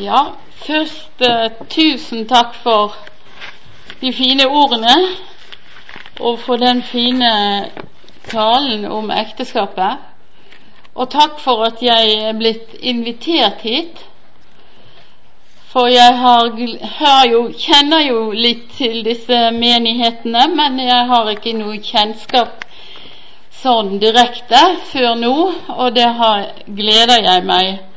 Ja, 0.00 0.20
først 0.66 1.20
eh, 1.20 1.50
tusen 1.68 2.28
takk 2.28 2.54
for 2.62 2.94
de 4.00 4.12
fine 4.16 4.46
ordene 4.48 4.94
og 6.20 6.38
for 6.40 6.56
den 6.56 6.80
fine 6.82 7.32
talen 8.30 8.86
om 8.88 9.10
ekteskapet. 9.12 9.98
Og 10.94 11.10
takk 11.10 11.36
for 11.44 11.66
at 11.66 11.82
jeg 11.84 12.14
er 12.22 12.38
blitt 12.38 12.72
invitert 12.80 13.60
hit. 13.60 14.00
For 15.72 15.92
jeg 15.92 16.16
har, 16.22 16.48
har 17.02 17.28
jo, 17.32 17.44
kjenner 17.66 18.00
jo 18.06 18.24
litt 18.32 18.72
til 18.78 19.04
disse 19.04 19.42
menighetene, 19.52 20.48
men 20.54 20.80
jeg 20.80 21.06
har 21.12 21.30
ikke 21.34 21.54
noe 21.60 21.76
kjennskap 21.76 22.64
sånn 23.60 23.98
direkte 24.00 24.64
før 24.94 25.14
nå, 25.20 25.36
og 25.76 25.94
det 25.94 26.08
har, 26.22 26.50
gleder 26.66 27.20
jeg 27.28 27.48
meg 27.52 27.89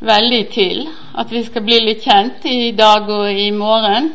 veldig 0.00 0.48
til. 0.52 0.86
At 1.18 1.30
vi 1.30 1.42
skal 1.44 1.64
bli 1.66 1.80
litt 1.84 2.04
kjent 2.04 2.44
i 2.44 2.72
dag 2.78 3.08
og 3.10 3.32
i 3.32 3.50
morgen. 3.50 4.12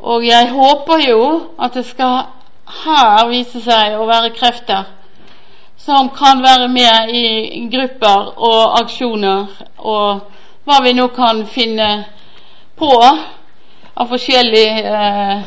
Og 0.00 0.26
jeg 0.26 0.50
håper 0.52 1.08
jo 1.08 1.22
at 1.58 1.74
det 1.74 1.86
skal 1.86 2.26
her 2.84 3.28
vise 3.30 3.62
seg 3.62 3.94
å 3.96 4.06
være 4.08 4.34
krefter 4.34 4.92
som 5.86 6.10
kan 6.10 6.42
være 6.42 6.68
med 6.68 7.10
i 7.14 7.68
grupper 7.70 8.32
og 8.42 8.80
aksjoner 8.80 9.46
og 9.78 10.20
hva 10.66 10.80
vi 10.82 10.92
nå 10.98 11.06
kan 11.14 11.44
finne 11.46 11.90
på 12.76 12.90
av 13.96 14.08
forskjellige, 14.10 14.82
eh, 14.82 15.42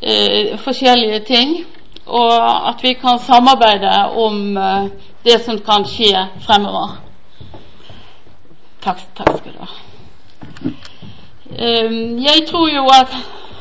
eh, 0.00 0.56
forskjellige 0.58 1.20
ting. 1.28 1.64
Og 2.06 2.68
at 2.68 2.82
vi 2.82 2.94
kan 2.94 3.18
samarbeide 3.18 3.92
om 4.16 4.56
eh, 4.56 4.88
det 5.24 5.40
som 5.44 5.58
kan 5.58 5.84
skje 5.84 6.28
fremover. 6.46 7.03
Takk, 8.84 8.98
takk 9.16 9.38
skal 9.38 9.52
du 9.52 9.58
ha. 9.64 9.68
Um, 11.54 12.18
jeg 12.20 12.42
tror 12.48 12.68
jo 12.68 12.82
at 12.92 13.14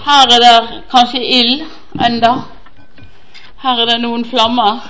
her 0.03 0.31
er 0.35 0.41
det 0.43 0.81
kanskje 0.91 1.21
ild 1.23 1.61
enda. 2.07 2.33
Her 3.63 3.79
er 3.79 3.85
det 3.85 4.01
noen 4.03 4.25
flammer. 4.27 4.81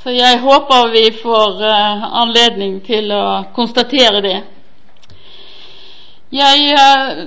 Så 0.00 0.14
jeg 0.16 0.40
håper 0.40 0.88
vi 0.94 1.02
får 1.18 1.60
uh, 1.60 2.06
anledning 2.22 2.78
til 2.86 3.12
å 3.12 3.24
konstatere 3.56 4.22
det. 4.24 4.38
Jeg 6.32 6.72
uh, 6.72 7.20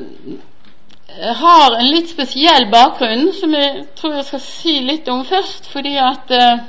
har 1.44 1.78
en 1.78 1.92
litt 1.92 2.10
spesiell 2.10 2.72
bakgrunn 2.74 3.30
som 3.38 3.54
jeg 3.54 3.86
tror 4.00 4.18
jeg 4.18 4.28
skal 4.32 4.44
si 4.48 4.80
litt 4.82 5.14
om 5.14 5.22
først. 5.30 5.70
Fordi 5.70 5.94
at 6.02 6.34
uh, 6.34 6.66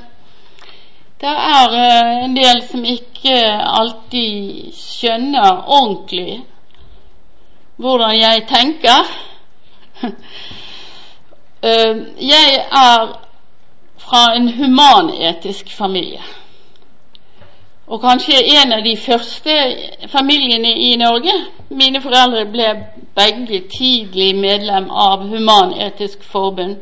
det 1.21 1.35
er 1.55 1.73
en 2.23 2.35
del 2.35 2.61
som 2.71 2.85
ikke 2.85 3.39
alltid 3.79 4.71
skjønner 4.75 5.65
ordentlig 5.67 6.39
hvordan 7.79 8.15
jeg 8.19 8.47
tenker. 8.47 9.11
Eh, 11.63 11.95
jeg 12.23 12.53
er 12.71 13.19
fra 13.97 14.35
en 14.35 14.45
humanetisk 14.53 15.73
familie. 15.77 16.21
Og 17.87 17.99
kanskje 18.01 18.37
en 18.61 18.71
av 18.71 18.83
de 18.85 18.93
første 18.97 19.55
familiene 20.07 20.71
i 20.71 20.95
Norge. 20.95 21.33
Mine 21.69 21.99
foreldre 22.01 22.45
ble 22.45 22.69
begge 23.19 23.59
tidlig 23.75 24.35
medlem 24.39 24.87
av 24.89 25.27
Human-Etisk 25.27 26.23
Forbund. 26.31 26.77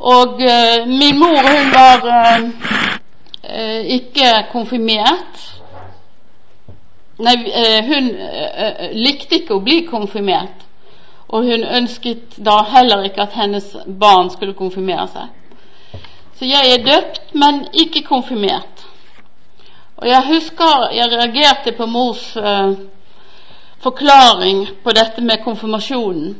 Og 0.00 0.28
uh, 0.40 0.88
min 0.88 1.18
mor 1.18 1.40
hun 1.44 1.72
var 1.74 2.04
uh, 2.04 3.80
ikke 3.84 4.30
konfirmert. 4.52 5.42
Nei, 7.20 7.34
uh, 7.36 7.80
hun 7.84 8.08
likte 8.96 9.42
ikke 9.42 9.58
å 9.58 9.64
bli 9.64 9.82
konfirmert. 9.90 10.64
Og 11.28 11.44
hun 11.44 11.64
ønsket 11.64 12.38
da 12.40 12.62
heller 12.72 13.04
ikke 13.06 13.26
at 13.26 13.36
hennes 13.36 13.76
barn 14.00 14.32
skulle 14.32 14.56
konfirmere 14.56 15.04
seg. 15.12 15.28
Så 16.38 16.48
jeg 16.48 16.72
er 16.72 16.86
døpt, 16.86 17.34
men 17.36 17.66
ikke 17.76 18.02
konfirmert. 18.08 18.86
Og 20.00 20.08
jeg 20.08 20.26
husker 20.26 20.88
jeg 20.96 21.12
reagerte 21.12 21.76
på 21.76 21.86
mors 21.86 22.24
uh, 22.40 22.72
forklaring 23.84 24.64
på 24.84 24.96
dette 24.96 25.20
med 25.20 25.44
konfirmasjonen. 25.44 26.38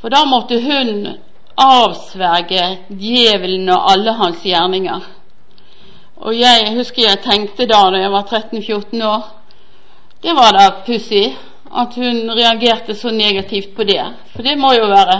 For 0.00 0.08
da 0.08 0.24
måtte 0.24 0.56
hun 0.60 1.18
avsverge 1.56 2.64
djevelen 2.88 3.68
og 3.72 3.90
alle 3.92 4.12
hans 4.18 4.42
gjerninger. 4.44 5.04
Og 6.16 6.36
jeg 6.36 6.72
husker 6.76 7.02
jeg 7.04 7.22
tenkte 7.24 7.68
da 7.68 7.82
da 7.92 8.00
jeg 8.00 8.12
var 8.12 8.24
13-14 8.30 9.02
år 9.04 9.24
Det 10.22 10.32
var 10.36 10.56
da 10.56 10.70
pussig 10.86 11.26
at 11.76 11.94
hun 11.94 12.30
reagerte 12.30 12.94
så 12.94 13.10
negativt 13.10 13.74
på 13.76 13.84
det. 13.84 14.02
For 14.32 14.42
det 14.42 14.56
må 14.58 14.72
jo 14.72 14.86
være 14.88 15.16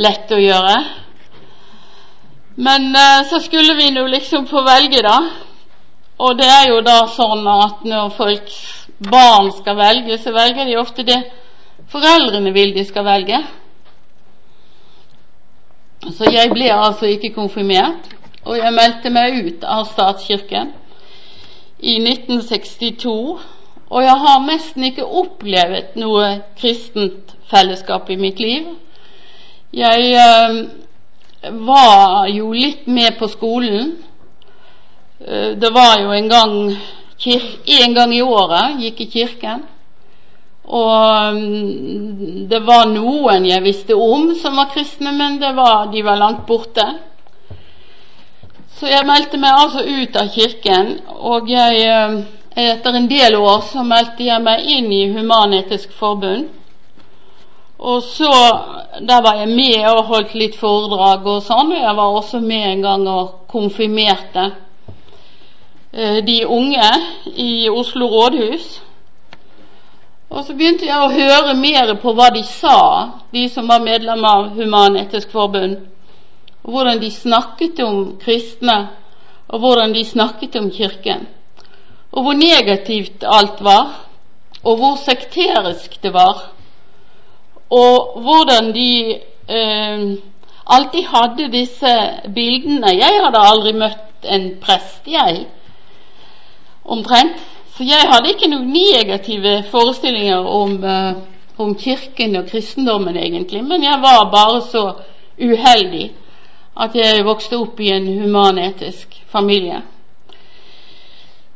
lett 0.00 0.30
å 0.32 0.38
gjøre. 0.40 0.76
Men 2.56 2.96
eh, 2.96 3.24
så 3.28 3.40
skulle 3.40 3.74
vi 3.76 3.90
nå 3.90 4.06
liksom 4.06 4.46
få 4.46 4.62
velge, 4.64 5.02
da. 5.04 5.18
Og 6.22 6.38
det 6.38 6.48
er 6.48 6.70
jo 6.70 6.80
da 6.86 7.02
sånn 7.12 7.44
at 7.48 7.84
når 7.84 8.14
folks 8.16 8.58
barn 9.10 9.50
skal 9.56 9.76
velge, 9.76 10.18
så 10.18 10.32
velger 10.32 10.68
de 10.68 10.78
ofte 10.80 11.04
det 11.06 11.20
foreldrene 11.92 12.52
vil 12.54 12.72
de 12.76 12.84
skal 12.88 13.04
velge. 13.04 13.40
Så 16.02 16.30
jeg 16.32 16.50
ble 16.50 16.72
altså 16.74 17.06
ikke 17.06 17.34
konfirmert, 17.34 18.08
og 18.44 18.56
jeg 18.58 18.74
meldte 18.74 19.10
meg 19.14 19.38
ut 19.46 19.64
av 19.64 19.84
statskirken 19.86 20.72
i 21.78 21.98
1962 22.02 23.12
og 23.92 24.00
jeg 24.00 24.20
har 24.24 24.44
nesten 24.46 24.86
ikke 24.88 25.04
opplevd 25.04 25.98
noe 26.00 26.28
kristent 26.56 27.34
fellesskap 27.50 28.08
i 28.08 28.16
mitt 28.16 28.38
liv. 28.40 28.70
Jeg 29.76 30.14
øh, 30.16 30.54
var 31.66 32.30
jo 32.32 32.54
litt 32.56 32.86
med 32.88 33.18
på 33.18 33.28
skolen. 33.28 33.92
Eh, 35.20 35.52
det 35.60 35.72
var 35.76 36.00
jo 36.00 36.14
en 36.16 36.30
gang 36.32 36.56
en 37.22 37.94
gang 37.94 38.14
i 38.16 38.22
året 38.24 38.80
gikk 38.80 39.04
i 39.04 39.10
kirken. 39.12 39.66
Og 40.64 41.34
mm, 41.34 42.46
det 42.50 42.60
var 42.66 42.86
noen 42.90 43.46
jeg 43.48 43.64
visste 43.64 43.96
om 43.98 44.30
som 44.38 44.56
var 44.56 44.70
kristne, 44.74 45.12
men 45.16 45.40
var, 45.40 45.88
de 45.92 46.04
var 46.06 46.20
langt 46.20 46.46
borte. 46.46 46.86
Så 48.78 48.90
jeg 48.90 49.06
meldte 49.06 49.38
meg 49.38 49.58
altså 49.58 49.82
ut 49.82 50.16
av 50.18 50.30
kirken, 50.34 50.96
og 51.22 51.50
jeg 51.50 51.82
øh, 51.86 52.16
etter 52.56 52.96
en 52.98 53.10
del 53.10 53.36
år 53.38 53.60
så 53.72 53.84
meldte 53.86 54.26
jeg 54.26 54.42
meg 54.42 54.64
inn 54.68 54.90
i 54.92 55.04
Human-Etisk 55.12 55.92
Forbund. 55.98 56.48
Og 57.78 58.02
så 58.02 58.32
Der 59.08 59.22
var 59.22 59.34
jeg 59.34 59.48
med 59.48 59.86
og 59.90 60.04
holdt 60.04 60.34
litt 60.34 60.56
foredrag 60.58 61.26
og 61.26 61.42
sånn. 61.42 61.72
Og 61.72 61.80
jeg 61.80 61.96
var 61.96 62.16
også 62.18 62.40
med 62.40 62.66
en 62.68 62.82
gang 62.82 63.06
og 63.08 63.48
konfirmerte 63.48 64.44
eh, 65.92 66.18
de 66.26 66.36
unge 66.46 66.90
i 67.34 67.68
Oslo 67.70 68.06
rådhus. 68.06 68.82
Og 70.32 70.46
så 70.46 70.56
begynte 70.56 70.88
jeg 70.88 70.96
å 70.96 71.12
høre 71.12 71.54
mer 71.58 71.92
på 72.00 72.14
hva 72.16 72.30
de 72.32 72.42
sa, 72.48 72.78
de 73.34 73.44
som 73.52 73.68
var 73.68 73.84
medlemmer 73.84 74.28
av 74.28 74.56
Human-Etisk 74.56 75.30
Forbund. 75.34 75.76
Og 76.64 76.72
hvordan 76.72 77.02
de 77.02 77.10
snakket 77.12 77.82
om 77.84 78.16
kristne, 78.22 78.78
og 79.52 79.60
hvordan 79.60 79.92
de 79.92 80.04
snakket 80.08 80.56
om 80.56 80.70
Kirken 80.72 81.26
og 82.12 82.22
hvor 82.22 82.32
negativt 82.36 83.24
alt 83.24 83.64
var, 83.64 83.86
og 84.62 84.76
hvor 84.76 84.96
sekterisk 85.00 86.02
det 86.02 86.12
var, 86.12 86.42
og 87.70 88.20
hvordan 88.20 88.74
de 88.74 89.14
eh, 89.48 90.02
alltid 90.66 91.06
hadde 91.08 91.52
disse 91.52 91.94
bildene. 92.34 92.92
Jeg 92.98 93.22
hadde 93.24 93.46
aldri 93.48 93.72
møtt 93.72 94.28
en 94.28 94.44
prest, 94.60 95.08
jeg, 95.08 95.46
omtrent. 96.84 97.40
Så 97.76 97.86
jeg 97.88 98.08
hadde 98.08 98.34
ikke 98.34 98.50
noen 98.52 98.68
negative 98.68 99.62
forestillinger 99.70 100.44
om, 100.44 100.74
uh, 100.84 101.22
om 101.62 101.72
Kirken 101.78 102.36
og 102.36 102.50
kristendommen, 102.50 103.16
egentlig, 103.16 103.62
men 103.64 103.84
jeg 103.84 104.02
var 104.02 104.28
bare 104.32 104.60
så 104.66 104.84
uheldig 105.40 106.10
at 106.82 106.94
jeg 106.96 107.24
vokste 107.24 107.56
opp 107.60 107.80
i 107.80 107.88
en 107.92 108.06
humanetisk 108.20 109.16
familie. 109.32 109.80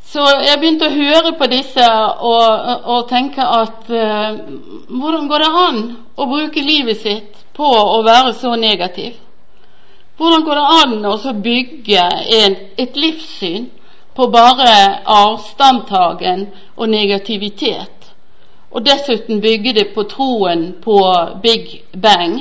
Så 0.06 0.24
jeg 0.46 0.60
begynte 0.60 0.88
å 0.88 0.96
høre 0.96 1.34
på 1.36 1.48
disse 1.52 1.84
og, 1.84 2.72
og 2.94 3.08
tenke 3.10 3.44
at 3.44 3.88
uh, 3.92 4.40
hvordan 4.88 5.28
går 5.28 5.44
det 5.44 5.52
an 5.66 5.80
å 6.16 6.28
bruke 6.30 6.64
livet 6.64 7.02
sitt 7.02 7.40
på 7.56 7.66
å 7.66 8.00
være 8.06 8.32
så 8.40 8.54
negativ? 8.56 9.16
Hvordan 10.16 10.44
går 10.46 10.60
det 10.60 10.68
an 10.80 11.08
å 11.10 11.16
bygge 11.44 12.04
en, 12.40 12.56
et 12.80 12.96
livssyn 12.96 13.66
på 14.16 14.26
bare 14.32 14.72
avstandtagen 15.04 16.46
og 16.76 16.88
negativitet, 16.88 18.12
og 18.70 18.84
dessuten 18.86 19.40
bygger 19.40 19.72
det 19.72 19.88
på 19.94 20.02
troen 20.08 20.74
på 20.84 20.98
Big 21.42 21.82
Bang, 22.02 22.40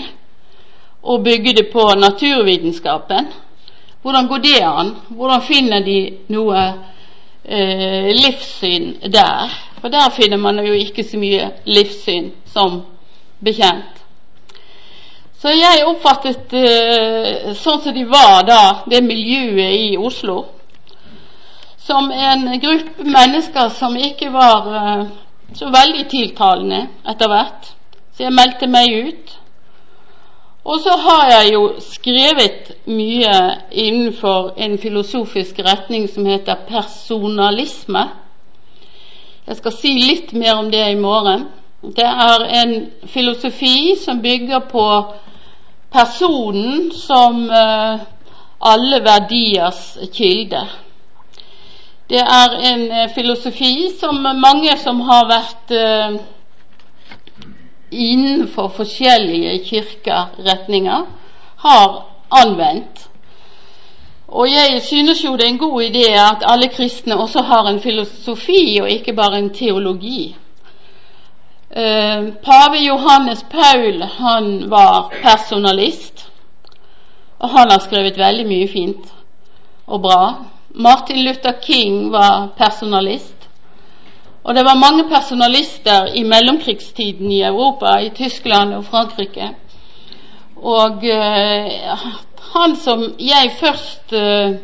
og 1.03 1.23
bygger 1.23 1.53
det 1.53 1.67
på 1.73 1.87
naturvitenskapen? 1.99 3.27
Hvordan 4.01 4.27
går 4.27 4.37
det 4.37 4.59
an? 4.63 4.95
Hvordan 5.09 5.41
finner 5.41 5.79
de 5.79 5.99
noe 6.27 6.61
eh, 7.45 8.09
livssyn 8.13 8.95
der. 9.11 9.49
for 9.81 9.89
der 9.89 10.09
finner 10.09 10.37
man 10.37 10.65
jo 10.65 10.73
ikke 10.73 11.03
så 11.03 11.17
mye 11.17 11.51
livssyn 11.65 12.31
som 12.45 12.81
bekjent. 13.43 14.01
Så 15.37 15.51
jeg 15.53 15.85
oppfattet 15.85 16.53
eh, 16.53 17.51
sånn 17.53 17.81
som 17.83 17.93
de 17.93 18.05
var 18.09 18.45
da, 18.47 18.61
det 18.89 19.03
miljøet 19.03 19.75
i 19.77 19.97
Oslo, 19.97 20.54
som 21.85 22.11
en 22.11 22.59
gruppe 22.59 23.03
mennesker 23.03 23.69
som 23.69 23.97
ikke 23.97 24.31
var 24.33 24.69
eh, 24.75 25.07
så 25.53 25.69
veldig 25.69 26.05
tiltalende 26.09 26.87
etter 27.05 27.29
hvert. 27.29 27.67
Så 28.15 28.25
jeg 28.25 28.33
meldte 28.33 28.69
meg 28.71 28.93
ut. 29.09 29.33
Og 30.65 30.79
så 30.81 30.95
har 30.97 31.27
jeg 31.29 31.51
jo 31.53 31.65
skrevet 31.83 32.71
mye 32.89 33.35
innenfor 33.69 34.55
en 34.57 34.79
filosofisk 34.81 35.59
retning 35.67 36.07
som 36.09 36.25
heter 36.25 36.63
personalisme. 36.65 38.01
Jeg 39.45 39.59
skal 39.59 39.75
si 39.77 39.91
litt 39.99 40.33
mer 40.33 40.57
om 40.57 40.71
det 40.73 40.81
i 40.89 40.97
morgen. 40.97 41.45
Det 41.85 42.07
er 42.07 42.47
en 42.63 42.73
filosofi 43.13 43.93
som 44.01 44.23
bygger 44.25 44.65
på 44.71 44.87
personen 45.93 46.89
som 46.97 47.45
uh, 47.45 48.01
alle 48.73 49.03
verdiers 49.05 49.83
kilde. 50.17 50.63
Det 52.09 52.21
er 52.21 52.55
en 52.71 52.85
uh, 52.91 53.09
filosofi 53.15 53.89
som 53.99 54.21
mange 54.21 54.77
som 54.77 55.01
har 55.01 55.25
vært 55.29 55.73
uh, 55.73 56.19
innenfor 57.91 58.67
forskjellige 58.75 59.59
kirkeretninger, 59.65 61.05
har 61.57 61.89
anvendt. 62.31 63.09
Og 64.27 64.47
jeg 64.51 64.81
synes 64.81 65.23
jo 65.23 65.35
det 65.37 65.45
er 65.45 65.53
en 65.53 65.57
god 65.57 65.81
idé 65.83 66.07
at 66.19 66.43
alle 66.45 66.67
kristne 66.67 67.17
også 67.17 67.41
har 67.41 67.69
en 67.69 67.79
filosofi 67.79 68.79
og 68.81 68.89
ikke 68.89 69.13
bare 69.13 69.37
en 69.37 69.53
teologi. 69.53 70.35
Eh, 71.75 72.33
pave 72.43 72.77
Johannes 72.87 73.45
Paul 73.51 74.01
han 74.01 74.69
var 74.69 75.13
personalist, 75.23 76.31
og 77.39 77.49
han 77.49 77.71
har 77.71 77.79
skrevet 77.79 78.17
veldig 78.17 78.45
mye 78.47 78.67
fint 78.67 79.13
og 79.87 80.01
bra. 80.01 80.35
Martin 80.75 81.23
Luther 81.23 81.55
King 81.61 82.11
var 82.11 82.49
personalist. 82.57 83.49
Og 84.43 84.55
det 84.55 84.65
var 84.65 84.77
mange 84.77 85.07
personalister 85.09 86.11
i 86.13 86.23
mellomkrigstiden 86.23 87.31
i 87.31 87.41
Europa, 87.41 87.97
i 87.97 88.09
Tyskland 88.09 88.73
og 88.73 88.85
Frankrike. 88.85 89.49
Og 90.55 91.03
uh, 91.03 92.05
han 92.53 92.75
som 92.75 93.03
jeg 93.19 93.51
først 93.59 94.13
uh, 94.13 94.55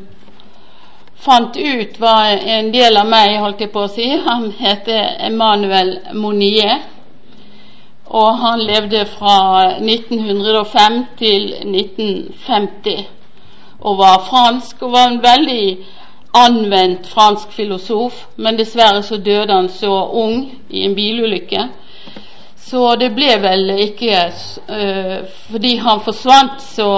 fant 1.15 1.57
ut 1.57 1.99
var 1.99 2.37
en 2.57 2.73
del 2.73 2.97
av 2.97 3.09
meg, 3.09 3.39
holdt 3.41 3.61
jeg 3.61 3.73
på 3.73 3.85
å 3.85 3.91
si, 3.91 4.07
han 4.25 4.51
heter 4.59 5.15
Emmanuel 5.27 5.97
Monier 6.13 6.79
og 8.11 8.37
han 8.37 8.59
levde 8.59 9.05
fra 9.07 9.35
1905 9.79 10.95
til 11.19 11.53
1950 11.63 13.05
og 13.79 13.97
var 13.97 14.25
fransk 14.27 14.83
og 14.83 14.91
var 14.91 15.07
en 15.09 15.21
veldig 15.23 15.65
anvendt 16.31 17.07
fransk 17.07 17.51
filosof, 17.51 18.25
men 18.35 18.57
dessverre 18.57 19.03
så 19.03 19.17
døde 19.17 19.53
han 19.53 19.69
så 19.69 19.91
ung 20.11 20.51
i 20.69 20.85
en 20.85 20.95
bilulykke. 20.95 21.67
Så 22.55 22.95
det 22.95 23.11
ble 23.11 23.35
vel 23.43 23.69
ikke 23.83 24.19
uh, 24.69 25.17
Fordi 25.51 25.75
han 25.75 26.03
forsvant, 26.05 26.61
så 26.63 26.89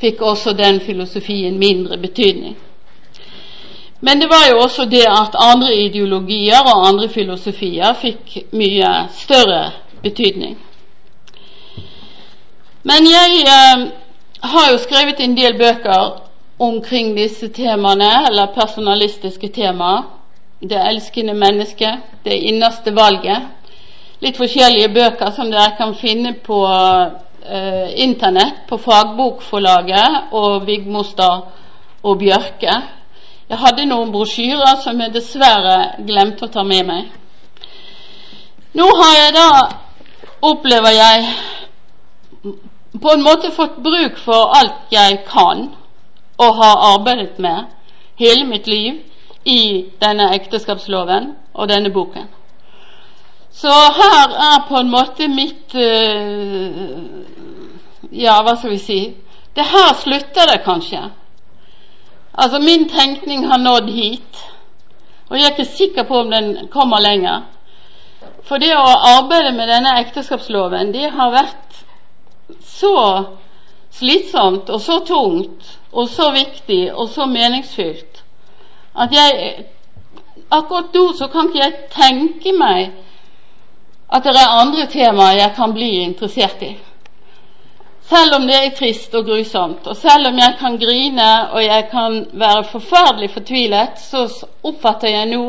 fikk 0.00 0.20
også 0.22 0.52
den 0.52 0.80
filosofien 0.80 1.58
mindre 1.58 1.98
betydning. 1.98 2.56
Men 4.00 4.20
det 4.20 4.28
var 4.30 4.44
jo 4.50 4.60
også 4.62 4.84
det 4.84 5.06
at 5.10 5.34
andre 5.34 5.74
ideologier 5.74 6.60
og 6.60 6.86
andre 6.88 7.08
filosofier 7.08 7.96
fikk 7.98 8.36
mye 8.52 8.92
større 9.16 9.72
betydning. 10.02 10.58
Men 12.82 13.08
jeg 13.08 13.42
uh, 13.48 13.88
har 14.52 14.70
jo 14.72 14.78
skrevet 14.78 15.20
en 15.20 15.36
del 15.36 15.58
bøker 15.58 16.27
omkring 16.58 17.14
disse 17.16 17.48
temaene, 17.48 18.26
eller 18.26 18.46
personalistiske 18.46 19.48
temaer. 19.48 20.02
Det 20.60 20.78
elskende 20.90 21.34
mennesket, 21.34 21.98
det 22.24 22.34
innerste 22.34 22.90
valget. 22.90 23.46
Litt 24.18 24.36
forskjellige 24.36 24.90
bøker 24.90 25.30
som 25.30 25.52
dere 25.52 25.76
kan 25.78 25.94
finne 25.94 26.32
på 26.42 26.58
eh, 26.66 27.94
Internett, 28.02 28.64
på 28.66 28.78
Fagbokforlaget 28.82 30.34
og 30.34 30.66
Vigmostad 30.66 31.46
og 32.02 32.18
Bjørke. 32.18 32.74
Jeg 33.48 33.58
hadde 33.62 33.86
noen 33.86 34.10
brosjyrer 34.12 34.82
som 34.82 34.98
jeg 35.00 35.14
dessverre 35.14 36.02
glemte 36.04 36.48
å 36.48 36.52
ta 36.52 36.66
med 36.66 36.90
meg. 36.90 37.06
Nå 38.74 38.88
har 38.98 39.14
jeg 39.22 39.36
da 39.38 39.48
opplever 40.50 40.94
jeg 40.98 41.28
på 42.98 43.14
en 43.14 43.22
måte 43.22 43.54
fått 43.54 43.78
bruk 43.82 44.18
for 44.18 44.50
alt 44.58 44.90
jeg 44.90 45.22
kan 45.30 45.68
og 46.38 46.54
har 46.54 46.82
arbeidet 46.94 47.38
med 47.38 47.64
hele 48.18 48.44
mitt 48.46 48.66
liv 48.66 49.00
i 49.44 49.86
denne 50.02 50.30
ekteskapsloven 50.34 51.32
og 51.54 51.68
denne 51.68 51.90
boken. 51.90 52.28
Så 53.52 53.72
her 54.00 54.34
er 54.52 54.66
på 54.68 54.76
en 54.78 54.90
måte 54.90 55.28
mitt 55.28 55.74
uh, 55.74 56.68
Ja, 58.12 58.38
hva 58.42 58.54
skal 58.56 58.70
vi 58.70 58.78
si 58.78 58.98
Det 59.56 59.64
her 59.66 59.94
slutter 59.98 60.46
det 60.52 60.60
kanskje. 60.64 61.00
Altså, 62.38 62.58
min 62.62 62.86
tenkning 62.88 63.48
har 63.50 63.58
nådd 63.58 63.88
hit, 63.90 64.44
og 65.28 65.36
jeg 65.36 65.44
er 65.44 65.56
ikke 65.56 65.76
sikker 65.76 66.02
på 66.06 66.20
om 66.20 66.30
den 66.30 66.68
kommer 66.70 67.02
lenger. 67.02 67.40
For 68.46 68.62
det 68.62 68.70
å 68.76 68.94
arbeide 69.18 69.50
med 69.56 69.66
denne 69.68 69.96
ekteskapsloven, 70.04 70.92
det 70.94 71.10
har 71.10 71.34
vært 71.34 71.80
så 72.62 72.94
slitsomt 73.98 74.70
og 74.70 74.80
så 74.80 75.00
tungt 75.08 75.77
og 75.92 76.08
så 76.08 76.30
viktig 76.32 76.94
og 76.94 77.08
så 77.08 77.26
meningsfylt 77.26 78.24
at 78.98 79.12
jeg 79.14 79.52
akkurat 80.50 80.94
nå 80.94 81.12
så 81.18 81.28
kan 81.32 81.48
ikke 81.48 81.62
jeg 81.62 81.78
tenke 81.94 82.52
meg 82.56 82.90
at 84.08 84.24
det 84.24 84.36
er 84.40 84.60
andre 84.60 84.86
temaer 84.88 85.36
jeg 85.42 85.54
kan 85.56 85.72
bli 85.76 85.88
interessert 86.00 86.62
i. 86.64 86.70
Selv 88.08 88.38
om 88.38 88.46
det 88.48 88.56
er 88.56 88.70
trist 88.76 89.14
og 89.14 89.26
grusomt, 89.28 89.86
og 89.86 89.96
selv 89.96 90.30
om 90.30 90.38
jeg 90.40 90.54
kan 90.60 90.78
grine 90.80 91.26
og 91.52 91.60
jeg 91.64 91.88
kan 91.90 92.22
være 92.32 92.64
forferdelig 92.70 93.30
fortvilet, 93.34 94.00
så 94.00 94.24
oppfatter 94.64 95.12
jeg 95.12 95.28
nå 95.34 95.42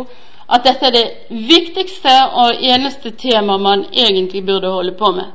at 0.50 0.65
dette 0.65 0.89
er 0.89 0.95
det 0.97 1.07
viktigste 1.30 2.16
og 2.42 2.59
eneste 2.59 3.11
tema 3.11 3.57
man 3.57 3.85
egentlig 3.94 4.45
burde 4.45 4.71
holde 4.73 4.92
på 4.99 5.11
med, 5.16 5.31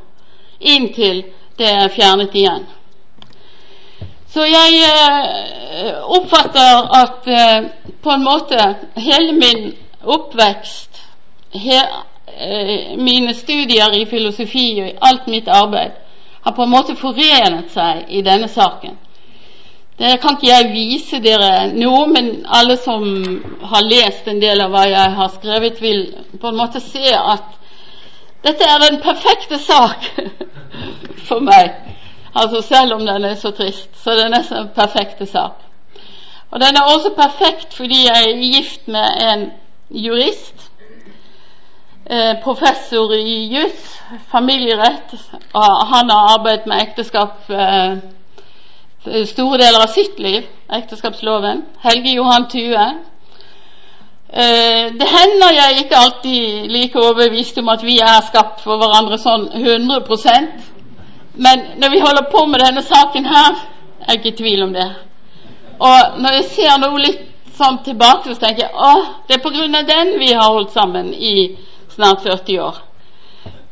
inntil 0.61 1.25
det 1.59 1.71
er 1.71 1.89
fjernet 1.89 2.35
igjen. 2.35 2.67
Så 4.35 4.43
jeg 4.51 4.81
eh, 4.83 5.93
oppfatter 6.17 6.89
at 6.99 7.29
eh, 7.31 7.67
på 8.03 8.11
en 8.11 8.25
måte 8.25 8.59
hele 8.99 9.33
min 9.37 9.69
oppvekst, 10.03 10.99
he, 11.55 11.79
eh, 11.79 12.97
mine 12.99 13.35
studier 13.35 13.95
i 13.95 14.03
filosofi 14.11 14.67
og 14.83 15.07
alt 15.07 15.31
mitt 15.31 15.49
arbeid, 15.49 15.95
har 16.43 16.57
på 16.57 16.67
en 16.67 16.75
måte 16.75 16.97
forenet 16.99 17.71
seg 17.77 18.11
i 18.11 18.25
denne 18.27 18.51
saken. 18.51 18.99
Det 19.99 20.17
kan 20.19 20.35
ikke 20.35 20.51
jeg 20.51 20.73
vise 20.73 21.23
dere 21.23 21.69
nå, 21.71 21.95
men 22.11 22.33
alle 22.51 22.75
som 22.77 23.07
har 23.71 23.87
lest 23.87 24.27
en 24.27 24.43
del 24.43 24.67
av 24.67 24.75
hva 24.75 24.89
jeg 24.91 25.15
har 25.21 25.31
skrevet, 25.37 25.79
vil 25.79 26.09
på 26.43 26.51
en 26.51 26.59
måte 26.59 26.83
se 26.83 27.07
at 27.15 27.55
dette 28.43 28.67
er 28.67 28.83
den 28.83 28.99
perfekte 29.01 29.63
sak 29.63 30.11
for 31.31 31.39
meg. 31.39 31.84
Altså 32.35 32.61
Selv 32.63 32.95
om 32.95 33.07
den 33.07 33.25
er 33.25 33.35
så 33.35 33.51
trist, 33.51 33.91
så 34.05 34.11
er 34.11 34.29
nesten 34.29 34.59
en 34.59 34.71
perfekte 34.75 35.27
sak. 35.27 35.61
Og 36.51 36.61
den 36.61 36.77
er 36.77 36.95
også 36.95 37.11
perfekt 37.17 37.75
fordi 37.75 38.07
jeg 38.07 38.25
er 38.31 38.53
gift 38.55 38.89
med 38.89 39.07
en 39.33 39.53
jurist, 39.91 40.71
eh, 42.11 42.43
professor 42.43 43.13
i 43.13 43.55
juss, 43.55 44.01
familierett, 44.31 45.15
han 45.93 46.11
har 46.11 46.39
arbeidet 46.39 46.67
med 46.67 46.83
ekteskap 46.83 47.51
eh, 47.51 47.97
store 49.27 49.59
deler 49.59 49.83
av 49.83 49.91
sitt 49.93 50.19
liv, 50.19 50.47
ekteskapsloven. 50.73 51.65
Helge 51.83 52.15
Johan 52.15 52.49
Tue. 52.51 52.87
Eh, 54.33 54.93
det 55.01 55.09
hender 55.17 55.53
jeg 55.55 55.79
ikke 55.79 55.97
alltid 55.97 56.71
like 56.71 56.99
overbevist 56.99 57.59
om 57.59 57.69
at 57.69 57.83
vi 57.83 57.99
er 57.99 58.25
skapt 58.29 58.63
for 58.65 58.81
hverandre 58.81 59.19
sånn 59.19 59.49
100 59.55 60.01
men 61.35 61.67
når 61.81 61.91
vi 61.91 62.01
holder 62.01 62.31
på 62.31 62.47
med 62.47 62.63
denne 62.63 62.83
saken 62.83 63.27
her, 63.27 63.61
er 64.01 64.13
jeg 64.13 64.21
ikke 64.21 64.33
i 64.33 64.39
tvil 64.43 64.63
om 64.63 64.73
det. 64.75 64.89
Og 65.81 66.19
når 66.23 66.39
jeg 66.39 66.51
ser 66.55 66.81
noe 66.81 67.03
litt 67.03 67.23
sånn 67.59 67.81
tilbake, 67.87 68.31
så 68.31 68.41
tenker 68.41 68.67
jeg 68.67 68.75
at 68.75 69.29
det 69.29 69.39
er 69.39 69.79
av 69.79 69.87
den 69.89 70.19
vi 70.19 70.33
har 70.33 70.51
holdt 70.51 70.75
sammen 70.75 71.13
i 71.15 71.57
snart 71.95 72.23
40 72.23 72.61
år. 72.63 72.81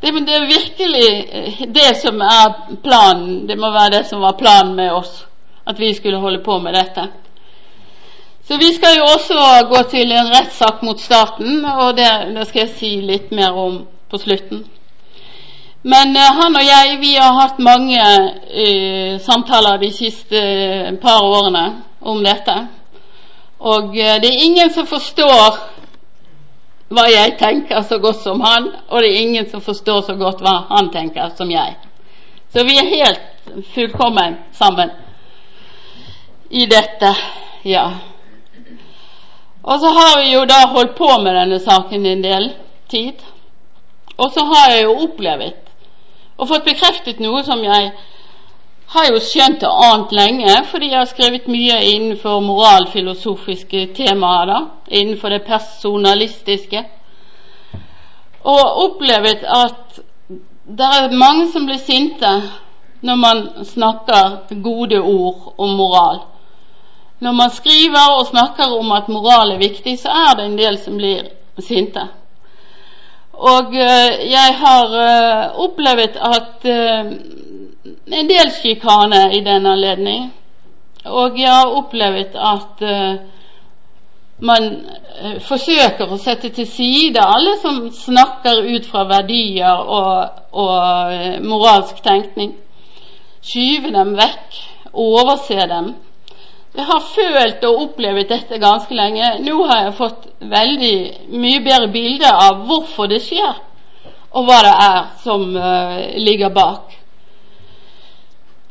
Det, 0.03 0.11
det, 0.11 0.35
er 0.35 0.45
virkelig 0.47 1.09
eh, 1.31 1.59
det 1.67 1.89
som 2.01 2.21
er 2.21 2.77
planen. 2.83 3.45
Det 3.47 3.55
må 3.55 3.71
være 3.71 3.99
det 3.99 4.05
som 4.09 4.19
var 4.19 4.35
planen 4.39 4.75
med 4.75 4.91
oss, 4.91 5.25
at 5.63 5.79
vi 5.79 5.93
skulle 5.95 6.19
holde 6.19 6.43
på 6.43 6.57
med 6.59 6.75
dette. 6.75 7.07
Så 8.47 8.57
vi 8.59 8.73
skal 8.75 8.97
jo 8.97 9.05
også 9.07 9.39
gå 9.69 9.83
til 9.91 10.11
en 10.11 10.31
rettssak 10.33 10.81
mot 10.83 10.99
staten, 10.99 11.63
og 11.65 11.95
det, 11.95 12.09
det, 12.35 12.47
skal 12.49 12.65
jeg 12.65 12.73
si 12.75 12.91
litt 12.99 13.31
mer 13.31 13.55
om 13.55 13.85
på 14.11 14.19
slutten. 14.19 14.65
Men 15.83 16.15
uh, 16.15 16.29
han 16.39 16.55
og 16.55 16.63
jeg 16.63 16.99
vi 17.01 17.15
har 17.15 17.35
hatt 17.41 17.59
mange 17.59 17.99
uh, 17.99 19.19
samtaler 19.19 19.81
de 19.81 19.91
siste 19.91 20.39
uh, 20.39 20.93
par 21.01 21.23
årene 21.27 21.65
om 21.99 22.23
dette. 22.23 22.55
Og 23.59 23.93
det 23.93 24.27
er 24.27 24.43
ingen 24.43 24.71
som 24.75 24.87
forstår 24.87 25.59
hva 26.93 27.05
jeg 27.09 27.37
tenker 27.39 27.81
så 27.87 27.97
godt 28.03 28.19
som 28.23 28.41
han, 28.43 28.67
og 28.89 29.01
det 29.01 29.09
er 29.09 29.21
ingen 29.21 29.47
som 29.49 29.63
forstår 29.63 30.01
så 30.07 30.15
godt 30.19 30.43
hva 30.43 30.55
han 30.69 30.91
tenker 30.91 31.31
som 31.37 31.51
jeg. 31.51 31.77
Så 32.53 32.65
vi 32.67 32.75
er 32.77 32.91
helt 32.91 33.63
fullkommen 33.73 34.35
sammen 34.51 34.91
i 36.49 36.67
dette. 36.69 37.15
Ja. 37.63 37.85
Og 39.63 39.79
så 39.79 39.89
har 39.95 40.19
vi 40.21 40.33
jo 40.33 40.43
da 40.45 40.65
holdt 40.75 40.95
på 40.97 41.09
med 41.23 41.35
denne 41.39 41.59
saken 41.63 42.05
en 42.05 42.23
del 42.23 42.49
tid. 42.91 43.23
Og 44.17 44.31
så 44.35 44.43
har 44.51 44.75
jeg 44.75 44.83
jo 44.83 44.97
opplevd 45.07 45.62
og 46.37 46.49
fått 46.49 46.65
bekreftet 46.65 47.21
noe 47.23 47.43
som 47.45 47.61
jeg 47.63 47.91
har 48.93 49.09
jo 49.09 49.19
skjønt 49.23 49.61
det 49.61 49.69
annet 49.69 50.11
lenge, 50.13 50.55
fordi 50.69 50.89
jeg 50.91 50.99
har 50.99 51.09
skrevet 51.09 51.47
mye 51.49 51.77
innenfor 51.93 52.41
moralfilosofiske 52.45 53.87
temaer, 53.97 54.49
da, 54.49 54.59
innenfor 54.87 55.33
det 55.33 55.45
personalistiske, 55.47 56.83
og 58.43 58.83
opplevd 58.85 59.45
at 59.47 60.01
det 60.63 60.89
er 60.97 61.15
mange 61.17 61.47
som 61.51 61.65
blir 61.67 61.79
sinte 61.79 62.29
når 63.03 63.17
man 63.19 63.41
snakker 63.67 64.53
gode 64.63 64.99
ord 64.99 65.53
om 65.57 65.73
moral. 65.79 66.21
Når 67.19 67.31
man 67.31 67.51
skriver 67.51 68.17
og 68.17 68.27
snakker 68.27 68.75
om 68.79 68.91
at 68.91 69.09
moral 69.09 69.51
er 69.55 69.63
viktig, 69.63 69.97
så 69.99 70.11
er 70.11 70.37
det 70.37 70.45
en 70.45 70.57
del 70.59 70.77
som 70.79 70.97
blir 70.99 71.27
sinte. 71.59 72.07
Og 73.33 73.67
uh, 73.67 74.29
jeg 74.31 74.55
har 74.61 74.85
uh, 74.93 75.59
opplevd 75.65 76.17
at 76.21 76.67
uh, 76.69 77.11
en 78.19 78.29
del 78.29 78.51
sjikane 78.53 79.25
i 79.33 79.41
den 79.43 79.65
anledning. 79.65 80.27
Og 81.05 81.39
jeg 81.39 81.49
har 81.51 81.71
opplevd 81.75 82.35
at 82.37 82.83
man 84.39 84.67
forsøker 85.43 86.07
å 86.07 86.17
sette 86.17 86.53
til 86.55 86.67
side 86.67 87.19
alle 87.19 87.57
som 87.59 87.89
snakker 87.91 88.61
ut 88.63 88.87
fra 88.87 89.03
verdier 89.09 89.83
og, 89.83 90.39
og 90.55 91.43
moralsk 91.43 91.99
tenkning. 92.05 92.53
Skyve 93.43 93.91
dem 93.91 94.15
vekk, 94.15 94.61
overse 94.93 95.67
dem 95.73 95.91
jeg 96.73 96.85
har 96.89 97.03
følt 97.05 97.65
og 97.69 97.81
opplevd 97.83 98.29
dette 98.31 98.57
ganske 98.61 98.95
lenge. 98.97 99.27
Nå 99.45 99.59
har 99.69 99.83
jeg 99.83 99.97
fått 99.99 100.25
veldig 100.41 100.95
mye 101.37 101.61
bedre 101.65 101.89
bilde 101.93 102.31
av 102.33 102.63
hvorfor 102.65 103.11
det 103.11 103.21
skjer, 103.21 103.59
og 104.33 104.47
hva 104.47 104.57
det 104.65 104.73
er 104.87 104.99
som 105.21 105.45
uh, 105.53 105.99
ligger 106.17 106.49
bak. 106.55 106.95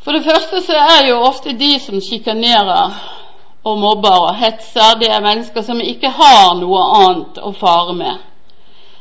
For 0.02 0.18
det 0.18 0.26
første 0.26 0.64
så 0.66 0.74
er 0.74 1.12
jo 1.12 1.20
ofte 1.22 1.54
de 1.54 1.76
som 1.78 2.02
sjikanerer 2.02 2.96
og 3.62 3.78
mobber 3.78 4.26
og 4.26 4.34
hetser, 4.34 4.98
det 4.98 5.12
er 5.12 5.22
mennesker 5.22 5.62
som 5.62 5.78
ikke 5.78 6.10
har 6.10 6.56
noe 6.58 6.82
annet 6.98 7.38
å 7.38 7.52
fare 7.54 7.94
med. 7.94 8.18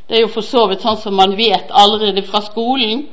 Det 0.06 0.20
er 0.20 0.28
jo 0.28 0.34
for 0.36 0.46
så 0.46 0.68
vidt 0.70 0.86
sånn 0.86 1.00
som 1.02 1.18
man 1.18 1.34
vet 1.40 1.74
allerede 1.74 2.22
fra 2.28 2.44
skolen 2.46 3.08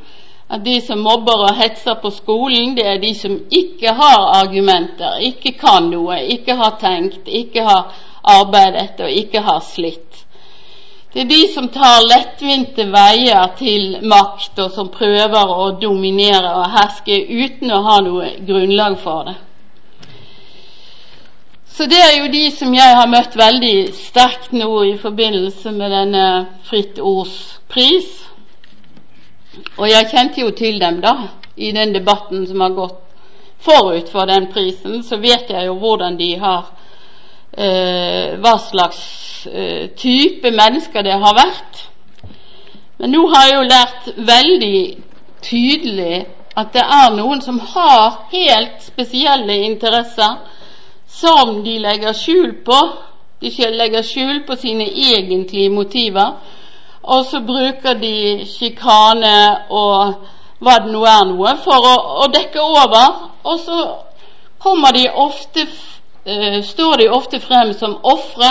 at 0.48 0.64
de 0.64 0.80
som 0.80 1.02
mobber 1.04 1.44
og 1.44 1.56
hetser 1.58 1.98
på 2.02 2.10
skolen, 2.10 2.76
det 2.76 2.86
er 2.88 3.00
de 3.02 3.12
som 3.14 3.34
ikke 3.52 3.92
har 3.98 4.22
argumenter, 4.38 5.18
ikke 5.28 5.52
kan 5.60 5.90
noe, 5.92 6.22
ikke 6.36 6.56
har 6.56 6.78
tenkt, 6.80 7.28
ikke 7.28 7.64
har 7.66 7.92
arbeidet 8.24 9.00
og 9.04 9.12
ikke 9.12 9.42
har 9.44 9.60
slitt. 9.64 10.24
Det 11.12 11.24
er 11.24 11.28
de 11.28 11.42
som 11.52 11.68
tar 11.72 12.04
lettvinte 12.04 12.84
veier 12.92 13.52
til 13.58 13.98
makt, 14.04 14.58
og 14.60 14.72
som 14.72 14.90
prøver 14.92 15.52
å 15.52 15.70
dominere 15.80 16.52
og 16.60 16.72
herske 16.72 17.16
uten 17.28 17.72
å 17.72 17.82
ha 17.86 18.00
noe 18.04 18.32
grunnlag 18.48 18.98
for 19.00 19.28
det. 19.28 19.36
Så 21.78 21.86
det 21.86 21.98
er 22.02 22.14
jo 22.18 22.32
de 22.32 22.44
som 22.50 22.72
jeg 22.74 22.94
har 22.98 23.08
møtt 23.08 23.36
veldig 23.38 23.76
sterkt 23.94 24.52
nå 24.52 24.70
i 24.84 24.96
forbindelse 24.98 25.72
med 25.72 25.92
denne 25.94 26.24
Fritt 26.66 26.98
Ords 26.98 27.36
pris. 27.70 28.27
Og 29.78 29.86
jeg 29.90 30.08
kjente 30.10 30.40
jo 30.40 30.50
til 30.50 30.80
dem, 30.80 31.00
da, 31.00 31.14
i 31.56 31.72
den 31.72 31.94
debatten 31.94 32.46
som 32.46 32.60
har 32.60 32.76
gått 32.76 32.98
forut 33.58 34.10
for 34.12 34.26
den 34.30 34.50
prisen. 34.52 35.02
Så 35.02 35.18
vet 35.22 35.50
jeg 35.50 35.66
jo 35.66 35.76
hvordan 35.78 36.18
de 36.18 36.32
har 36.38 36.70
eh, 37.52 38.38
Hva 38.38 38.54
slags 38.62 39.00
eh, 39.46 39.90
type 39.96 40.50
mennesker 40.50 41.02
det 41.02 41.18
har 41.18 41.36
vært. 41.36 41.84
Men 42.98 43.14
nå 43.14 43.26
har 43.30 43.46
jeg 43.46 43.56
jo 43.56 43.68
lært 43.70 44.08
veldig 44.28 44.78
tydelig 45.42 46.26
at 46.58 46.72
det 46.74 46.82
er 46.82 47.12
noen 47.14 47.42
som 47.42 47.60
har 47.62 48.24
helt 48.32 48.82
spesielle 48.82 49.54
interesser 49.68 50.40
som 51.06 51.60
de 51.64 51.76
legger 51.78 52.16
skjul 52.18 52.56
på. 52.66 52.78
De 53.40 53.52
legger 53.70 54.02
skjul 54.02 54.42
på 54.46 54.56
sine 54.58 54.88
egentlige 54.90 55.70
motiver 55.70 56.34
og 57.02 57.24
så 57.24 57.40
bruker 57.46 57.98
de 58.00 58.46
sjikane 58.48 59.36
og 59.70 60.14
hva 60.58 60.74
det 60.82 60.90
nå 60.92 61.04
er 61.06 61.28
noe, 61.28 61.54
for 61.62 61.86
å, 61.86 61.94
å 62.24 62.26
dekke 62.34 62.62
over. 62.62 63.20
Og 63.46 63.60
så 63.62 63.78
kommer 64.58 64.96
de 64.96 65.06
ofte, 65.10 65.68
uh, 66.26 66.58
står 66.66 67.04
de 67.04 67.08
ofte 67.14 67.40
frem 67.40 67.72
som 67.78 67.94
ofre 68.02 68.50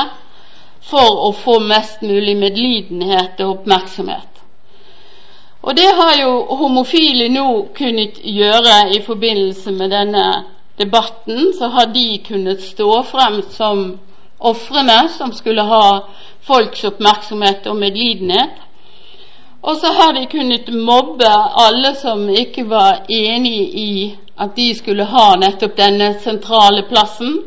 for 0.87 1.27
å 1.27 1.33
få 1.35 1.59
mest 1.67 2.01
mulig 2.01 2.37
medlidenhet 2.39 3.41
og 3.43 3.57
oppmerksomhet. 3.57 4.37
Og 5.67 5.75
det 5.75 5.89
har 5.97 6.13
jo 6.15 6.31
homofile 6.61 7.27
nå 7.33 7.47
kunnet 7.75 8.21
gjøre 8.23 8.75
i 8.95 9.01
forbindelse 9.03 9.73
med 9.75 9.91
denne 9.91 10.27
debatten. 10.79 11.51
Så 11.57 11.67
har 11.73 11.89
de 11.91 12.21
kunnet 12.23 12.63
stå 12.63 13.01
frem 13.03 13.41
som 13.51 13.81
ofrene 14.39 15.09
som 15.17 15.33
skulle 15.35 15.65
ha 15.67 15.83
folks 16.45 16.83
oppmerksomhet 16.83 17.67
og 17.67 17.75
medlidenhet. 17.75 18.63
Og 19.61 19.75
så 19.81 19.91
har 19.93 20.13
de 20.13 20.25
kunnet 20.31 20.69
mobbe 20.73 21.29
alle 21.65 21.95
som 21.95 22.27
ikke 22.29 22.69
var 22.69 23.05
enig 23.09 23.59
i 23.81 23.91
at 24.37 24.55
de 24.55 24.67
skulle 24.77 25.07
ha 25.09 25.27
nettopp 25.39 25.77
denne 25.77 26.11
sentrale 26.21 26.83
plassen, 26.89 27.39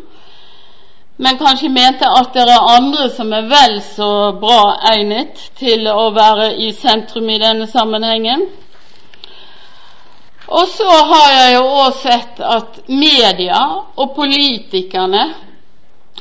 men 1.17 1.39
kanskje 1.39 1.69
mente 1.69 2.09
at 2.09 2.33
det 2.35 2.47
er 2.49 2.71
andre 2.77 3.11
som 3.13 3.33
er 3.37 3.47
vel 3.49 3.77
så 3.85 4.11
bra 4.41 4.63
egnet 4.95 5.43
til 5.61 5.85
å 5.93 6.09
være 6.17 6.55
i 6.65 6.73
sentrum 6.73 7.29
i 7.29 7.39
denne 7.39 7.69
sammenhengen. 7.69 8.47
Og 10.49 10.67
så 10.69 10.89
har 11.13 11.29
jeg 11.35 11.55
jo 11.55 11.67
også 11.85 12.09
sett 12.09 12.41
at 12.43 12.81
media 12.89 13.61
og 13.97 14.15
politikerne 14.17 15.29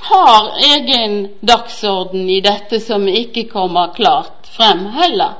har 0.02 0.52
egen 0.76 1.28
dagsorden 1.42 2.30
i 2.30 2.40
dette 2.42 2.80
som 2.80 3.08
ikke 3.08 3.48
kommer 3.52 3.94
klart 3.96 4.48
frem 4.56 4.86
heller. 4.96 5.38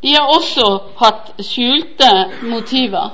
De 0.00 0.14
har 0.14 0.28
også 0.28 0.66
hatt 1.00 1.30
skjulte 1.40 2.10
motiver. 2.44 3.12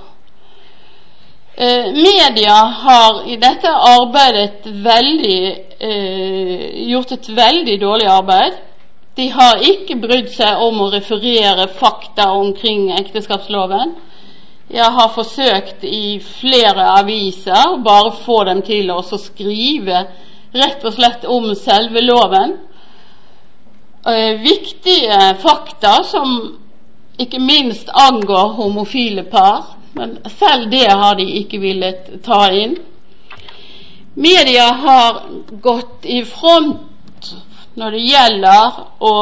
Eh, 1.54 1.92
media 1.92 2.56
har 2.84 3.22
i 3.28 3.36
dette 3.36 3.70
arbeidet 3.70 4.64
veldig, 4.64 5.40
eh, 5.78 6.88
gjort 6.90 7.12
et 7.12 7.28
veldig 7.36 7.80
dårlig 7.80 8.06
arbeid. 8.06 8.58
De 9.14 9.28
har 9.28 9.60
ikke 9.62 9.98
brydd 10.00 10.30
seg 10.32 10.62
om 10.62 10.80
å 10.80 10.90
referere 10.92 11.68
fakta 11.68 12.30
omkring 12.32 12.90
ekteskapsloven. 12.96 13.94
Jeg 14.70 14.86
har 14.96 15.08
forsøkt 15.14 15.84
i 15.84 16.20
flere 16.22 16.84
aviser 16.98 17.76
bare 17.84 18.12
få 18.24 18.44
dem 18.44 18.62
til 18.62 18.90
å 18.94 19.02
skrive 19.02 20.06
rett 20.52 20.84
og 20.84 20.94
slett 20.94 21.24
om 21.24 21.54
selve 21.54 22.02
loven. 22.02 22.56
Eh, 24.06 24.40
viktige 24.40 25.34
fakta 25.42 26.02
som 26.04 26.58
ikke 27.18 27.38
minst 27.38 27.88
angår 27.92 28.54
homofile 28.56 29.22
par, 29.22 29.64
men 29.92 30.18
selv 30.38 30.70
det 30.70 30.88
har 30.90 31.14
de 31.14 31.26
ikke 31.42 31.60
villet 31.60 32.22
ta 32.24 32.46
inn. 32.52 32.78
Media 34.14 34.72
har 34.72 35.20
gått 35.62 36.04
i 36.04 36.24
front 36.24 37.30
når 37.74 37.90
det 37.90 38.00
gjelder 38.08 38.80
å 38.98 39.16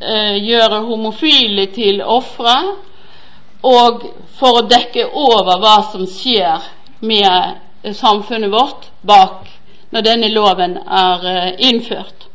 eh, 0.00 0.36
gjøre 0.42 0.82
homofile 0.88 1.68
til 1.72 2.02
ofre, 2.02 2.56
og 3.64 4.04
for 4.36 4.60
å 4.60 4.66
dekke 4.68 5.06
over 5.08 5.62
hva 5.62 5.78
som 5.92 6.04
skjer 6.10 6.66
med 7.00 7.94
samfunnet 7.96 8.52
vårt 8.52 8.90
bak 9.06 9.53
når 9.94 10.02
denne 10.02 10.28
loven 10.28 10.76
er 10.76 11.26
eh, 11.30 11.50
innført. 11.70 12.26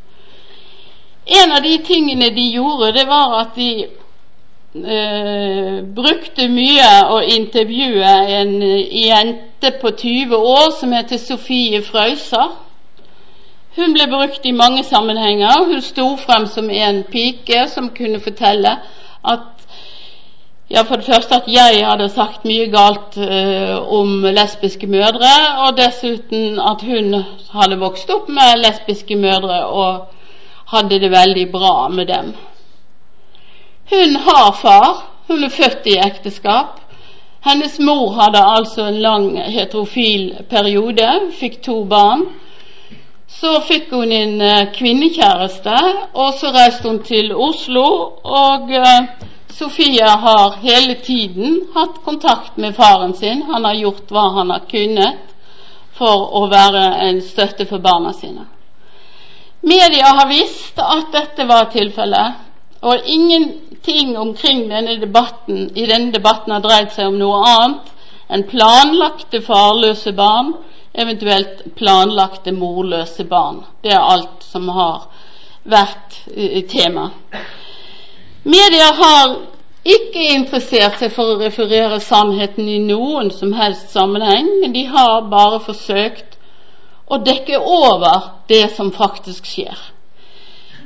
En 1.28 1.52
av 1.52 1.64
de 1.64 1.76
tingene 1.86 2.32
de 2.34 2.46
gjorde, 2.54 2.94
det 2.96 3.04
var 3.08 3.36
at 3.42 3.58
de 3.60 3.72
eh, 3.84 5.82
brukte 5.96 6.48
mye 6.50 6.88
å 7.12 7.20
intervjue 7.36 8.16
en 8.40 8.56
jente 8.64 9.74
på 9.82 9.92
20 9.92 10.40
år 10.56 10.72
som 10.80 10.96
heter 10.96 11.20
Sofie 11.20 11.84
Frøysa. 11.84 12.48
Hun 13.76 13.94
ble 13.94 14.08
brukt 14.10 14.48
i 14.48 14.56
mange 14.56 14.84
sammenhenger. 14.88 15.68
Hun 15.68 15.84
sto 15.84 16.08
frem 16.18 16.48
som 16.48 16.72
en 16.72 17.04
pike 17.12 17.68
som 17.76 17.92
kunne 17.96 18.24
fortelle 18.24 18.78
at 19.20 19.59
ja, 20.70 20.84
for 20.86 20.96
det 20.96 21.06
første 21.06 21.36
at 21.36 21.48
jeg 21.50 21.82
hadde 21.82 22.10
sagt 22.14 22.46
mye 22.46 22.68
galt 22.70 23.18
uh, 23.18 23.78
om 24.00 24.22
lesbiske 24.24 24.88
mødre, 24.88 25.32
og 25.66 25.78
dessuten 25.78 26.60
at 26.62 26.84
hun 26.86 27.16
hadde 27.56 27.80
vokst 27.82 28.12
opp 28.14 28.30
med 28.30 28.62
lesbiske 28.62 29.18
mødre 29.18 29.64
og 29.66 30.06
hadde 30.70 31.00
det 31.02 31.12
veldig 31.12 31.48
bra 31.52 31.88
med 31.90 32.06
dem. 32.08 32.36
Hun 33.90 34.16
har 34.28 34.52
far, 34.62 35.08
hun 35.28 35.44
er 35.44 35.50
født 35.50 35.88
i 35.90 35.98
ekteskap. 36.06 36.78
Hennes 37.46 37.80
mor 37.80 38.14
hadde 38.20 38.44
altså 38.44 38.86
en 38.86 39.02
lang 39.02 39.26
heterofil 39.50 40.36
periode, 40.50 41.08
fikk 41.40 41.62
to 41.66 41.84
barn. 41.90 42.28
Så 43.30 43.56
fikk 43.66 43.90
hun 43.94 44.12
en 44.12 44.42
uh, 44.42 44.70
kvinnekjæreste, 44.76 45.78
og 46.14 46.34
så 46.38 46.54
reiste 46.54 46.90
hun 46.90 47.02
til 47.04 47.34
Oslo. 47.36 47.88
Og 48.24 48.70
uh, 48.70 49.29
Sofie 49.54 50.06
har 50.06 50.56
hele 50.62 50.96
tiden 50.96 51.68
hatt 51.74 52.04
kontakt 52.06 52.58
med 52.58 52.76
faren 52.76 53.14
sin. 53.14 53.44
Han 53.44 53.66
har 53.66 53.74
gjort 53.74 54.12
hva 54.12 54.28
han 54.38 54.50
har 54.50 54.68
kunnet 54.70 55.26
for 55.98 56.30
å 56.40 56.46
være 56.52 56.84
en 57.08 57.22
støtte 57.22 57.66
for 57.68 57.84
barna 57.84 58.14
sine. 58.14 58.46
Media 59.62 60.14
har 60.16 60.30
visst 60.30 60.80
at 60.80 61.12
dette 61.12 61.46
var 61.46 61.68
tilfellet, 61.74 62.38
og 62.80 63.10
ingenting 63.12 64.14
omkring 64.18 64.70
denne 64.70 64.96
debatten 65.02 65.66
i 65.76 65.88
denne 65.90 66.14
debatten 66.16 66.54
har 66.56 66.64
dreid 66.64 66.94
seg 66.96 67.10
om 67.10 67.18
noe 67.20 67.42
annet 67.50 67.90
enn 68.30 68.46
planlagte 68.48 69.42
farløse 69.44 70.14
barn, 70.16 70.54
eventuelt 70.94 71.66
planlagte 71.76 72.54
morløse 72.56 73.26
barn. 73.28 73.64
Det 73.84 73.92
er 73.92 74.06
alt 74.14 74.46
som 74.46 74.70
har 74.72 75.10
vært 75.68 76.22
tema. 76.72 77.10
Media 78.44 78.94
har 78.96 79.36
ikke 79.84 80.24
interessert 80.36 81.00
seg 81.00 81.12
for 81.12 81.34
å 81.34 81.40
referere 81.42 82.00
sannheten 82.04 82.68
i 82.72 82.80
noen 82.84 83.32
som 83.36 83.52
helst 83.58 83.92
sammenheng, 83.92 84.48
men 84.62 84.74
de 84.76 84.86
har 84.88 85.28
bare 85.32 85.60
forsøkt 85.66 86.38
å 87.10 87.20
dekke 87.26 87.60
over 87.60 88.30
det 88.48 88.70
som 88.76 88.92
faktisk 88.96 89.48
skjer. 89.50 89.78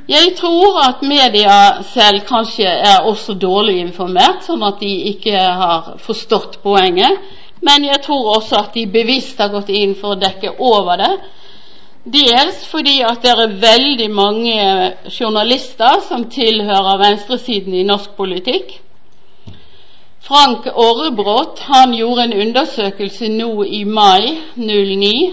Jeg 0.08 0.34
tror 0.36 0.82
at 0.82 1.04
media 1.06 1.82
selv 1.94 2.26
kanskje 2.28 2.68
er 2.68 3.06
også 3.08 3.38
dårlig 3.40 3.78
informert, 3.80 4.42
sånn 4.44 4.64
at 4.66 4.82
de 4.82 4.90
ikke 5.14 5.38
har 5.38 5.94
forstått 6.04 6.58
poenget. 6.64 7.22
Men 7.64 7.86
jeg 7.86 8.02
tror 8.04 8.34
også 8.36 8.58
at 8.58 8.74
de 8.76 8.84
bevisst 8.92 9.38
har 9.40 9.52
gått 9.54 9.70
inn 9.72 9.94
for 9.96 10.12
å 10.12 10.20
dekke 10.20 10.56
over 10.60 11.00
det. 11.00 11.12
Dels 12.04 12.66
fordi 12.68 12.98
at 13.00 13.22
det 13.24 13.30
er 13.32 13.54
veldig 13.60 14.10
mange 14.12 14.56
journalister 15.08 16.02
som 16.08 16.26
tilhører 16.28 17.00
venstresiden 17.00 17.74
i 17.74 17.86
norsk 17.88 18.12
politikk. 18.16 18.74
Frank 20.24 20.66
Orrebrot 20.66 21.62
gjorde 21.96 22.24
en 22.24 22.36
undersøkelse 22.40 23.28
nå 23.28 23.64
i 23.64 23.84
mai 23.84 24.36
09 24.56 25.32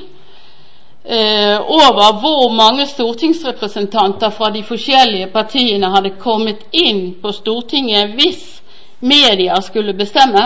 eh, 1.05 1.59
over 1.59 2.19
hvor 2.19 2.49
mange 2.55 2.85
stortingsrepresentanter 2.87 4.29
fra 4.29 4.49
de 4.51 4.63
forskjellige 4.63 5.27
partiene 5.27 5.91
hadde 5.91 6.15
kommet 6.19 6.65
inn 6.71 7.15
på 7.21 7.31
Stortinget 7.31 8.15
hvis 8.15 8.61
media 8.99 9.61
skulle 9.61 9.93
bestemme. 9.93 10.43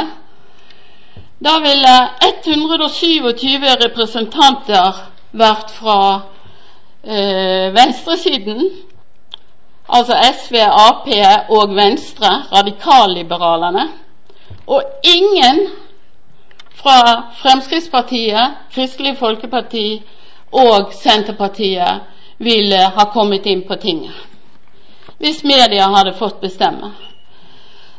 Da 1.37 1.59
ville 1.61 1.97
127 2.27 3.65
representanter 3.85 5.14
vært 5.35 5.71
fra 5.75 5.99
eh, 7.03 7.71
venstresiden, 7.75 8.69
altså 9.87 10.17
SV, 10.33 10.59
Ap 10.65 11.09
og 11.53 11.75
Venstre, 11.75 12.31
radikalliberalene, 12.53 13.87
og 14.67 14.81
ingen 15.03 15.67
fra 16.79 17.31
Fremskrittspartiet, 17.41 18.57
Kristelig 18.73 19.17
Folkeparti 19.17 20.03
og 20.51 20.93
Senterpartiet 20.93 22.01
ville 22.37 22.79
ha 22.97 23.05
kommet 23.13 23.45
inn 23.45 23.63
på 23.67 23.77
tinget. 23.81 24.15
Hvis 25.19 25.43
media 25.47 25.87
hadde 25.93 26.13
fått 26.17 26.41
bestemme. 26.41 26.91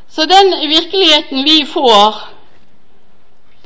Så 0.09 0.27
den 0.29 0.53
virkeligheten 0.69 1.45
vi 1.45 1.65
får 1.67 2.21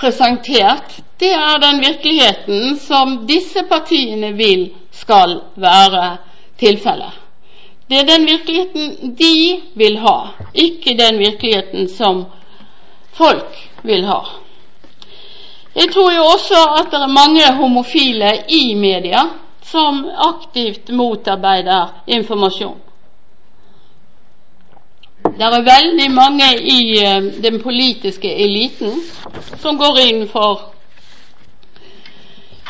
presentert, 0.00 1.00
det 1.20 1.32
er 1.36 1.58
den 1.60 1.80
virkeligheten 1.80 2.76
som 2.80 3.26
disse 3.28 3.62
partiene 3.68 4.32
vil 4.32 4.70
skal 4.92 5.40
være 5.56 6.16
tilfellet. 6.58 7.12
Det 7.90 7.98
er 7.98 8.06
den 8.06 8.26
virkeligheten 8.26 9.16
de 9.18 9.60
vil 9.74 9.98
ha, 9.98 10.16
ikke 10.54 10.94
den 10.98 11.18
virkeligheten 11.18 11.88
som 11.88 12.24
folk 13.12 13.56
vil 13.82 14.04
ha. 14.06 14.20
Jeg 15.74 15.92
tror 15.92 16.12
jo 16.12 16.22
også 16.22 16.60
at 16.78 16.90
det 16.90 17.02
er 17.02 17.12
mange 17.14 17.52
homofile 17.58 18.32
i 18.48 18.74
media 18.74 19.20
som 19.62 20.06
aktivt 20.28 20.88
motarbeider 20.88 22.02
informasjon. 22.06 22.78
Det 25.22 25.46
er 25.46 25.62
veldig 25.62 26.10
mange 26.10 26.48
i 26.58 26.80
uh, 27.04 27.42
den 27.42 27.60
politiske 27.62 28.34
eliten 28.44 29.02
som 29.60 29.78
går 29.78 29.98
inn 30.08 30.26
for 30.28 30.70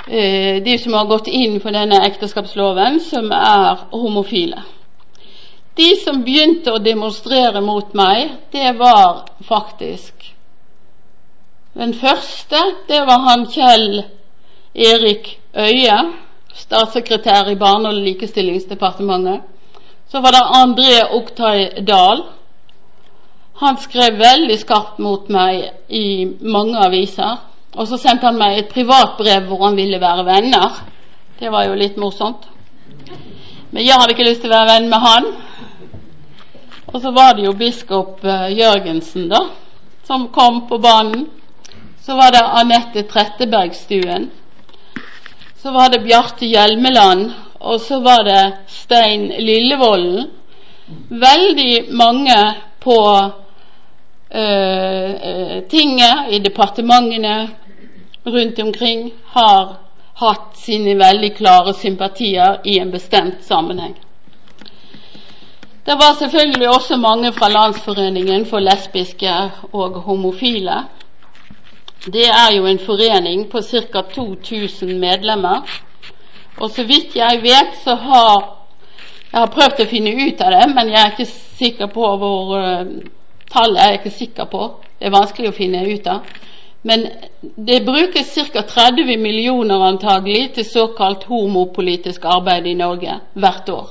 De 0.06 0.78
som 0.78 0.94
har 0.96 1.06
gått 1.06 1.28
inn 1.28 1.58
for 1.60 1.76
denne 1.76 2.00
ekteskapsloven, 2.06 3.00
som 3.04 3.28
er 3.36 3.84
homofile. 3.92 4.62
De 5.76 5.92
som 6.00 6.22
begynte 6.24 6.72
å 6.72 6.82
demonstrere 6.82 7.60
mot 7.64 7.94
meg, 7.94 8.32
det 8.52 8.72
var 8.78 9.26
faktisk 9.46 10.30
den 11.74 11.92
første 11.94 12.60
det 12.88 12.98
var 13.06 13.20
han 13.28 13.44
Kjell 13.46 14.02
Erik 14.74 15.28
Øie, 15.54 15.98
statssekretær 16.54 17.50
i 17.52 17.58
Barne- 17.58 17.88
og 17.88 17.94
likestillingsdepartementet. 17.94 19.40
Så 20.10 20.20
var 20.20 20.34
det 20.34 20.42
André 20.58 20.96
Oktay 21.14 21.84
Dahl. 21.86 22.24
Han 23.62 23.78
skrev 23.78 24.18
veldig 24.18 24.58
skarpt 24.58 24.98
mot 24.98 25.28
meg 25.30 25.70
i 25.88 26.26
mange 26.42 26.78
aviser. 26.86 27.38
Og 27.78 27.86
så 27.86 27.98
sendte 28.00 28.26
han 28.26 28.38
meg 28.38 28.58
et 28.58 28.72
privatbrev 28.72 29.46
hvor 29.46 29.68
han 29.68 29.76
ville 29.78 30.00
være 30.02 30.26
venner. 30.26 30.80
Det 31.38 31.50
var 31.52 31.68
jo 31.68 31.78
litt 31.78 31.98
morsomt. 32.00 32.48
Men 33.70 33.84
jeg 33.86 33.94
hadde 33.94 34.16
ikke 34.16 34.26
lyst 34.26 34.42
til 34.42 34.50
å 34.50 34.56
være 34.56 34.72
venn 34.72 34.88
med 34.90 35.00
han. 35.04 35.28
Og 36.90 36.98
så 36.98 37.12
var 37.14 37.36
det 37.36 37.44
jo 37.46 37.54
biskop 37.54 38.24
eh, 38.26 38.48
Jørgensen, 38.58 39.28
da, 39.30 39.44
som 40.06 40.28
kom 40.34 40.64
på 40.66 40.80
banen. 40.82 41.28
Så 42.02 42.16
var 42.18 42.34
det 42.34 42.42
Anette 42.42 43.04
Trettebergstuen. 43.06 44.30
Så 45.62 45.70
var 45.70 45.92
det 45.92 46.02
Bjarte 46.02 46.46
Hjelmeland. 46.50 47.30
Og 47.60 47.80
så 47.84 48.00
var 48.02 48.24
det 48.26 48.42
Stein 48.72 49.28
Lillevolden. 49.38 50.30
Veldig 51.10 51.94
mange 51.94 52.54
på 52.82 52.98
uh, 54.34 55.58
tinget, 55.70 56.16
i 56.34 56.38
departementene 56.42 57.36
rundt 58.26 58.58
omkring, 58.58 59.10
har 59.24 59.76
hatt 60.20 60.56
sine 60.60 60.94
veldig 60.98 61.34
klare 61.36 61.74
sympatier 61.74 62.60
i 62.64 62.78
en 62.78 62.90
bestemt 62.90 63.44
sammenheng. 63.44 63.94
Det 65.84 65.96
var 65.96 66.14
selvfølgelig 66.18 66.68
også 66.68 66.96
mange 66.96 67.32
fra 67.32 67.48
Landsforeningen 67.48 68.46
for 68.46 68.60
lesbiske 68.60 69.32
og 69.72 70.02
homofile 70.04 70.82
det 72.06 72.24
er 72.24 72.56
jo 72.56 72.66
en 72.66 72.78
forening 72.78 73.50
på 73.50 73.60
ca. 73.62 74.00
2000 74.14 74.98
medlemmer. 74.98 75.60
Og 76.56 76.70
så 76.70 76.84
vidt 76.84 77.16
jeg 77.16 77.40
vet, 77.42 77.76
så 77.84 77.94
har 77.94 78.56
Jeg 79.32 79.40
har 79.40 79.46
prøvd 79.46 79.80
å 79.80 79.86
finne 79.86 80.10
ut 80.10 80.40
av 80.42 80.50
det, 80.50 80.74
men 80.74 80.88
jeg 80.90 80.98
er 80.98 81.10
ikke 81.12 81.32
sikker 81.58 81.86
på 81.86 82.06
hvor 82.18 82.48
uh, 82.58 82.86
Tallet 83.52 83.78
er 83.78 83.90
jeg 83.90 83.98
ikke 84.00 84.10
sikker 84.10 84.48
på. 84.50 84.62
Det 84.98 85.06
er 85.06 85.14
vanskelig 85.14 85.52
å 85.52 85.54
finne 85.54 85.84
ut 85.86 86.08
av. 86.10 86.26
Men 86.82 87.06
det 87.40 87.84
brukes 87.84 88.34
ca. 88.34 88.62
30 88.62 89.16
millioner 89.16 89.82
antagelig 89.84 90.52
til 90.54 90.64
såkalt 90.64 91.24
homopolitisk 91.24 92.24
arbeid 92.24 92.66
i 92.66 92.74
Norge 92.74 93.20
hvert 93.34 93.68
år. 93.68 93.90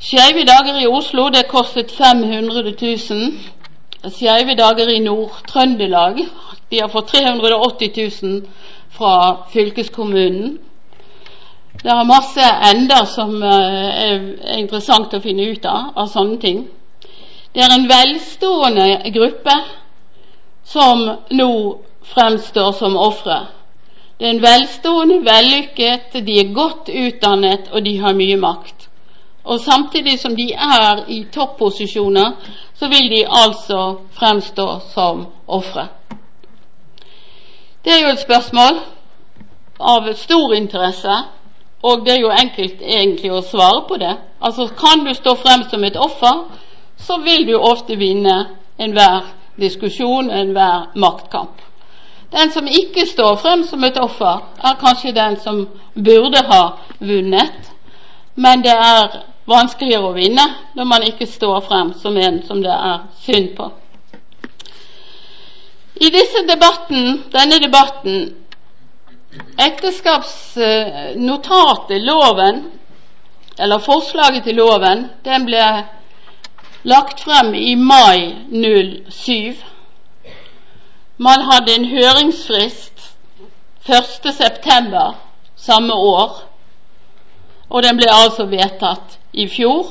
Skeive 0.00 0.44
dager 0.44 0.80
i 0.80 0.86
Oslo 0.86 1.28
det 1.28 1.48
kostet 1.48 1.92
500 1.92 2.62
000. 2.62 4.10
Skeive 4.10 4.54
dager 4.56 4.88
i 4.88 4.98
Nord-Trøndelag 4.98 6.24
de 6.70 6.80
har 6.80 6.88
fått 6.88 7.08
380 7.08 7.92
000 8.22 8.42
fra 8.90 9.44
fylkeskommunen. 9.52 10.58
Det 11.82 11.90
er 11.90 12.08
masse 12.08 12.44
enda 12.70 13.04
som 13.06 13.42
eh, 13.42 14.04
er 14.04 14.58
interessant 14.58 15.14
å 15.14 15.20
finne 15.20 15.48
ut 15.52 15.64
av, 15.66 15.92
av 15.96 16.08
sånne 16.08 16.38
ting. 16.40 16.64
Det 17.54 17.62
er 17.62 17.74
en 17.74 17.88
velstående 17.90 19.12
gruppe 19.14 19.56
som 20.64 21.10
nå 21.30 21.78
fremstår 22.14 22.72
som 22.72 22.96
ofre. 22.96 23.46
Det 24.18 24.26
er 24.26 24.30
en 24.30 24.42
velstående, 24.42 25.20
vellykket, 25.26 26.12
de 26.26 26.38
er 26.40 26.54
godt 26.54 26.88
utdannet, 26.88 27.68
og 27.72 27.84
de 27.84 27.96
har 27.98 28.14
mye 28.14 28.36
makt. 28.36 28.88
Og 29.44 29.60
samtidig 29.60 30.18
som 30.20 30.36
de 30.36 30.52
er 30.52 31.04
i 31.08 31.24
topposisjoner, 31.32 32.30
så 32.74 32.88
vil 32.88 33.10
de 33.10 33.26
altså 33.28 33.98
fremstå 34.12 34.68
som 34.94 35.26
ofre. 35.46 35.88
Det 37.84 37.92
er 37.92 38.00
jo 38.06 38.12
et 38.14 38.22
spørsmål 38.22 38.78
av 39.80 40.12
stor 40.16 40.54
interesse, 40.54 41.16
og 41.82 42.06
det 42.06 42.14
er 42.14 42.20
jo 42.22 42.32
enkelt 42.32 42.80
egentlig 42.80 43.32
å 43.32 43.42
svare 43.44 43.82
på 43.88 43.98
det. 44.00 44.14
Altså 44.40 44.70
Kan 44.78 45.04
du 45.04 45.12
stå 45.14 45.34
frem 45.34 45.66
som 45.70 45.84
et 45.84 45.96
offer, 45.96 46.44
så 46.96 47.18
vil 47.20 47.46
du 47.46 47.58
ofte 47.58 47.98
vinne 48.00 48.46
enhver 48.78 49.26
diskusjon, 49.60 50.30
enhver 50.30 50.86
maktkamp. 50.94 51.60
Den 52.30 52.50
som 52.50 52.66
ikke 52.66 53.06
står 53.06 53.36
frem 53.36 53.62
som 53.64 53.84
et 53.84 53.98
offer, 53.98 54.42
er 54.58 54.80
kanskje 54.80 55.14
den 55.14 55.36
som 55.40 55.68
burde 55.94 56.42
ha 56.48 56.62
vunnet, 56.98 57.70
men 58.34 58.64
det 58.64 58.74
er 58.74 59.20
vanskeligere 59.46 60.08
å 60.08 60.16
vinne 60.16 60.46
når 60.74 60.88
man 60.90 61.04
ikke 61.06 61.28
står 61.30 61.60
frem 61.68 61.92
som 62.00 62.16
en 62.16 62.40
som 62.46 62.62
det 62.64 62.74
er 62.74 63.04
synd 63.22 63.52
på. 63.56 63.70
I 65.94 66.10
debatten, 66.10 67.22
denne 67.30 67.60
debatten 67.62 68.34
Ekteskapsnotatet, 69.58 72.02
loven, 72.02 72.70
eller 73.58 73.78
forslaget 73.78 74.44
til 74.44 74.54
loven, 74.58 75.08
den 75.24 75.44
ble 75.46 75.62
lagt 76.84 77.20
frem 77.20 77.54
i 77.54 77.74
mai 77.76 78.36
07. 79.10 79.56
Man 81.16 81.40
hadde 81.50 81.74
en 81.74 81.84
høringsfrist 81.84 83.14
1.9. 83.88 85.14
samme 85.56 85.94
år, 85.94 86.42
og 87.70 87.82
den 87.82 87.96
ble 87.96 88.08
altså 88.12 88.46
vedtatt 88.46 89.18
i 89.32 89.48
fjor. 89.48 89.86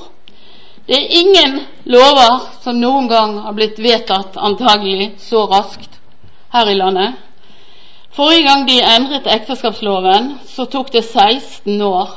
Det 0.88 0.98
er 0.98 1.20
ingen 1.20 1.60
lover 1.86 2.50
som 2.62 2.80
noen 2.82 3.08
gang 3.10 3.38
har 3.46 3.56
blitt 3.58 3.80
vedtatt 3.80 4.38
antagelig 4.38 5.14
så 5.24 5.46
raskt 5.48 6.00
her 6.54 6.70
i 6.70 6.78
landet. 6.78 7.14
Forrige 8.14 8.46
gang 8.46 8.68
de 8.68 8.82
endret 8.96 9.28
ekteskapsloven, 9.28 10.36
så 10.46 10.66
tok 10.66 10.94
det 10.94 11.06
16 11.06 11.82
år, 11.82 12.12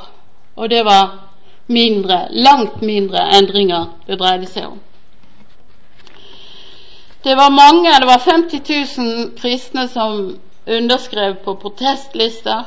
og 0.55 0.69
det 0.69 0.83
var 0.85 1.26
mindre, 1.67 2.27
langt 2.31 2.81
mindre 2.81 3.23
endringer 3.37 3.89
det 4.07 4.19
dreide 4.19 4.47
seg 4.49 4.69
om. 4.71 4.79
Det 7.23 7.35
var 7.35 7.51
mange, 7.51 7.91
det 7.99 8.07
var 8.07 8.19
50 8.23 8.61
000 8.97 9.31
kristne 9.35 9.87
som 9.91 10.37
underskrev 10.67 11.35
på 11.43 11.55
protestlister, 11.59 12.63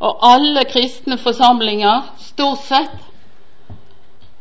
og 0.00 0.24
alle 0.24 0.64
kristne 0.64 1.18
forsamlinger, 1.18 2.08
stort 2.18 2.64
sett, 2.64 2.96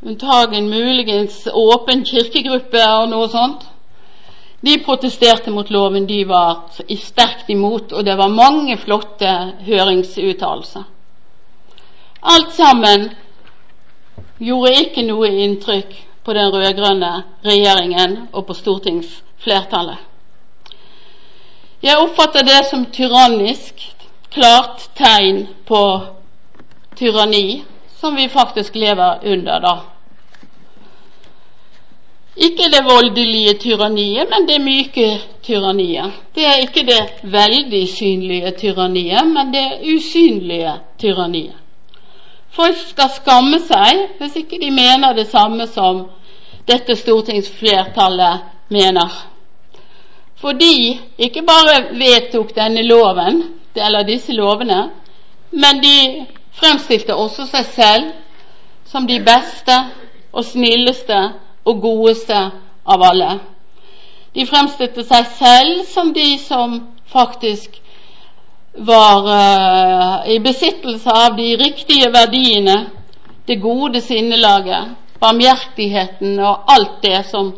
unntagen 0.01 0.69
muligens 0.71 1.43
åpen 1.53 2.05
kirkegruppe 2.07 2.85
og 2.95 3.09
noe 3.11 3.27
sånt, 3.29 3.65
de 4.61 4.75
protesterte 4.83 5.51
mot 5.51 5.69
loven, 5.71 6.07
de 6.07 6.23
var 6.27 6.65
sterkt 6.99 7.49
imot, 7.49 7.93
og 7.93 8.05
det 8.05 8.17
var 8.17 8.31
mange 8.31 8.77
flotte 8.77 9.31
høringsuttalelser. 9.67 10.83
Alt 12.23 12.51
sammen 12.57 13.09
gjorde 14.39 14.75
ikke 14.83 15.03
noe 15.07 15.29
inntrykk 15.45 15.95
på 16.23 16.35
den 16.35 16.51
rød-grønne 16.53 17.11
regjeringen 17.45 18.17
og 18.31 18.45
på 18.47 18.55
stortingsflertallet. 18.57 19.97
Jeg 21.83 21.95
oppfatter 21.97 22.43
det 22.43 22.59
som 22.67 22.85
tyrannisk, 22.91 23.79
klart 24.31 24.89
tegn 24.99 25.45
på 25.67 25.83
tyranni, 26.99 27.63
som 27.99 28.15
vi 28.15 28.27
faktisk 28.29 28.75
lever 28.75 29.23
under 29.23 29.63
da. 29.63 29.75
Ikke 32.39 32.69
det 32.71 32.83
voldelige 32.87 33.53
tyranniet, 33.59 34.27
men 34.31 34.47
det 34.47 34.61
myke 34.63 35.07
tyranniet. 35.43 36.19
Det 36.35 36.45
er 36.47 36.61
ikke 36.63 36.85
det 36.87 37.01
veldig 37.23 37.81
synlige 37.91 38.53
tyranniet, 38.59 39.27
men 39.27 39.51
det 39.55 39.65
usynlige 39.95 40.77
tyranniet. 40.99 41.58
Folk 42.55 42.77
skal 42.89 43.11
skamme 43.13 43.59
seg 43.61 44.17
hvis 44.19 44.39
ikke 44.41 44.59
de 44.61 44.71
mener 44.73 45.13
det 45.17 45.27
samme 45.29 45.67
som 45.69 46.05
dette 46.69 46.95
stortingsflertallet 46.97 48.47
mener. 48.73 49.09
For 50.39 50.55
de 50.57 50.97
ikke 51.19 51.43
bare 51.45 51.81
vedtok 51.99 52.53
denne 52.55 52.83
loven, 52.87 53.41
eller 53.75 54.03
disse 54.07 54.33
lovene, 54.33 54.89
men 55.51 55.81
de 55.83 56.25
fremstilte 56.59 57.15
også 57.15 57.45
seg 57.49 57.67
selv 57.75 58.09
som 58.89 59.05
de 59.07 59.19
beste 59.23 59.75
og 60.33 60.45
snilleste 60.45 61.19
og 61.67 61.81
godeste 61.83 62.39
av 62.89 63.05
alle. 63.11 63.29
De 64.35 64.45
fremstilte 64.49 65.03
seg 65.07 65.29
selv 65.37 65.83
som 65.89 66.13
de 66.13 66.31
som 66.41 66.79
faktisk 67.11 67.79
var 68.79 69.27
uh, 69.27 70.31
i 70.31 70.39
besittelse 70.39 71.11
av 71.11 71.35
de 71.37 71.55
riktige 71.57 72.11
verdiene, 72.13 72.85
det 73.47 73.55
gode 73.55 74.01
sinnelaget, 74.01 74.95
barmhjertigheten 75.19 76.39
og 76.39 76.71
alt 76.71 77.01
det 77.03 77.25
som 77.27 77.51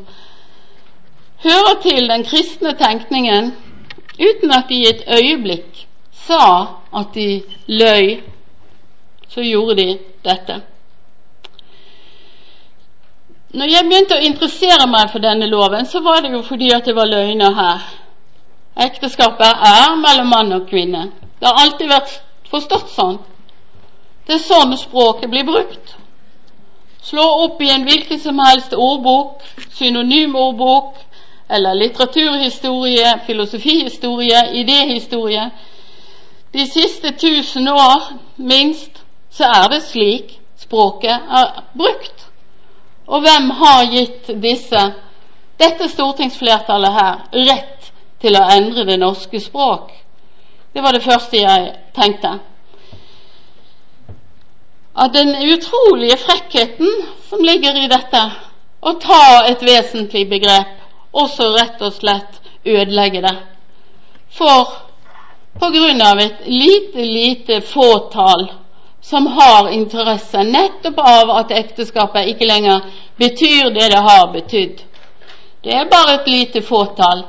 hører 1.44 1.78
til 1.84 2.10
den 2.10 2.24
kristne 2.26 2.74
tenkningen, 2.80 3.52
uten 4.18 4.52
at 4.52 4.70
de 4.70 4.82
i 4.82 4.90
et 4.90 5.04
øyeblikk 5.20 5.86
sa 6.28 6.44
at 6.96 7.14
de 7.16 7.42
løy, 7.68 8.22
så 9.30 9.42
gjorde 9.42 9.76
de 9.76 9.88
dette. 10.26 10.62
Når 13.52 13.68
jeg 13.68 13.88
begynte 13.88 14.16
å 14.16 14.24
interessere 14.24 14.88
meg 14.88 15.10
for 15.12 15.24
denne 15.24 15.48
loven, 15.52 15.86
så 15.86 16.00
var 16.00 16.22
det 16.24 16.32
jo 16.32 16.44
fordi 16.48 16.70
at 16.72 16.86
det 16.88 16.96
var 16.96 17.10
løgner 17.10 17.56
her. 17.56 17.82
Ekteskapet 18.76 19.66
er 19.68 19.96
mellom 20.00 20.28
mann 20.32 20.54
og 20.54 20.68
kvinne. 20.70 21.10
Det 21.40 21.48
har 21.48 21.66
alltid 21.66 21.90
vært 21.92 22.14
forstått 22.52 22.94
sånn. 22.96 23.18
Det 24.28 24.38
er 24.38 24.44
sånn 24.46 24.78
språket 24.78 25.30
blir 25.32 25.44
brukt. 25.48 25.96
Slå 27.04 27.24
opp 27.46 27.62
i 27.62 27.72
en 27.74 27.84
hvilken 27.84 28.20
som 28.22 28.40
helst 28.40 28.74
ordbok, 28.78 29.42
synonymordbok 29.74 31.00
eller 31.52 31.76
litteraturhistorie, 31.76 33.16
filosofihistorie, 33.26 34.44
idéhistorie. 34.62 35.50
De 36.54 36.66
siste 36.68 37.12
tusen 37.12 37.68
år, 37.68 38.04
minst, 38.36 39.02
så 39.32 39.50
er 39.50 39.68
det 39.74 39.82
slik 39.84 40.38
språket 40.60 41.34
er 41.42 41.64
brukt. 41.76 42.28
Og 43.08 43.24
hvem 43.26 43.50
har 43.60 43.90
gitt 43.92 44.30
disse, 44.44 44.82
dette 45.60 45.90
stortingsflertallet 45.92 46.96
her, 46.96 47.20
rett 47.50 47.81
til 48.22 48.38
å 48.38 48.48
endre 48.56 48.86
det 48.88 49.00
norske 49.02 49.40
språk? 49.42 49.92
Det 50.74 50.84
var 50.84 50.96
det 50.96 51.04
første 51.04 51.38
jeg 51.38 51.72
tenkte. 51.96 52.38
At 54.96 55.14
den 55.16 55.34
utrolige 55.54 56.18
frekkheten 56.20 57.02
som 57.30 57.44
ligger 57.44 57.78
i 57.80 57.90
dette, 57.92 58.22
å 58.82 58.94
ta 59.00 59.46
et 59.48 59.62
vesentlig 59.64 60.26
begrep, 60.30 60.78
og 61.14 61.30
så 61.30 61.52
rett 61.54 61.82
og 61.84 61.94
slett 61.94 62.40
ødelegge 62.66 63.22
det. 63.24 63.36
For 64.32 64.72
på 65.60 65.70
grunn 65.70 66.02
av 66.02 66.20
et 66.24 66.48
lite, 66.48 67.04
lite 67.06 67.62
fåtall 67.62 68.48
som 69.02 69.28
har 69.28 69.70
interesse 69.70 70.44
nettopp 70.44 71.00
av 71.00 71.32
at 71.42 71.52
ekteskapet 71.52 72.32
ikke 72.32 72.48
lenger 72.48 72.86
betyr 73.20 73.74
det 73.76 73.90
det 73.92 74.02
har 74.08 74.32
betydd. 74.34 74.82
Det 75.64 75.74
er 75.76 75.90
bare 75.90 76.20
et 76.20 76.28
lite 76.30 76.62
fåtall, 76.62 77.26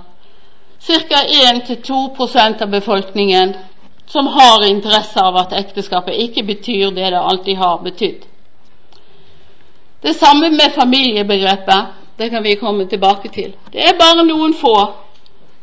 ca. 0.87 1.21
1-2% 1.67 2.63
av 2.63 2.69
befolkningen, 2.69 3.55
som 4.07 4.27
har 4.27 4.67
interesse 4.71 5.21
av 5.21 5.37
at 5.37 5.53
ekteskapet 5.53 6.15
ikke 6.15 6.43
betyr 6.43 6.91
det 6.91 7.11
det 7.11 7.21
alltid 7.21 7.57
har 7.57 7.79
betydd. 7.83 8.25
Det 10.03 10.15
samme 10.15 10.51
med 10.51 10.73
familiebegrepet. 10.75 11.85
Det 12.17 12.31
kan 12.31 12.43
vi 12.43 12.57
komme 12.57 12.87
tilbake 12.87 13.29
til. 13.29 13.55
Det 13.73 13.81
er 13.81 13.99
bare 13.99 14.25
noen 14.27 14.53
få 14.55 14.75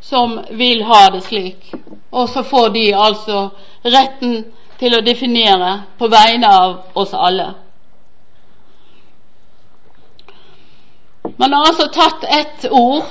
som 0.01 0.39
vil 0.51 0.83
ha 0.83 1.09
det 1.13 1.21
slik, 1.23 1.71
og 2.11 2.29
så 2.29 2.43
får 2.43 2.69
de 2.73 2.85
altså 2.95 3.49
retten 3.83 4.45
til 4.79 4.95
å 4.95 5.01
definere 5.03 5.71
på 5.99 6.07
vegne 6.07 6.49
av 6.49 6.75
oss 6.93 7.13
alle. 7.13 7.49
Man 11.37 11.53
har 11.53 11.67
altså 11.67 11.87
tatt 11.93 12.23
ett 12.23 12.65
ord, 12.71 13.03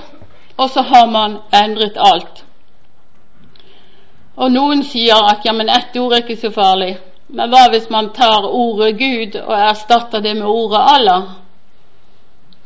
og 0.59 0.71
så 0.71 0.83
har 0.83 1.07
man 1.07 1.38
endret 1.55 1.97
alt. 1.97 2.44
Og 4.38 4.53
noen 4.53 4.83
sier 4.87 5.18
at 5.31 5.47
ja, 5.47 5.53
men 5.55 5.71
ett 5.71 5.97
ord 5.99 6.14
er 6.14 6.25
ikke 6.25 6.38
så 6.38 6.51
farlig. 6.55 6.97
Men 7.29 7.51
hva 7.53 7.66
hvis 7.73 7.90
man 7.90 8.12
tar 8.16 8.47
ordet 8.47 8.97
Gud 8.99 9.37
og 9.42 9.55
erstatter 9.55 10.23
det 10.25 10.35
med 10.38 10.47
ordet 10.47 10.81
Allah? 10.94 11.23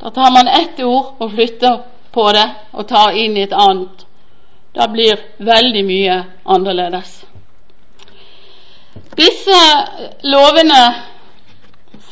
Da 0.00 0.10
tar 0.10 0.32
man 0.34 0.48
ett 0.48 0.80
ord 0.84 1.20
og 1.20 1.32
flytter 1.32 1.80
på 2.12 2.26
det 2.36 2.48
og 2.72 2.88
tar 2.88 3.16
inn 3.18 3.36
et 3.36 3.52
annet. 3.52 4.06
Da 4.72 4.88
blir 4.88 5.20
veldig 5.38 5.84
mye 5.84 6.18
annerledes. 6.44 7.22
Disse 9.16 9.58
lovene, 10.24 10.82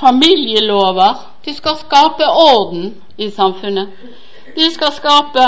familielover, 0.01 1.15
de 1.45 1.55
skal 1.57 1.79
skape 1.81 2.27
orden 2.29 2.95
i 3.17 3.31
samfunnet. 3.31 3.89
De 4.61 4.67
skal 4.71 4.93
skape 4.93 5.45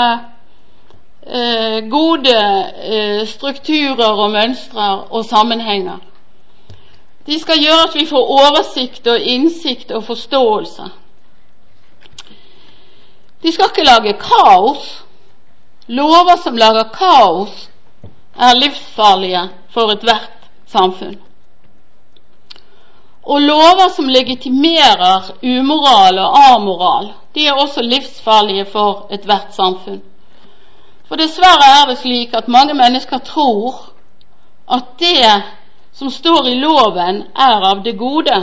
eh, 1.21 1.79
gode 1.89 2.37
eh, 2.93 3.27
strukturer 3.29 4.21
og 4.23 4.31
mønstre 4.33 4.87
og 5.13 5.25
sammenhenger. 5.25 5.99
De 7.27 7.37
skal 7.39 7.61
gjøre 7.61 7.83
at 7.91 7.95
vi 7.95 8.07
får 8.09 8.31
oversikt 8.39 9.07
og 9.07 9.21
innsikt 9.35 9.93
og 9.93 10.03
forståelse. 10.07 10.89
De 13.43 13.51
skal 13.51 13.69
ikke 13.69 13.85
lage 13.85 14.17
kaos. 14.17 14.89
Lover 15.87 16.41
som 16.41 16.57
lager 16.57 16.89
kaos, 16.95 17.69
er 18.39 18.55
livsfarlige 18.55 19.49
for 19.69 19.93
ethvert 19.93 20.47
samfunn. 20.65 21.19
Og 23.23 23.41
lover 23.41 23.91
som 23.93 24.09
legitimerer 24.09 25.35
umoral 25.43 26.19
og 26.23 26.37
amoral, 26.55 27.13
de 27.35 27.47
er 27.47 27.57
også 27.57 27.81
livsfarlige 27.81 28.65
for 28.65 29.07
ethvert 29.11 29.55
samfunn. 29.55 30.01
For 31.07 31.19
dessverre 31.19 31.69
er 31.81 31.89
det 31.89 31.97
slik 32.01 32.33
at 32.33 32.47
mange 32.47 32.73
mennesker 32.73 33.17
tror 33.25 33.89
at 34.71 34.95
det 34.99 35.43
som 35.93 36.09
står 36.09 36.47
i 36.49 36.55
loven, 36.59 37.23
er 37.35 37.65
av 37.69 37.83
det 37.85 37.97
gode, 37.97 38.37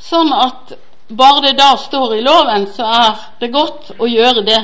sånn 0.00 0.32
at 0.32 0.72
bare 1.12 1.42
det 1.44 1.56
da 1.58 1.74
står 1.76 2.14
i 2.16 2.22
loven, 2.24 2.66
så 2.72 2.86
er 2.88 3.20
det 3.40 3.52
godt 3.52 3.92
å 3.98 4.08
gjøre 4.08 4.44
det 4.46 4.60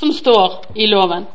som 0.00 0.12
står 0.16 0.72
i 0.80 0.88
loven. 0.88 1.26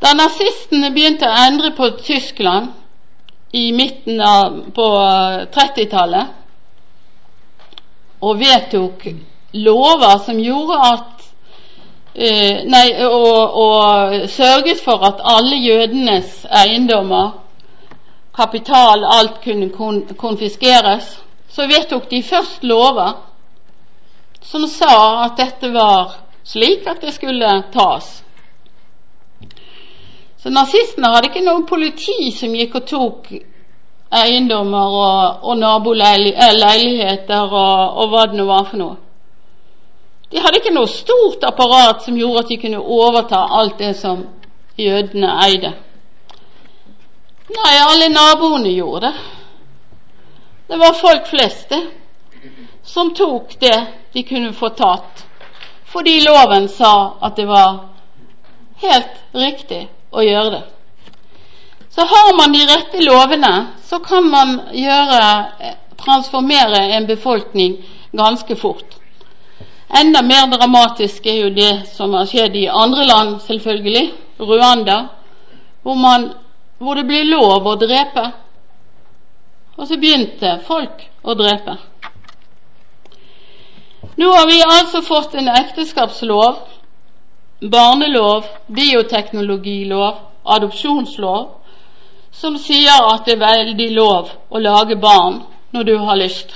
Da 0.00 0.14
nazistene 0.14 0.92
begynte 0.94 1.28
å 1.28 1.38
endre 1.48 1.74
på 1.76 1.90
Tyskland 2.00 2.72
i 3.52 3.68
midten 3.72 4.20
av 4.22 4.60
på 4.76 4.88
30-tallet 5.52 6.37
og 8.20 8.38
vedtok 8.40 9.06
lover 9.52 10.18
som 10.24 10.40
gjorde 10.42 10.78
at 10.92 11.26
eh, 12.14 12.64
Nei, 12.66 12.86
og, 13.06 13.54
og 13.62 14.28
sørget 14.30 14.80
for 14.84 15.04
at 15.06 15.22
alle 15.22 15.56
jødenes 15.62 16.46
eiendommer, 16.50 17.30
kapital, 18.34 19.04
alt 19.04 19.40
kunne 19.44 19.70
konfiskeres, 20.18 21.18
så 21.48 21.66
vedtok 21.66 22.10
de 22.10 22.22
først 22.22 22.64
lover 22.64 23.16
som 24.42 24.66
sa 24.70 25.24
at 25.24 25.38
dette 25.38 25.72
var 25.74 26.18
slik 26.46 26.86
at 26.86 27.02
det 27.02 27.14
skulle 27.14 27.50
tas. 27.72 28.24
Så 30.38 30.50
nazistene 30.54 31.10
hadde 31.12 31.28
ikke 31.32 31.44
noe 31.44 31.66
politi 31.66 32.30
som 32.32 32.54
gikk 32.54 32.78
og 32.78 32.86
tok 32.88 33.32
eiendommer 34.14 34.94
og, 35.02 35.44
og 35.50 35.58
naboleiligheter 35.58 37.52
og, 37.52 37.98
og 38.00 38.08
hva 38.12 38.24
det 38.28 38.38
nå 38.38 38.46
var 38.48 38.64
for 38.70 38.80
noe. 38.80 38.96
De 40.28 40.40
hadde 40.44 40.60
ikke 40.60 40.74
noe 40.76 40.88
stort 40.92 41.44
apparat 41.48 42.02
som 42.04 42.16
gjorde 42.16 42.44
at 42.44 42.50
de 42.52 42.60
kunne 42.60 42.80
overta 42.80 43.40
alt 43.60 43.78
det 43.80 43.94
som 43.96 44.26
jødene 44.78 45.30
eide. 45.46 45.72
Nei, 47.48 47.76
alle 47.80 48.10
naboene 48.12 48.72
gjorde 48.74 49.08
det. 49.08 49.14
Det 50.68 50.76
var 50.76 50.98
folk 51.00 51.30
flest, 51.30 51.72
som 52.84 53.14
tok 53.16 53.54
det 53.60 53.76
de 54.12 54.22
kunne 54.28 54.52
få 54.52 54.68
tatt, 54.76 55.24
fordi 55.88 56.18
loven 56.20 56.68
sa 56.68 57.16
at 57.24 57.36
det 57.40 57.46
var 57.48 57.78
helt 58.82 59.16
riktig 59.32 59.86
å 60.12 60.24
gjøre 60.24 60.50
det. 60.58 60.64
Så 61.98 62.04
har 62.06 62.36
man 62.38 62.52
de 62.54 62.60
rette 62.62 63.02
lovene, 63.02 63.66
så 63.82 63.98
kan 63.98 64.28
man 64.30 64.52
gjøre, 64.70 65.30
transformere 65.98 66.84
en 66.94 67.08
befolkning 67.08 67.72
ganske 68.12 68.54
fort. 68.56 68.94
Enda 69.90 70.22
mer 70.22 70.46
dramatisk 70.52 71.26
er 71.26 71.40
jo 71.40 71.48
det 71.56 71.72
som 71.90 72.14
har 72.14 72.28
skjedd 72.30 72.54
i 72.54 72.68
andre 72.70 73.06
land, 73.08 73.40
selvfølgelig. 73.42 74.04
Rwanda, 74.38 74.98
hvor, 75.82 75.98
man, 75.98 76.28
hvor 76.78 76.94
det 76.94 77.08
blir 77.08 77.26
lov 77.26 77.66
å 77.66 77.74
drepe 77.80 78.28
og 79.78 79.86
så 79.86 79.98
begynte 79.98 80.56
folk 80.70 81.02
å 81.22 81.34
drepe. 81.38 81.76
Nå 84.18 84.30
har 84.34 84.46
vi 84.46 84.62
altså 84.62 85.02
fått 85.06 85.34
en 85.38 85.50
ekteskapslov, 85.50 86.62
barnelov, 87.74 88.46
bioteknologilov, 88.70 90.18
adopsjonslov, 90.46 91.57
som 92.40 92.58
sier 92.58 93.02
at 93.12 93.26
det 93.26 93.34
er 93.34 93.42
veldig 93.42 93.90
lov 93.96 94.30
å 94.48 94.62
lage 94.62 94.96
barn 94.96 95.40
når 95.74 95.86
du 95.88 95.96
har 95.98 96.18
lyst. 96.20 96.52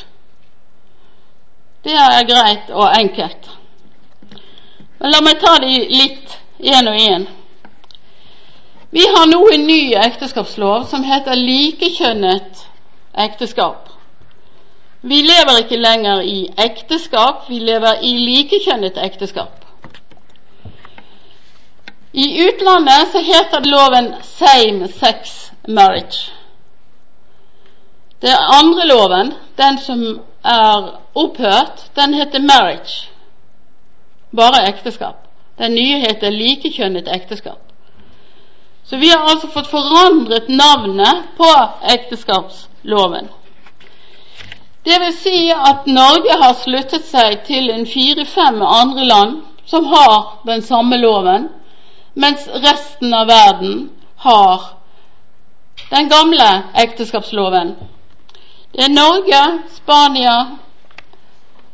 Det 1.82 1.94
er 1.98 2.26
greit 2.28 2.70
og 2.70 2.86
enkelt. 2.94 3.48
Men 5.00 5.10
la 5.10 5.20
meg 5.26 5.40
ta 5.42 5.56
de 5.58 5.72
litt 5.90 6.36
én 6.62 6.86
og 6.86 6.98
én. 6.98 7.24
Vi 8.94 9.06
har 9.08 9.26
nå 9.26 9.40
en 9.54 9.66
ny 9.66 9.94
ekteskapslov 9.98 10.84
som 10.90 11.02
heter 11.02 11.34
likekjønnet 11.34 12.62
ekteskap. 13.24 13.88
Vi 15.02 15.18
lever 15.26 15.64
ikke 15.64 15.80
lenger 15.80 16.22
i 16.22 16.44
ekteskap, 16.62 17.48
vi 17.48 17.58
lever 17.58 18.04
i 18.06 18.12
likekjønnet 18.22 19.00
ekteskap. 19.02 19.58
I 22.12 22.28
utlandet 22.46 23.10
så 23.10 23.24
heter 23.24 23.66
loven 23.66 24.12
same 24.22 24.86
sex 25.00 25.51
marriage. 25.68 26.32
Den 28.22 28.36
andre 28.60 28.86
loven, 28.86 29.32
den 29.56 29.78
som 29.78 30.20
er 30.44 31.00
opphørt, 31.14 31.90
den 31.96 32.14
heter 32.14 32.40
marriage. 32.40 33.08
Bare 34.36 34.68
ekteskap. 34.68 35.28
Den 35.58 35.74
nye 35.74 35.98
heter 36.06 36.30
likekjønnet 36.30 37.08
ekteskap. 37.08 37.58
Så 38.84 38.96
vi 38.96 39.08
har 39.08 39.28
altså 39.30 39.48
fått 39.48 39.70
forandret 39.70 40.48
navnet 40.48 41.24
på 41.36 41.50
ekteskapsloven. 41.94 43.28
Det 44.84 44.98
vil 44.98 45.14
si 45.14 45.50
at 45.54 45.86
Norge 45.86 46.36
har 46.42 46.54
sluttet 46.58 47.04
seg 47.06 47.44
til 47.46 47.70
en 47.70 47.86
fire-fem 47.86 48.62
andre 48.66 49.04
land 49.06 49.36
som 49.66 49.86
har 49.86 50.42
den 50.46 50.62
samme 50.62 50.98
loven, 50.98 51.48
mens 52.14 52.48
resten 52.64 53.14
av 53.14 53.28
verden 53.30 53.90
har 54.16 54.64
den 55.92 56.08
gamle 56.08 56.62
ekteskapsloven. 56.74 57.76
Det 58.72 58.82
er 58.82 58.88
Norge, 58.88 59.58
Spania, 59.70 60.56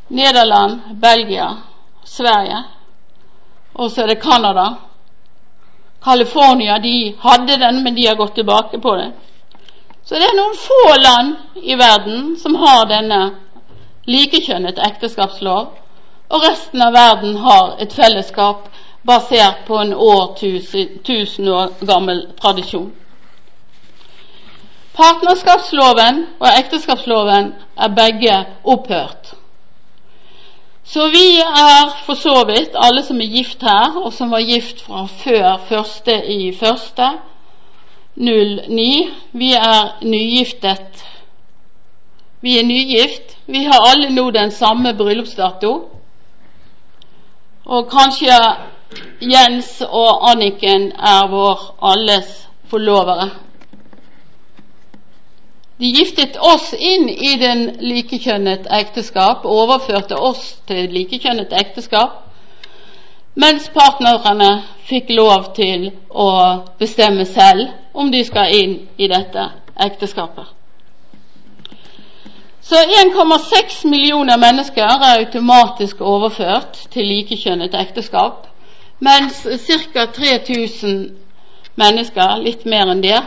Nederland, 0.08 0.80
Belgia, 1.00 1.56
Sverige, 2.04 2.64
og 3.74 3.90
så 3.90 4.02
er 4.02 4.06
det 4.06 4.22
Canada. 4.22 4.74
California 6.04 6.78
de 6.78 7.14
hadde 7.20 7.56
den, 7.56 7.82
men 7.84 7.94
de 7.94 8.06
har 8.06 8.14
gått 8.14 8.34
tilbake 8.34 8.80
på 8.80 8.96
det. 8.96 9.12
Så 10.04 10.14
det 10.14 10.26
er 10.26 10.36
noen 10.40 10.58
få 10.66 10.82
land 10.98 11.34
i 11.62 11.78
verden 11.78 12.36
som 12.42 12.58
har 12.58 12.90
denne 12.90 13.22
likekjønnet 14.10 14.82
ekteskapslov, 14.82 15.66
og 16.28 16.42
resten 16.50 16.82
av 16.82 16.92
verden 16.92 17.36
har 17.36 17.76
et 17.78 17.94
fellesskap 17.94 18.66
basert 19.06 19.66
på 19.66 19.78
en 19.78 19.94
årtusen 19.94 21.48
år 21.48 21.86
gammel 21.86 22.26
tradisjon. 22.42 22.90
Partnerskapsloven 24.98 26.24
og 26.40 26.48
ekteskapsloven 26.58 27.52
er 27.78 27.94
begge 27.94 28.38
opphørt. 28.64 29.34
Så 30.84 31.08
vi 31.12 31.38
er 31.38 31.90
for 32.06 32.14
så 32.14 32.44
vidt, 32.48 32.74
alle 32.74 33.02
som 33.04 33.20
er 33.20 33.30
gift 33.30 33.62
her, 33.62 33.98
og 34.02 34.12
som 34.12 34.30
var 34.30 34.40
gift 34.40 34.80
fra 34.82 35.04
før 35.06 35.60
første 35.68 36.16
i 36.26 36.52
første, 36.60 37.10
09. 38.16 39.10
Vi 39.32 39.52
er 39.52 39.98
nygiftet. 40.02 41.04
Vi 42.40 42.58
er 42.58 42.64
nygift. 42.64 43.36
Vi 43.46 43.64
har 43.64 43.90
alle 43.90 44.10
nå 44.10 44.30
den 44.30 44.50
samme 44.50 44.94
bryllupsdato. 44.94 45.90
Og 47.64 47.90
kanskje 47.90 48.34
Jens 49.22 49.82
og 49.88 50.30
Anniken 50.30 50.92
er 50.92 51.28
vår 51.30 51.76
alles 51.82 52.48
forlovere. 52.70 53.30
De 55.78 55.86
giftet 55.94 56.36
oss 56.36 56.72
inn 56.74 57.08
i 57.08 57.36
den 57.38 57.60
likekjønnet 57.78 58.66
ekteskap, 58.80 59.44
overførte 59.46 60.16
oss 60.18 60.56
til 60.66 60.88
likekjønnet 60.90 61.54
ekteskap, 61.54 62.16
mens 63.38 63.68
partnerne 63.70 64.48
fikk 64.88 65.12
lov 65.14 65.52
til 65.54 65.92
å 66.10 66.30
bestemme 66.80 67.28
selv 67.30 67.68
om 67.94 68.10
de 68.10 68.24
skal 68.26 68.50
inn 68.58 68.74
i 68.98 69.06
dette 69.06 69.44
ekteskapet. 69.86 70.50
Så 72.68 72.82
1,6 72.82 73.86
millioner 73.88 74.36
mennesker 74.36 74.82
er 74.82 75.22
automatisk 75.22 76.02
overført 76.02 76.82
til 76.90 77.06
likekjønnet 77.06 77.78
ekteskap, 77.78 78.48
mens 78.98 79.44
ca. 79.46 80.10
3000 80.10 81.00
mennesker, 81.78 82.36
litt 82.42 82.66
mer 82.66 82.90
enn 82.90 83.06
det, 83.06 83.22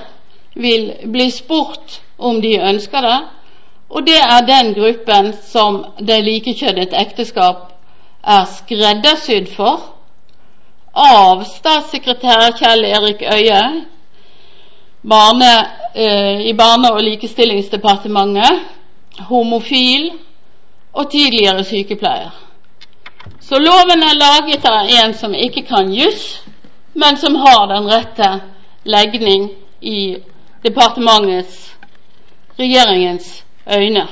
vil 0.53 0.89
bli 1.07 1.31
spurt 1.31 2.01
om 2.21 2.41
de 2.41 2.55
ønsker 2.71 3.01
det, 3.01 3.19
og 3.89 4.05
det 4.07 4.19
er 4.23 4.47
den 4.47 4.73
gruppen 4.77 5.33
som 5.51 5.81
det 5.99 6.21
likekjønnet 6.23 6.93
ekteskap 6.95 7.71
er 8.23 8.45
skreddersydd 8.57 9.49
for 9.55 9.89
av 10.93 11.43
statssekretær 11.47 12.53
Kjell 12.59 12.85
Erik 12.85 13.23
Øie 13.23 13.63
barne, 15.01 15.67
eh, 15.93 16.41
i 16.47 16.53
Barne- 16.53 16.93
og 16.93 17.01
likestillingsdepartementet, 17.03 18.59
homofil 19.19 20.11
og 20.93 21.11
tidligere 21.11 21.63
sykepleier. 21.63 22.31
Så 23.39 23.59
loven 23.59 24.03
er 24.03 24.19
laget 24.19 24.65
av 24.65 24.87
en 25.03 25.13
som 25.13 25.33
ikke 25.33 25.61
kan 25.61 25.93
juss, 25.93 26.43
men 26.93 27.17
som 27.17 27.35
har 27.35 27.67
den 27.67 27.87
rette 27.87 28.41
legning 28.83 29.49
i 29.81 30.17
departementets, 30.63 31.75
regjeringens 32.59 33.43
øyne. 33.67 34.07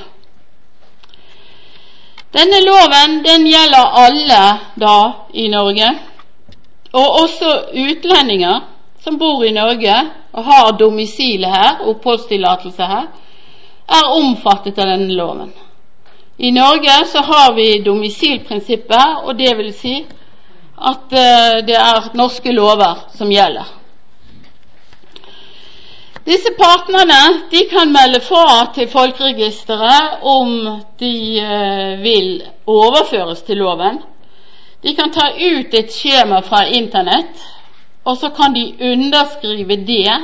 Denne 2.32 2.60
loven 2.62 3.24
den 3.24 3.46
gjelder 3.50 3.94
alle 4.04 4.42
da 4.80 4.96
i 5.34 5.48
Norge, 5.48 5.88
og 6.92 7.08
også 7.22 7.50
utlendinger 7.74 8.60
som 9.02 9.18
bor 9.18 9.42
i 9.44 9.52
Norge 9.52 9.96
og 10.32 10.44
har 10.44 10.76
domicile 10.78 11.50
her, 11.50 11.80
oppholdstillatelse 11.90 12.86
her, 12.86 13.10
er 13.90 14.14
omfattet 14.14 14.78
av 14.78 14.92
denne 14.92 15.14
loven. 15.14 15.50
I 16.38 16.50
Norge 16.54 17.04
så 17.10 17.18
har 17.26 17.52
vi 17.54 17.82
domicilprinsippet, 17.84 19.24
og 19.24 19.34
det 19.38 19.56
vil 19.58 19.72
si 19.74 19.96
at 20.80 21.10
uh, 21.12 21.58
det 21.66 21.76
er 21.76 22.12
norske 22.16 22.52
lover 22.54 23.02
som 23.18 23.32
gjelder. 23.32 23.79
Disse 26.30 26.52
partnerne 26.54 27.22
de 27.50 27.64
kan 27.70 27.90
melde 27.90 28.20
fra 28.22 28.68
til 28.74 28.86
Folkeregisteret 28.88 30.20
om 30.22 30.52
de 31.00 31.14
uh, 31.42 32.02
vil 32.04 32.28
overføres 32.66 33.42
til 33.42 33.58
loven. 33.58 33.98
De 34.82 34.94
kan 34.94 35.10
ta 35.10 35.26
ut 35.34 35.74
et 35.74 35.90
skjema 35.90 36.38
fra 36.46 36.62
Internett, 36.66 37.42
og 38.04 38.16
så 38.16 38.30
kan 38.36 38.54
de 38.54 38.64
underskrive 38.92 39.76
det 39.90 40.14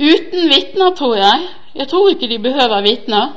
uten 0.00 0.48
vitner, 0.54 0.94
tror 0.96 1.16
jeg. 1.16 1.48
Jeg 1.74 1.88
tror 1.88 2.08
ikke 2.08 2.28
de 2.28 2.38
behøver 2.38 2.82
vitner. 2.82 3.32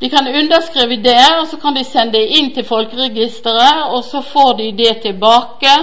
De 0.00 0.10
kan 0.10 0.28
underskrive 0.28 0.96
det, 1.02 1.26
og 1.40 1.46
så 1.46 1.56
kan 1.62 1.76
de 1.78 1.84
sende 1.84 2.18
det 2.18 2.40
inn 2.40 2.50
til 2.54 2.66
Folkeregisteret, 2.66 3.86
og 3.94 4.02
så 4.04 4.20
får 4.20 4.56
de 4.58 4.72
det 4.82 4.96
tilbake, 5.06 5.78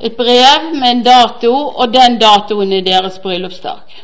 et 0.00 0.16
brev 0.16 0.74
med 0.74 0.90
en 0.90 1.02
dato, 1.04 1.52
og 1.52 1.92
den 1.94 2.18
datoen 2.20 2.72
er 2.72 2.82
deres 2.86 3.18
bryllupsdag. 3.22 4.00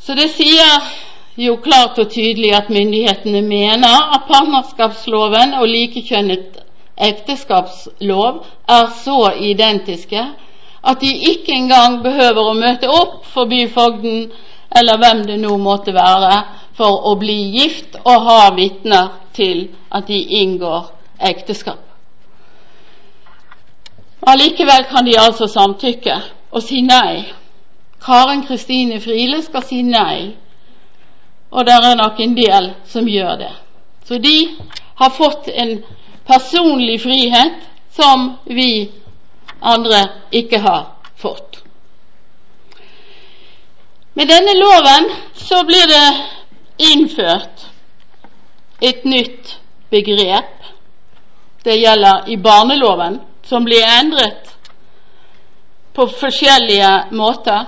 Så 0.00 0.14
det 0.14 0.30
sier 0.30 0.88
jo 1.36 1.56
klart 1.56 1.98
og 1.98 2.10
tydelig 2.12 2.52
at 2.54 2.70
myndighetene 2.70 3.42
mener 3.42 4.10
at 4.14 4.26
partnerskapsloven 4.28 5.54
og 5.60 5.68
likekjønnet 5.68 6.60
ekteskapslov 7.08 8.44
er 8.68 8.90
så 9.04 9.32
identiske 9.40 10.26
at 10.84 11.00
de 11.00 11.10
ikke 11.30 11.56
engang 11.56 12.02
behøver 12.02 12.50
å 12.50 12.58
møte 12.58 12.90
opp 12.90 13.24
for 13.32 13.48
byfogden 13.50 14.28
eller 14.76 15.00
hvem 15.00 15.24
det 15.28 15.38
nå 15.40 15.56
måtte 15.62 15.94
være, 15.94 16.42
for 16.74 17.06
å 17.10 17.14
bli 17.18 17.36
gift 17.54 17.96
og 18.02 18.28
ha 18.28 18.50
vitner 18.56 19.12
til 19.36 19.68
at 19.94 20.08
de 20.10 20.18
inngår 20.42 20.90
ekteskap. 21.30 21.83
Allikevel 24.26 24.84
kan 24.90 25.04
de 25.04 25.18
altså 25.20 25.46
samtykke 25.46 26.14
og 26.50 26.62
si 26.62 26.80
nei. 26.82 27.24
Karen 28.04 28.44
Kristine 28.46 29.00
Friele 29.00 29.42
skal 29.42 29.64
si 29.64 29.80
nei, 29.82 30.34
og 31.50 31.64
det 31.66 31.74
er 31.74 31.96
nok 31.96 32.20
en 32.20 32.34
del 32.36 32.70
som 32.88 33.08
gjør 33.08 33.36
det. 33.40 33.52
Så 34.04 34.18
de 34.20 34.36
har 35.00 35.10
fått 35.10 35.48
en 35.48 35.78
personlig 36.26 37.00
frihet 37.00 37.64
som 37.96 38.34
vi 38.44 38.90
andre 39.62 40.02
ikke 40.32 40.60
har 40.60 40.84
fått. 41.16 41.62
Med 44.14 44.28
denne 44.28 44.54
loven 44.58 45.08
så 45.34 45.64
blir 45.66 45.88
det 45.90 46.06
innført 46.92 47.66
et 48.80 49.04
nytt 49.04 49.56
begrep. 49.90 50.52
Det 51.64 51.78
gjelder 51.80 52.28
i 52.28 52.36
barneloven, 52.36 53.18
som 53.44 53.64
blir 53.64 53.84
endret 54.00 54.50
på 55.94 56.06
forskjellige 56.06 56.92
måter. 57.10 57.64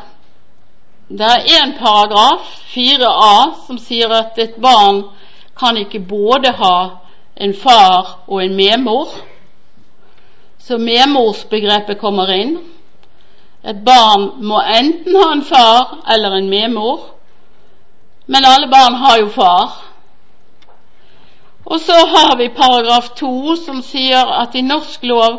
Det 1.08 1.26
er 1.26 1.50
én 1.60 1.76
paragraf, 1.78 2.48
4a, 2.74 3.66
som 3.66 3.78
sier 3.78 4.10
at 4.10 4.38
et 4.38 4.56
barn 4.58 5.04
kan 5.58 5.76
ikke 5.78 6.00
både 6.08 6.50
ha 6.58 6.78
en 7.36 7.54
far 7.54 8.24
og 8.26 8.44
en 8.44 8.56
medmor. 8.56 9.12
Så 10.58 10.78
medmorsbegrepet 10.78 12.00
kommer 12.00 12.32
inn. 12.34 12.56
Et 13.62 13.84
barn 13.84 14.32
må 14.42 14.58
enten 14.60 15.16
ha 15.16 15.28
en 15.32 15.44
far 15.44 15.98
eller 16.10 16.38
en 16.40 16.50
medmor. 16.50 17.00
Men 18.26 18.44
alle 18.44 18.66
barn 18.70 18.94
har 18.94 19.18
jo 19.18 19.28
far. 19.28 19.76
Og 21.66 21.80
så 21.80 21.92
har 21.92 22.36
vi 22.36 22.48
paragraf 22.48 23.08
to 23.18 23.56
som 23.56 23.82
sier 23.82 24.26
at 24.40 24.54
i 24.54 24.62
norsk 24.62 25.02
lov 25.02 25.38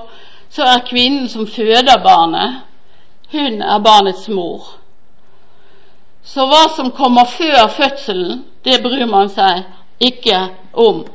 så 0.50 0.64
er 0.64 0.86
kvinnen 0.90 1.30
som 1.30 1.48
føder 1.48 2.04
barnet, 2.04 2.62
hun 3.32 3.62
er 3.62 3.80
barnets 3.84 4.28
mor. 4.30 4.78
Så 6.24 6.46
hva 6.48 6.68
som 6.76 6.92
kommer 6.92 7.26
før 7.26 7.68
fødselen, 7.78 8.44
det 8.64 8.82
bryr 8.84 9.06
man 9.08 9.30
seg 9.32 9.64
ikke 10.00 10.40
om. 10.74 11.06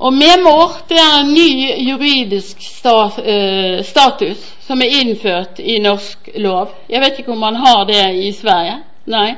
Og 0.00 0.12
medmor 0.16 0.78
det 0.88 0.96
er 0.96 1.18
en 1.20 1.32
ny 1.34 1.50
juridisk 1.88 2.62
eh, 2.62 3.84
status 3.84 4.46
som 4.64 4.80
er 4.80 4.94
innført 5.00 5.60
i 5.60 5.78
norsk 5.78 6.30
lov. 6.40 6.72
Jeg 6.88 7.00
vet 7.00 7.18
ikke 7.18 7.32
om 7.32 7.42
man 7.44 7.56
har 7.56 7.84
det 7.84 8.06
i 8.24 8.32
Sverige. 8.32 8.78
Nei. 9.06 9.34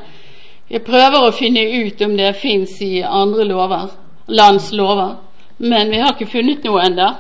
Jeg 0.71 0.85
prøver 0.87 1.27
å 1.27 1.35
finne 1.35 1.65
ut 1.83 2.01
om 2.07 2.15
det 2.17 2.31
fins 2.41 2.79
i 2.81 3.03
andre 3.03 3.45
lover, 3.45 3.91
lands 4.29 4.71
lover, 4.73 5.17
men 5.59 5.91
vi 5.91 5.99
har 6.01 6.15
ikke 6.15 6.31
funnet 6.33 6.65
noe 6.65 6.87
ennå. 6.87 7.11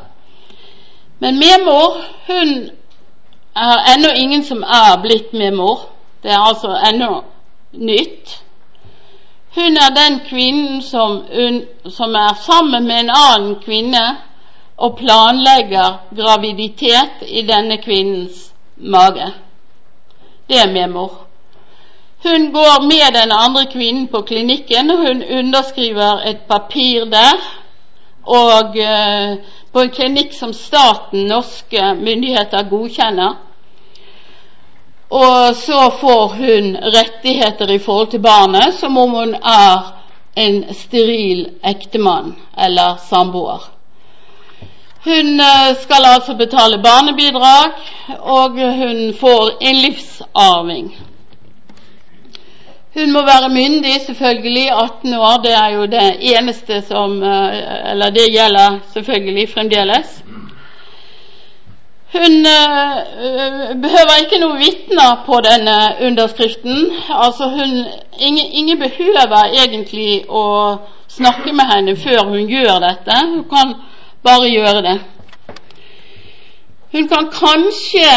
Men 1.23 1.39
medmor, 1.39 1.97
hun 2.27 2.71
er 3.57 3.77
ennå 3.95 4.09
ingen 4.23 4.45
som 4.45 4.63
er 4.63 4.97
blitt 5.03 5.33
medmor. 5.33 5.85
Det 6.23 6.31
er 6.31 6.49
altså 6.49 6.73
ennå 6.89 7.23
nytt. 7.73 8.43
Hun 9.55 9.77
er 9.77 9.95
den 9.95 10.19
kvinnen 10.27 10.83
som, 10.83 11.21
som 11.91 12.15
er 12.15 12.35
sammen 12.47 12.87
med 12.89 13.01
en 13.05 13.15
annen 13.15 13.55
kvinne 13.63 14.03
og 14.77 14.97
planlegger 14.99 16.01
graviditet 16.17 17.23
i 17.29 17.47
denne 17.47 17.79
kvinnens 17.79 18.49
mage. 18.77 19.31
Det 20.49 20.59
er 20.59 20.73
medmor. 20.73 21.13
Hun 22.27 22.53
går 22.53 22.83
med 22.83 23.15
den 23.21 23.33
andre 23.45 23.67
kvinnen 23.73 24.09
på 24.09 24.21
klinikken, 24.23 24.91
og 24.91 24.99
hun 25.07 25.23
underskriver 25.39 26.27
et 26.27 26.41
papir 26.49 27.05
der. 27.05 27.39
Og 28.27 28.79
eh, 28.79 29.37
på 29.73 29.81
en 29.81 29.91
klinikk 29.91 30.35
som 30.35 30.53
staten, 30.53 31.27
norske 31.29 31.95
myndigheter, 31.95 32.69
godkjenner. 32.71 33.35
Og 35.13 35.57
så 35.57 35.91
får 36.01 36.29
hun 36.39 36.77
rettigheter 36.77 37.71
i 37.71 37.79
forhold 37.79 38.11
til 38.11 38.25
barnet 38.25 38.75
som 38.75 38.97
om 38.97 39.11
hun 39.11 39.35
er 39.35 39.93
en 40.41 40.63
steril 40.75 41.47
ektemann 41.65 42.35
eller 42.57 42.97
samboer. 43.09 43.69
Hun 45.05 45.41
eh, 45.41 45.77
skal 45.83 46.05
altså 46.07 46.35
betale 46.39 46.79
barnebidrag, 46.79 47.73
og 48.20 48.51
hun 48.51 49.14
får 49.20 49.51
en 49.61 49.77
livsarving. 49.77 50.93
Hun 52.95 53.12
må 53.12 53.20
være 53.24 53.49
myndig, 53.49 53.95
selvfølgelig. 54.07 54.66
18 54.70 55.14
år, 55.14 55.36
det 55.45 55.53
er 55.64 55.68
jo 55.76 55.86
det 55.86 56.09
eneste 56.20 56.82
som 56.88 57.22
eh, 57.22 57.90
Eller 57.90 58.11
det 58.11 58.26
gjelder 58.32 58.78
selvfølgelig 58.93 59.49
fremdeles. 59.49 60.22
Hun 62.12 62.34
uh, 62.45 62.97
behøver 63.84 64.18
ikke 64.20 64.40
noen 64.43 64.59
vitner 64.61 65.22
på 65.26 65.38
denne 65.47 65.76
underskriften. 66.07 66.90
Altså 67.09 67.49
hun, 67.49 67.70
ingen, 68.20 68.51
ingen, 68.53 68.78
behøver 68.78 69.55
egentlig 69.62 70.26
å 70.28 70.45
snakke 71.09 71.55
med 71.57 71.72
henne 71.72 71.97
før 71.97 72.28
hun 72.28 72.51
gjør 72.53 72.82
dette. 72.84 73.16
Hun 73.32 73.47
kan 73.49 73.72
bare 74.24 74.53
gjøre 74.53 74.82
det. 74.84 74.99
Hun 76.93 77.07
kan 77.09 77.30
kanskje 77.32 78.09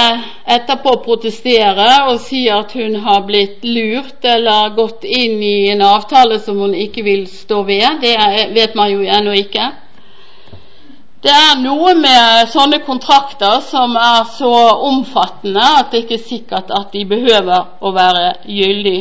etterpå 0.51 0.97
protestere 1.05 1.85
og 2.09 2.17
si 2.19 2.41
at 2.51 2.73
hun 2.75 2.97
har 3.05 3.21
blitt 3.23 3.63
lurt 3.63 4.25
eller 4.27 4.73
gått 4.75 5.05
inn 5.07 5.37
i 5.39 5.69
en 5.71 5.83
avtale 5.85 6.41
som 6.43 6.59
hun 6.59 6.73
ikke 6.75 7.05
vil 7.05 7.23
stå 7.31 7.61
ved. 7.69 8.01
Det 8.01 8.17
vet 8.57 8.75
man 8.75 8.91
jo 8.91 9.05
ennå 9.17 9.35
ikke. 9.39 9.69
Det 11.23 11.31
er 11.31 11.61
noe 11.61 11.93
med 11.97 12.51
sånne 12.51 12.81
kontrakter 12.85 13.63
som 13.63 13.95
er 13.97 14.27
så 14.35 14.51
omfattende 14.89 15.63
at 15.79 15.95
det 15.95 16.03
ikke 16.03 16.17
er 16.19 16.27
sikkert 16.33 16.75
at 16.75 16.91
de 16.91 17.05
behøver 17.15 17.79
å 17.79 17.93
være 17.95 18.27
gyldig. 18.43 18.99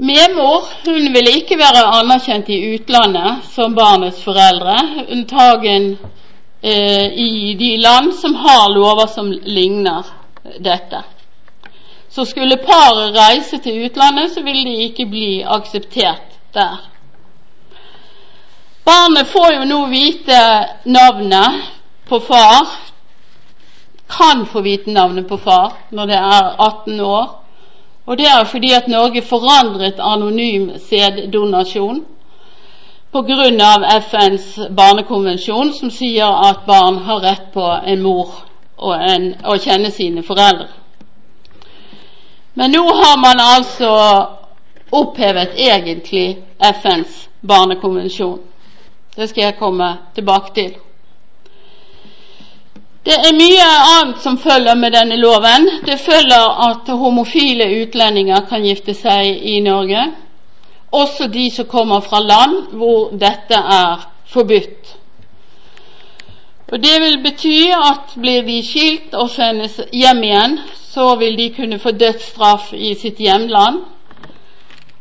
Medmor 0.00 0.64
hun 0.88 1.12
ville 1.12 1.36
ikke 1.42 1.60
være 1.60 1.84
anerkjent 2.00 2.48
i 2.48 2.58
utlandet 2.72 3.44
som 3.52 3.76
barnets 3.76 4.24
foreldre, 4.24 4.80
unntagen 5.12 5.92
eh, 6.62 7.06
i 7.12 7.54
de 7.58 7.76
land 7.82 8.14
som 8.14 8.34
har 8.34 8.70
lover 8.74 9.06
som 9.06 9.30
ligner 9.30 10.04
dette. 10.58 11.02
Så 12.08 12.24
skulle 12.24 12.56
paret 12.56 13.16
reise 13.16 13.58
til 13.58 13.84
utlandet, 13.86 14.30
så 14.34 14.42
ville 14.42 14.64
de 14.64 14.88
ikke 14.88 15.06
bli 15.06 15.42
akseptert 15.42 16.38
der. 16.54 16.80
Barnet 18.84 19.28
får 19.30 19.52
jo 19.54 19.64
nå 19.64 19.84
vite 19.86 20.38
navnet 20.84 21.70
på 22.08 22.18
far, 22.20 22.66
kan 24.12 24.46
få 24.46 24.60
vite 24.60 24.90
navnet 24.90 25.28
på 25.28 25.38
far 25.38 25.72
når 25.90 26.06
det 26.10 26.18
er 26.18 26.48
18 26.58 27.00
år. 27.00 27.28
Og 28.06 28.18
det 28.18 28.26
er 28.26 28.44
fordi 28.44 28.72
at 28.72 28.88
Norge 28.90 29.22
forandret 29.22 30.00
anonym 30.02 30.72
sæddonasjon 30.88 32.02
pga. 33.12 34.00
FNs 34.00 34.58
barnekonvensjon, 34.70 35.72
som 35.72 35.90
sier 35.90 36.26
at 36.50 36.66
barn 36.66 36.98
har 37.04 37.20
rett 37.20 37.52
på 37.52 37.66
en 37.86 38.02
mor 38.02 38.30
og, 38.76 38.94
en, 38.96 39.34
og 39.44 39.60
kjenne 39.60 39.90
sine 39.90 40.22
foreldre. 40.22 40.68
Men 42.54 42.72
nå 42.72 42.82
har 42.84 43.18
man 43.20 43.40
altså 43.40 43.90
opphevet 44.92 45.56
egentlig 45.56 46.38
FNs 46.58 47.28
barnekonvensjon. 47.40 48.40
Det 49.16 49.28
skal 49.28 49.42
jeg 49.44 49.58
komme 49.58 49.96
tilbake 50.14 50.54
til. 50.54 50.72
Det 53.04 53.14
er 53.18 53.34
mye 53.34 53.64
annet 53.66 54.20
som 54.22 54.36
følger 54.38 54.74
med 54.78 54.92
denne 54.94 55.16
loven. 55.16 55.68
Det 55.86 55.98
følger 56.00 56.68
at 56.68 56.92
homofile 56.98 57.66
utlendinger 57.82 58.44
kan 58.48 58.62
gifte 58.62 58.94
seg 58.94 59.42
i 59.42 59.58
Norge. 59.60 60.04
Også 60.92 61.26
de 61.32 61.50
som 61.50 61.66
kommer 61.66 62.00
fra 62.00 62.20
land 62.20 62.74
hvor 62.76 63.14
dette 63.16 63.56
er 63.56 64.08
forbudt. 64.28 64.96
Og 66.72 66.82
Det 66.82 67.00
vil 67.00 67.18
bety 67.22 67.68
at 67.76 68.14
blir 68.20 68.42
de 68.46 68.62
skilt 68.64 69.14
og 69.14 69.30
sendes 69.30 69.80
hjem 69.92 70.22
igjen, 70.24 70.58
så 70.92 71.14
vil 71.20 71.36
de 71.38 71.50
kunne 71.56 71.78
få 71.78 71.90
dødsstraff 71.90 72.72
i 72.72 72.94
sitt 72.94 73.20
hjemland. 73.20 73.82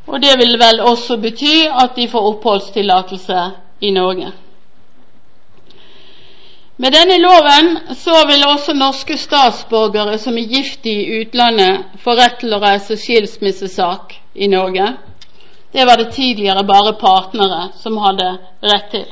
Og 0.08 0.20
det 0.22 0.34
vil 0.40 0.58
vel 0.60 0.82
også 0.84 1.18
bety 1.18 1.68
at 1.84 1.96
de 1.96 2.08
får 2.12 2.28
oppholdstillatelse 2.34 3.44
i 3.82 3.92
Norge. 3.92 4.32
Med 6.78 6.92
denne 6.92 7.18
loven 7.22 7.78
så 7.96 8.26
vil 8.28 8.44
også 8.48 8.74
norske 8.74 9.18
statsborgere 9.18 10.18
som 10.18 10.38
er 10.38 10.52
gift 10.52 10.86
i 10.86 10.98
utlandet, 11.22 11.86
få 12.04 12.16
rett 12.20 12.40
til 12.42 12.56
å 12.58 12.60
reise 12.64 12.98
skilsmissesak 12.98 14.16
i 14.36 14.48
Norge. 14.52 14.88
Det 15.72 15.86
var 15.86 15.98
det 15.98 16.12
tidligere 16.12 16.64
bare 16.64 16.94
partnere 16.94 17.70
som 17.76 17.98
hadde 17.98 18.38
rett 18.62 18.92
til. 18.92 19.06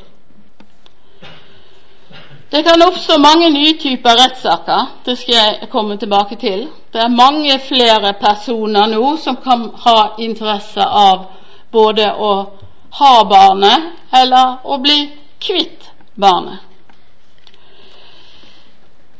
Det 2.50 2.62
kan 2.62 2.82
oppstå 2.82 3.18
mange 3.18 3.50
nye 3.50 3.72
typer 3.78 4.16
rettssaker. 4.18 4.86
Det 5.04 5.16
skal 5.18 5.34
jeg 5.34 5.68
komme 5.70 5.96
tilbake 5.96 6.36
til. 6.36 6.66
Det 6.92 7.00
er 7.00 7.08
mange 7.08 7.58
flere 7.62 8.12
personer 8.20 8.90
nå 8.90 9.16
som 9.22 9.36
kan 9.36 9.68
ha 9.84 10.16
interesse 10.18 10.82
av 10.82 11.28
både 11.72 12.08
å 12.12 12.32
ha 12.98 13.12
barnet 13.30 13.92
eller 14.22 14.66
å 14.66 14.80
bli 14.82 14.98
kvitt 15.40 15.86
barnet. 16.14 16.58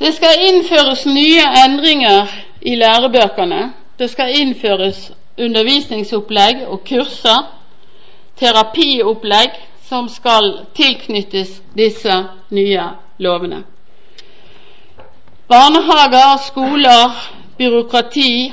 Det 0.00 0.10
skal 0.16 0.42
innføres 0.48 1.06
nye 1.06 1.46
endringer 1.64 2.34
i 2.60 2.74
lærebøkene. 2.76 3.62
Det 3.98 4.10
skal 4.10 4.34
innføres 4.40 5.10
undervisningsopplegg 5.40 6.64
og 6.68 6.84
kurser, 6.88 7.42
terapiopplegg, 8.40 9.58
som 9.90 10.08
skal 10.08 10.52
tilknyttes 10.78 11.56
disse 11.76 12.14
nye 12.54 12.84
lovene. 13.18 13.64
Barnehager, 15.50 16.36
skoler, 16.46 17.16
byråkrati 17.58 18.52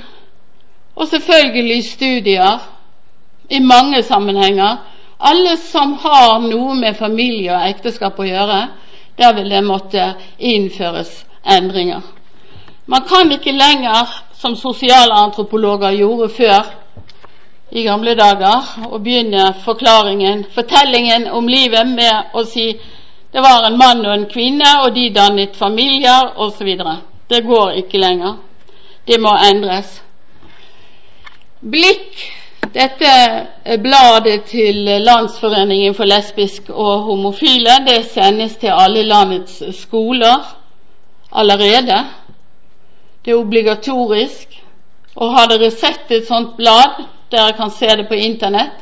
og 0.95 1.07
selvfølgelig 1.07 1.83
studier 1.85 2.63
i 3.49 3.59
mange 3.59 4.01
sammenhenger 4.03 4.77
alle 5.19 5.57
som 5.57 5.93
har 6.01 6.39
noe 6.45 6.75
med 6.77 6.97
familie 6.97 7.53
og 7.55 7.69
ekteskap 7.71 8.19
å 8.21 8.27
gjøre, 8.27 8.59
der 9.17 9.33
vil 9.33 9.49
det 9.49 9.63
måtte 9.65 10.11
innføres 10.37 11.23
endringer. 11.41 12.03
Man 12.87 13.03
kan 13.07 13.31
ikke 13.31 13.51
lenger, 13.51 14.07
som 14.33 14.55
sosialantropologer 14.55 15.91
gjorde 15.97 16.29
før 16.29 16.69
i 17.71 17.83
gamle 17.83 18.13
dager, 18.15 18.69
å 18.87 18.99
begynne 19.03 19.49
forklaringen, 19.65 20.45
fortellingen 20.55 21.27
om 21.35 21.49
livet 21.51 21.89
med 21.91 22.31
å 22.33 22.45
si 22.47 22.69
det 23.33 23.43
var 23.43 23.65
en 23.67 23.77
mann 23.77 24.05
og 24.05 24.13
en 24.13 24.25
kvinne, 24.31 24.69
og 24.85 24.95
de 24.95 25.09
dannet 25.13 25.55
familier, 25.59 26.31
osv. 26.39 26.69
Det 27.29 27.41
går 27.43 27.81
ikke 27.83 27.99
lenger. 27.99 28.37
Det 29.07 29.19
må 29.19 29.33
endres. 29.49 29.89
Blikk 31.59 32.23
dette 32.73 33.11
bladet 33.83 34.45
til 34.47 34.79
Landsforeningen 35.03 35.95
for 35.95 36.07
lesbisk 36.07 36.69
og 36.69 37.03
homofile 37.09 37.81
det 37.87 37.99
sendes 38.13 38.55
til 38.61 38.71
alle 38.71 39.03
landets 39.03 39.59
skoler 39.81 40.47
allerede. 41.31 41.99
Det 43.27 43.33
er 43.33 43.39
obligatorisk. 43.43 44.53
Og 45.15 45.33
har 45.35 45.49
dere 45.51 45.67
sett 45.75 46.11
et 46.15 46.27
sånt 46.29 46.53
blad, 46.55 47.01
dere 47.31 47.55
kan 47.57 47.73
se 47.75 47.89
det 47.99 48.05
på 48.07 48.15
Internett, 48.15 48.77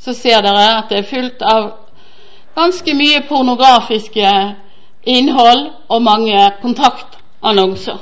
så 0.00 0.14
ser 0.16 0.40
dere 0.40 0.62
at 0.78 0.88
det 0.88 1.02
er 1.02 1.10
fullt 1.10 1.44
av 1.44 1.66
ganske 2.56 2.94
mye 2.96 3.20
pornografiske 3.28 4.30
innhold 5.04 5.66
og 5.92 6.02
mange 6.06 6.46
kontaktannonser. 6.62 8.00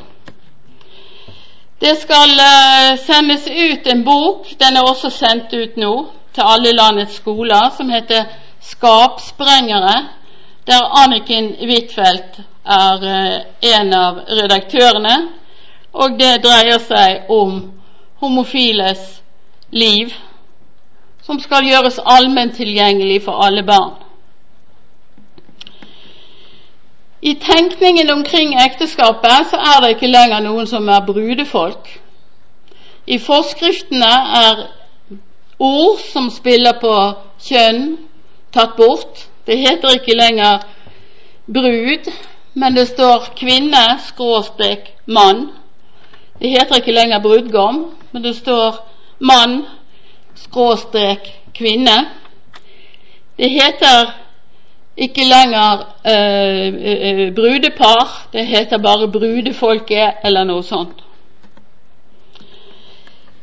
Det 1.83 1.97
skal 2.05 2.37
uh, 2.39 2.95
sendes 3.03 3.51
ut 3.51 3.93
en 3.97 4.07
bok, 4.07 4.55
den 4.63 4.79
er 4.79 4.87
også 4.87 5.11
sendt 5.11 5.51
ut 5.51 5.83
nå 5.83 5.93
til 6.31 6.47
alle 6.55 6.79
landets 6.79 7.19
skoler, 7.19 7.75
som 7.77 7.91
heter 7.91 8.31
'Skapsprengere', 8.71 10.09
der 10.67 10.91
Anniken 11.03 11.55
Huitfeldt 11.59 12.43
er 12.65 12.97
uh, 13.03 13.39
en 13.75 13.95
av 13.95 14.27
redaktørene. 14.31 15.42
Og 15.93 16.19
det 16.19 16.39
dreier 16.45 16.81
seg 16.81 17.31
om 17.31 17.59
homofiles 18.23 19.03
liv, 19.71 20.13
som 21.23 21.41
skal 21.41 21.67
gjøres 21.69 22.01
allment 22.05 22.57
tilgjengelig 22.57 23.23
for 23.27 23.45
alle 23.45 23.63
barn. 23.67 23.99
I 27.23 27.35
tenkningen 27.39 28.11
omkring 28.11 28.57
ekteskapet 28.59 29.51
så 29.51 29.57
er 29.57 29.83
det 29.83 29.91
ikke 29.95 30.11
lenger 30.11 30.43
noen 30.43 30.67
som 30.67 30.89
er 30.91 31.05
brudefolk. 31.07 31.87
I 33.07 33.19
forskriftene 33.23 34.11
er 34.39 34.65
ord 35.63 36.01
som 36.03 36.31
spiller 36.35 36.81
på 36.83 36.95
kjønn, 37.47 37.85
tatt 38.55 38.75
bort. 38.77 39.23
Det 39.47 39.59
heter 39.59 39.95
ikke 40.01 40.19
lenger 40.19 40.67
brud, 41.47 42.11
men 42.55 42.75
det 42.75 42.89
står 42.91 43.33
kvinne 43.39 43.85
skråstrek 44.09 44.91
mann. 45.07 45.49
Det 46.43 46.51
heter 46.51 46.81
ikke 46.81 46.93
lenger 46.93 47.21
brudgom, 47.23 47.85
men 48.13 48.25
det 48.25 48.37
står 48.37 48.89
mann 49.21 49.61
skråstrek 50.35 51.29
kvinne. 51.55 51.95
Det 53.39 53.51
heter 53.51 54.11
ikke 54.97 55.25
lenger 55.25 55.85
eh, 56.05 56.67
eh, 56.67 57.35
brudepar, 57.35 58.27
det 58.33 58.47
heter 58.47 58.79
bare 58.79 59.09
brudefolket 59.09 60.25
eller 60.25 60.45
noe 60.45 60.67
sånt. 60.67 60.99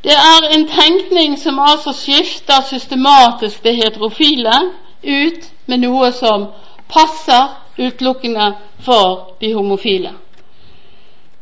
Det 0.03 0.15
er 0.15 0.51
en 0.51 0.67
tenkning 0.67 1.39
som 1.39 1.59
altså 1.59 1.95
skifter 1.95 2.67
systematisk 2.67 3.63
det 3.63 3.75
heterofile 3.79 4.59
ut 5.03 5.51
med 5.65 5.87
noe 5.87 6.11
som 6.11 6.49
passer 6.91 7.47
utelukkende 7.77 8.53
for 8.83 9.37
de 9.41 9.53
homofile. 9.53 10.17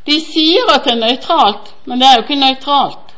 De 0.07 0.19
sier 0.23 0.69
at 0.71 0.85
det 0.87 0.93
er 0.93 1.01
nøytralt, 1.01 1.73
men 1.85 1.99
det 1.99 2.07
er 2.07 2.15
jo 2.15 2.23
ikke 2.23 2.39
nøytralt. 2.39 3.13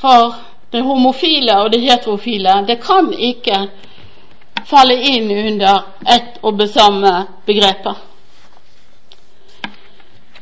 For 0.00 0.34
det 0.72 0.82
homofile 0.84 1.58
og 1.60 1.72
det 1.72 1.80
heterofile 1.82 2.54
det 2.68 2.78
kan 2.80 3.10
ikke 3.12 3.58
falle 4.68 4.96
inn 5.10 5.30
under 5.32 5.82
ett 6.14 6.38
og 6.42 6.58
det 6.58 6.70
samme 6.72 7.12
begrepet. 7.46 7.96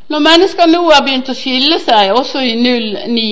Når 0.08 0.22
mennesker 0.22 0.70
nå 0.70 0.84
har 0.92 1.02
begynt 1.02 1.30
å 1.30 1.34
skille 1.34 1.80
seg, 1.82 2.12
også 2.14 2.42
i 2.46 2.54
09, 2.62 3.26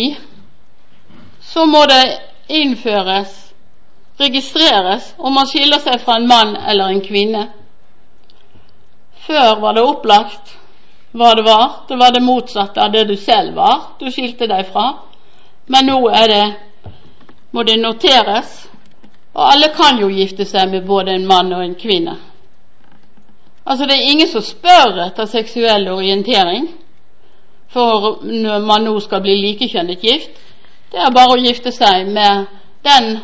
så 1.55 1.67
må 1.71 1.85
det 1.87 2.03
innføres 2.51 3.45
registreres 4.19 5.13
om 5.19 5.35
man 5.35 5.47
skiller 5.51 5.83
seg 5.83 6.03
fra 6.03 6.19
en 6.19 6.27
mann 6.31 6.57
eller 6.57 6.91
en 6.91 7.03
kvinne. 7.05 7.47
Før 9.27 9.61
var 9.63 9.79
det 9.79 9.87
opplagt 9.87 10.57
hva 11.15 11.35
det 11.35 11.45
var. 11.47 11.71
Det 11.89 11.97
var 11.97 12.13
det 12.13 12.23
motsatte 12.23 12.83
av 12.83 12.93
det 12.93 13.05
du 13.05 13.17
selv 13.17 13.55
var 13.55 13.81
du 13.99 14.11
skilte 14.11 14.49
deg 14.51 14.67
fra. 14.73 14.87
Men 15.67 15.87
nå 15.87 15.99
er 16.11 16.29
det, 16.29 16.45
må 17.55 17.63
det 17.63 17.79
noteres, 17.81 18.65
og 19.35 19.43
alle 19.53 19.71
kan 19.75 19.99
jo 19.99 20.11
gifte 20.13 20.45
seg 20.45 20.71
med 20.71 20.87
både 20.87 21.15
en 21.15 21.27
mann 21.27 21.53
og 21.53 21.65
en 21.65 21.77
kvinne. 21.79 22.17
Altså 23.65 23.87
Det 23.87 23.95
er 23.95 24.11
ingen 24.11 24.29
som 24.29 24.43
spør 24.43 24.99
etter 25.07 25.27
seksuell 25.27 25.89
orientering 25.89 26.69
for 27.73 28.21
når 28.23 28.67
man 28.67 28.85
nå 28.85 28.99
skal 29.01 29.23
bli 29.25 29.35
likekjønnet 29.41 30.03
gift. 30.05 30.37
Det 30.93 31.01
er 31.01 31.15
bare 31.15 31.35
å 31.35 31.41
gifte 31.41 31.73
seg 31.73 32.07
med 32.13 32.45
den 32.85 33.19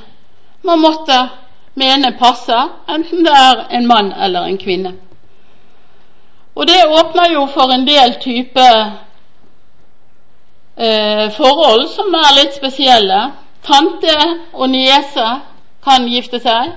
man 0.66 0.80
måtte 0.80 1.18
mene 1.78 2.16
passer, 2.18 2.72
enten 2.88 3.24
det 3.24 3.36
er 3.36 3.66
en 3.76 3.86
mann 3.86 4.12
eller 4.12 4.48
en 4.48 4.58
kvinne. 4.58 4.96
Og 6.54 6.66
det 6.66 6.80
åpner 6.86 7.32
jo 7.32 7.46
for 7.46 7.72
en 7.72 7.86
del 7.86 8.14
type 8.20 8.66
eh, 10.76 11.30
forhold 11.36 11.88
som 11.94 12.14
er 12.14 12.36
litt 12.40 12.54
spesielle. 12.58 13.20
Tante 13.66 14.16
og 14.52 14.70
niese 14.72 15.28
kan 15.84 16.08
gifte 16.08 16.40
seg. 16.42 16.72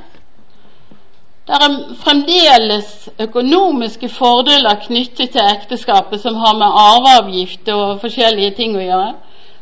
Det 1.44 1.58
er 1.60 1.74
fremdeles 2.00 3.10
økonomiske 3.20 4.08
fordeler 4.10 4.78
knyttet 4.86 5.34
til 5.34 5.42
ekteskapet 5.44 6.22
som 6.22 6.38
har 6.40 6.56
med 6.56 6.78
arveavgift 6.84 7.68
og 7.74 8.00
forskjellige 8.00 8.54
ting 8.60 8.78
å 8.80 8.84
gjøre, 8.84 9.10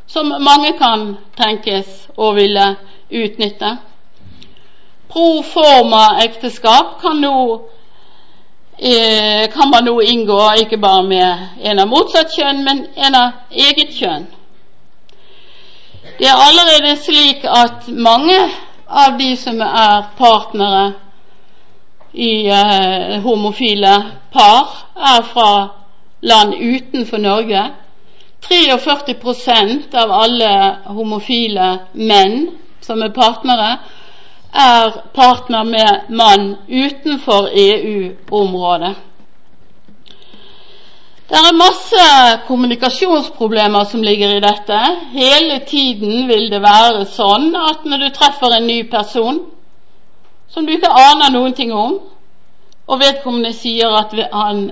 som 0.06 0.30
mange 0.46 0.76
kan 0.78 1.16
tenkes 1.40 1.88
å 2.18 2.36
ville 2.38 2.68
utnytte. 3.10 3.72
Proforma 5.10 6.04
ekteskap 6.22 7.00
kan, 7.02 7.18
nå, 7.26 7.34
kan 9.54 9.70
man 9.70 9.86
nå 9.86 10.00
inngå 10.02 10.40
ikke 10.64 10.78
bare 10.82 11.04
med 11.04 11.48
en 11.70 11.80
av 11.80 11.88
motsatt 11.88 12.34
kjønn, 12.34 12.64
men 12.66 12.86
en 12.98 13.16
av 13.16 13.54
eget 13.54 13.94
kjønn. 13.94 14.26
Det 16.18 16.26
er 16.28 16.42
allerede 16.48 16.96
slik 16.98 17.46
at 17.46 17.88
mange 17.94 18.40
av 18.90 19.20
de 19.20 19.36
som 19.38 19.62
er 19.62 20.10
partnere 20.18 20.94
i 22.14 22.48
eh, 22.50 23.22
homofile 23.24 23.94
par, 24.34 24.74
er 24.98 25.22
fra 25.30 25.52
land 26.22 26.54
utenfor 26.58 27.18
Norge. 27.18 27.64
43% 28.42 29.96
av 29.96 30.12
alle 30.12 30.52
homofile 30.90 31.70
menn 31.94 32.48
som 32.82 33.02
er 33.06 33.14
partnere, 33.16 33.78
er 34.54 34.92
partner 35.14 35.64
med 35.64 36.10
mann 36.10 36.56
utenfor 36.68 37.50
EU-området. 37.54 38.96
Det 41.32 41.40
er 41.40 41.56
masse 41.56 42.06
kommunikasjonsproblemer 42.48 43.84
som 43.88 44.02
ligger 44.04 44.36
i 44.36 44.44
dette. 44.44 44.80
Hele 45.14 45.60
tiden 45.68 46.28
vil 46.28 46.50
det 46.52 46.60
være 46.62 47.06
sånn 47.08 47.54
at 47.56 47.86
når 47.88 48.04
du 48.04 48.10
treffer 48.18 48.58
en 48.58 48.68
ny 48.68 48.82
person 48.92 49.40
som 50.52 50.66
du 50.68 50.74
ikke 50.76 50.92
aner 50.92 51.32
noen 51.32 51.56
ting 51.56 51.72
om, 51.72 52.02
og 52.88 53.00
vedkommende 53.00 53.54
sier 53.56 53.94
at 53.96 54.12
han 54.34 54.66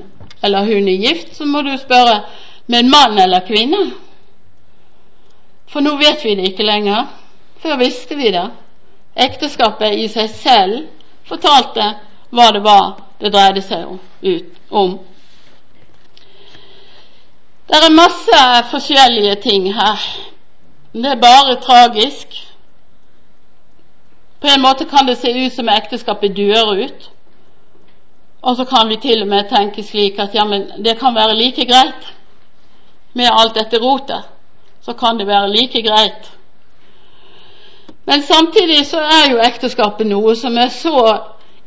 eller 0.44 0.68
hun 0.68 0.88
er 0.88 1.00
gift, 1.00 1.36
så 1.36 1.46
må 1.46 1.62
du 1.62 1.72
spørre 1.78 2.22
med 2.68 2.80
en 2.84 2.92
mann 2.92 3.20
eller 3.20 3.48
kvinne. 3.48 3.80
For 5.72 5.84
nå 5.84 5.96
vet 6.00 6.24
vi 6.26 6.36
det 6.36 6.52
ikke 6.52 6.68
lenger. 6.68 7.08
Før 7.64 7.80
visste 7.80 8.16
vi 8.16 8.32
det. 8.36 8.48
Ekteskapet 9.20 10.00
i 10.00 10.08
seg 10.12 10.30
selv 10.32 10.88
fortalte 11.28 11.86
hva 12.32 12.50
det 12.56 12.64
var 12.64 12.90
det 13.20 13.34
dreide 13.34 13.62
seg 13.66 13.86
om. 13.88 14.00
Ut, 14.24 14.56
det 17.70 17.78
er 17.78 17.94
masse 17.94 18.38
forskjellige 18.72 19.36
ting 19.44 19.68
her. 19.74 20.06
Det 20.94 21.06
er 21.06 21.22
bare 21.22 21.60
tragisk. 21.62 22.34
På 24.42 24.48
en 24.48 24.62
måte 24.62 24.86
kan 24.86 25.06
det 25.08 25.18
se 25.18 25.30
ut 25.46 25.54
som 25.54 25.70
ekteskapet 25.70 26.36
dør 26.38 26.74
ut. 26.86 27.10
Og 28.42 28.56
så 28.56 28.66
kan 28.66 28.90
vi 28.90 28.98
til 28.98 29.22
og 29.22 29.28
med 29.28 29.50
tenke 29.52 29.84
slik 29.84 30.20
at 30.20 30.34
ja, 30.34 30.46
men 30.46 30.84
det 30.86 30.98
kan 31.00 31.16
være 31.16 31.36
like 31.36 31.66
greit 31.66 32.14
med 33.14 33.30
alt 33.32 33.56
dette 33.56 33.78
rotet. 33.78 34.24
Så 34.82 34.94
kan 34.94 35.20
det 35.20 35.28
være 35.28 35.52
like 35.54 35.82
greit. 35.82 36.32
Men 38.10 38.22
samtidig 38.24 38.86
så 38.86 38.97
er 38.97 39.28
jo 39.32 39.41
ekteskapet 39.45 40.07
noe 40.10 40.32
som 40.36 40.55
er 40.57 40.72
så 40.74 41.01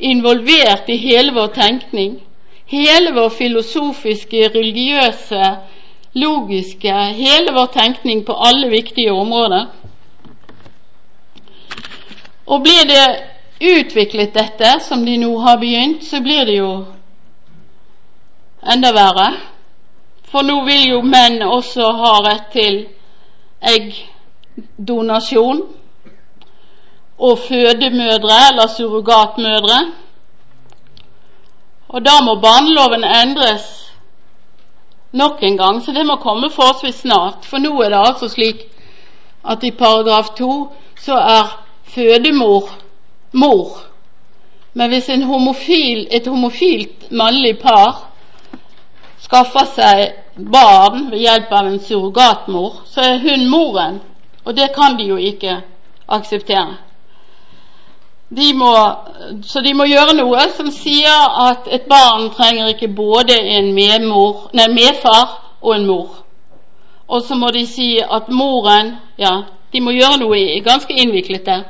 involvert 0.03 0.89
i 0.91 0.97
hele 0.99 1.31
vår 1.37 1.53
tenkning, 1.55 2.17
hele 2.67 3.13
vår 3.15 3.29
filosofiske, 3.37 4.49
religiøse 4.51 5.43
logiske, 6.19 6.95
hele 7.15 7.53
vår 7.55 7.69
tenkning 7.77 8.25
på 8.27 8.35
alle 8.35 8.71
viktige 8.73 9.13
områder. 9.13 9.69
Og 12.47 12.63
blir 12.63 12.89
det 12.91 13.05
utviklet 13.77 14.35
dette, 14.35 14.73
som 14.89 15.05
de 15.07 15.15
nå 15.23 15.37
har 15.45 15.61
begynt, 15.63 16.03
så 16.05 16.21
blir 16.27 16.43
det 16.51 16.57
jo 16.57 16.73
enda 18.75 18.91
verre. 18.99 19.29
For 20.27 20.43
nå 20.43 20.59
vil 20.67 20.89
jo 20.89 20.99
menn 21.07 21.39
også 21.47 21.87
ha 22.03 22.13
rett 22.27 22.51
til 22.57 22.81
eggdonasjon 23.77 25.63
og 27.27 27.39
fødemødre 27.39 28.39
eller 28.51 28.67
surrogatmødre. 28.77 29.79
Og 31.89 32.05
da 32.05 32.15
må 32.27 32.35
barneloven 32.41 33.05
endres 33.05 33.67
nok 35.13 35.43
en 35.43 35.57
gang, 35.57 35.83
så 35.83 35.93
det 35.93 36.07
må 36.07 36.17
komme 36.17 36.51
forholdsvis 36.51 36.95
snart. 36.95 37.45
For 37.45 37.59
nå 37.59 37.73
er 37.83 37.89
det 37.89 37.99
altså 38.07 38.29
slik 38.29 38.65
at 39.45 39.65
i 39.65 39.71
paragraf 39.71 40.29
2 40.39 40.73
så 41.05 41.15
er 41.15 41.65
fødemor 41.85 42.71
mor. 43.33 43.69
Men 44.75 44.89
hvis 44.89 45.11
homofil, 45.25 46.07
et 46.11 46.27
homofilt 46.27 47.11
mannlig 47.11 47.59
par 47.59 48.09
skaffer 49.21 49.67
seg 49.75 50.13
barn 50.53 51.11
ved 51.11 51.19
hjelp 51.19 51.53
av 51.53 51.67
en 51.67 51.81
surrogatmor, 51.81 52.83
så 52.87 53.01
er 53.01 53.19
hun 53.19 53.51
moren. 53.51 54.01
Og 54.45 54.57
det 54.57 54.73
kan 54.75 54.97
de 54.99 55.05
jo 55.05 55.17
ikke 55.17 55.61
akseptere. 56.09 56.92
De 58.37 58.53
må, 58.57 58.73
så 59.45 59.61
de 59.61 59.75
må 59.77 59.85
gjøre 59.85 60.15
noe 60.17 60.47
som 60.57 60.71
sier 60.73 61.35
at 61.45 61.67
et 61.69 61.85
barn 61.89 62.31
trenger 62.33 62.71
ikke 62.73 62.89
både 62.97 63.37
en 63.59 63.73
medmor, 63.77 64.47
nei, 64.57 64.71
medfar 64.73 65.35
og 65.61 65.75
en 65.77 65.85
mor. 65.87 66.15
Og 67.13 67.27
så 67.27 67.37
må 67.37 67.51
de 67.53 67.67
si 67.69 67.99
at 68.01 68.31
moren 68.33 68.95
Ja, 69.21 69.43
de 69.73 69.81
må 69.85 69.93
gjøre 69.93 70.23
noe 70.23 70.39
ganske 70.65 70.97
innviklet 70.97 71.45
der. 71.47 71.67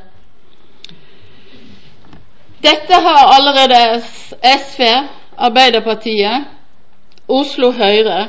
Dette 2.62 2.94
har 2.94 3.32
allerede 3.34 4.02
SV, 4.42 4.86
Arbeiderpartiet, 5.36 6.46
Oslo 7.28 7.72
Høyre 7.74 8.28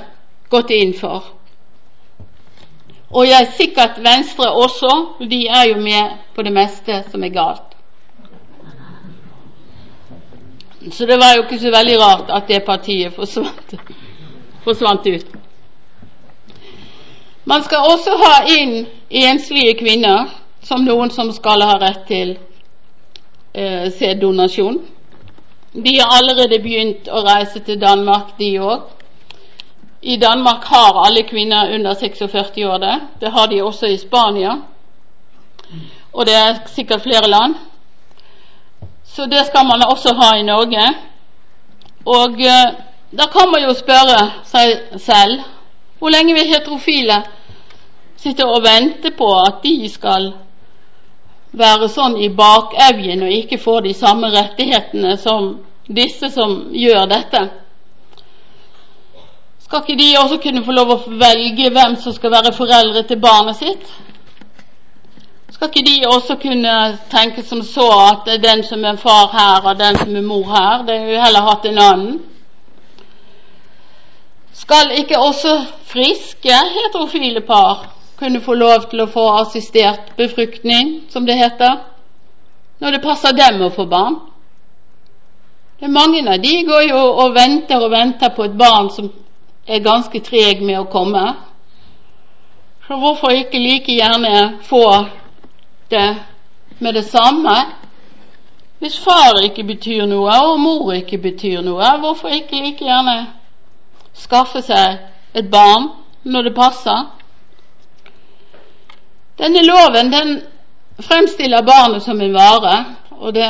gått 0.49 0.73
inn 0.73 0.95
for. 0.97 1.27
Og 3.13 3.27
jeg 3.29 3.37
er 3.45 3.53
sikkert 3.57 4.01
Venstre 4.01 4.49
også, 4.57 4.89
de 5.29 5.45
er 5.45 5.69
jo 5.69 5.77
med 5.77 6.17
på 6.35 6.41
det 6.41 6.53
meste 6.53 7.03
som 7.11 7.23
er 7.23 7.33
galt. 7.35 7.72
Så 10.91 11.05
det 11.05 11.17
var 11.17 11.35
jo 11.35 11.43
ikke 11.43 11.59
så 11.59 11.71
veldig 11.71 11.99
rart 11.99 12.31
at 12.33 12.47
det 12.47 12.63
partiet 12.65 13.13
forsvant, 13.15 13.75
forsvant 14.63 15.07
ut. 15.07 15.25
Man 17.45 17.63
skal 17.63 17.77
også 17.91 18.17
ha 18.19 18.33
inn 18.59 18.85
enslige 19.09 19.77
kvinner 19.79 20.31
som 20.63 20.83
noen 20.87 21.11
som 21.11 21.31
skal 21.35 21.63
ha 21.67 21.77
rett 21.79 22.03
til 22.07 22.35
eh, 23.53 23.87
sæddonasjon. 23.91 24.81
De 25.73 25.95
har 25.99 26.19
allerede 26.19 26.59
begynt 26.63 27.07
å 27.09 27.23
reise 27.25 27.63
til 27.65 27.79
Danmark, 27.81 28.35
de 28.39 28.51
òg. 28.59 28.83
I 30.03 30.17
Danmark 30.19 30.63
har 30.67 30.99
alle 31.05 31.23
kvinner 31.23 31.71
under 31.75 31.95
46 31.95 32.65
år 32.67 32.77
det. 32.83 32.95
Det 33.19 33.31
har 33.31 33.47
de 33.47 33.61
også 33.63 33.87
i 33.87 33.97
Spania. 33.97 34.57
Og 36.13 36.25
det 36.25 36.35
er 36.35 36.59
sikkert 36.75 37.01
flere 37.01 37.29
land. 37.29 37.55
Så 39.15 39.25
det 39.25 39.45
skal 39.45 39.65
man 39.65 39.83
også 39.85 40.13
ha 40.17 40.35
i 40.37 40.43
Norge. 40.43 40.85
Og 42.05 42.39
eh, 42.41 42.73
da 43.17 43.27
kan 43.33 43.51
man 43.51 43.63
jo 43.63 43.73
spørre 43.77 44.19
seg 44.49 44.97
selv 44.99 45.43
hvor 45.99 46.11
lenge 46.11 46.33
vil 46.35 46.49
heterofile 46.49 47.21
sitte 48.19 48.45
og 48.45 48.63
vente 48.65 49.11
på 49.15 49.27
at 49.39 49.61
de 49.63 49.89
skal 49.91 50.31
være 51.53 51.87
sånn 51.93 52.17
i 52.25 52.31
bakevjen 52.33 53.23
og 53.23 53.35
ikke 53.37 53.61
få 53.61 53.77
de 53.85 53.93
samme 53.93 54.31
rettighetene 54.33 55.13
som 55.21 55.53
disse 55.87 56.31
som 56.33 56.55
gjør 56.73 57.05
dette. 57.11 57.43
Skal 59.63 59.83
ikke 59.83 59.99
de 59.99 60.09
også 60.19 60.39
kunne 60.41 60.63
få 60.65 60.75
lov 60.75 60.95
å 60.95 61.01
velge 61.21 61.69
hvem 61.75 61.95
som 62.01 62.15
skal 62.15 62.33
være 62.33 62.55
foreldre 62.57 63.05
til 63.07 63.21
barnet 63.21 63.61
sitt? 63.61 63.93
Skal 65.53 65.69
ikke 65.69 65.85
de 65.85 66.07
også 66.09 66.35
kunne 66.41 66.97
tenke 67.11 67.43
som 67.45 67.61
så 67.61 67.85
at 68.11 68.23
det 68.25 68.33
er 68.33 68.45
den 68.55 68.63
som 68.65 68.83
er 68.83 68.95
far 68.97 69.29
her, 69.31 69.69
og 69.69 69.79
den 69.79 69.97
som 69.99 70.15
er 70.15 70.25
mor 70.25 70.47
her? 70.49 70.81
Det 70.87 70.95
jo 70.97 71.21
heller 71.21 71.45
hatt 71.49 71.67
en 71.69 71.77
annen. 71.77 72.15
Skal 74.53 74.95
ikke 74.97 75.19
også 75.19 75.53
friske 75.85 76.57
heterofile 76.73 77.41
par 77.41 77.85
kunne 78.17 78.41
få 78.41 78.53
lov 78.53 78.89
til 78.89 79.05
å 79.05 79.09
få 79.13 79.27
assistert 79.43 80.13
befruktning, 80.17 81.01
som 81.09 81.25
det 81.25 81.37
heter, 81.37 81.79
når 82.79 82.97
det 82.97 83.05
passer 83.05 83.37
dem 83.37 83.61
å 83.61 83.71
få 83.73 83.85
barn? 83.85 84.19
Det 85.79 85.85
er 85.85 85.97
Mange 86.01 86.25
av 86.33 86.41
de 86.41 86.59
går 86.65 86.89
jo 86.89 86.99
og 87.23 87.33
venter 87.35 87.81
og 87.81 87.91
venter 87.91 88.33
på 88.35 88.49
et 88.49 88.57
barn 88.57 88.89
som 88.89 89.11
er 89.67 89.85
ganske 89.85 90.19
treg 90.19 90.61
med 90.65 90.79
å 90.79 90.89
komme. 90.89 91.33
Så 92.87 92.97
hvorfor 92.97 93.35
ikke 93.35 93.59
like 93.59 94.01
gjerne 94.01 94.57
få 94.65 94.85
det 95.93 96.09
med 96.79 96.93
det 96.97 97.05
samme? 97.07 97.55
Hvis 98.83 98.99
far 98.99 99.39
ikke 99.43 99.63
betyr 99.63 100.05
noe, 100.11 100.33
og 100.43 100.59
mor 100.59 100.91
ikke 100.91 101.21
betyr 101.23 101.61
noe, 101.63 101.91
hvorfor 102.03 102.33
ikke 102.35 102.59
like 102.65 102.83
gjerne 102.83 103.17
skaffe 104.13 104.59
seg 104.65 104.97
et 105.39 105.47
barn 105.53 105.87
når 106.27 106.49
det 106.49 106.55
passer? 106.57 107.05
Denne 109.39 109.63
loven 109.65 110.11
den 110.11 110.33
fremstiller 111.01 111.63
barnet 111.65 112.03
som 112.03 112.19
en 112.21 112.35
vare, 112.35 112.75
og 113.23 113.33
det 113.33 113.47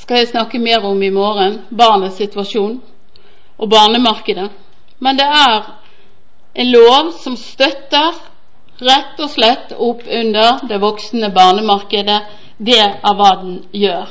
skal 0.00 0.22
jeg 0.22 0.32
snakke 0.32 0.58
mer 0.58 0.86
om 0.88 1.02
i 1.02 1.12
morgen, 1.12 1.60
barnets 1.70 2.16
situasjon 2.16 2.80
og 3.58 3.70
barnemarkedet. 3.70 4.48
Men 4.98 5.18
det 5.20 5.28
er 5.28 5.70
en 6.54 6.72
lov 6.72 7.12
som 7.20 7.36
støtter 7.36 8.16
rett 8.82 9.20
og 9.20 9.30
slett 9.30 9.72
opp 9.76 10.02
under 10.06 10.60
det 10.68 10.80
voksne 10.82 11.30
barnemarkedet. 11.34 12.20
Det 12.58 12.80
er 12.80 13.14
hva 13.16 13.30
den 13.42 13.62
gjør. 13.72 14.10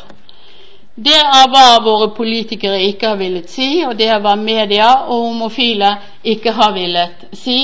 Det 0.99 1.15
er 1.15 1.51
hva 1.53 1.79
våre 1.83 2.09
politikere 2.15 2.81
ikke 2.89 3.13
har 3.13 3.19
villet 3.19 3.49
si, 3.49 3.83
og 3.87 3.95
det 3.97 4.09
er 4.11 4.19
hva 4.19 4.33
media 4.35 4.89
og 5.05 5.29
homofile 5.29 5.93
ikke 6.27 6.51
har 6.57 6.73
villet 6.75 7.29
si, 7.39 7.59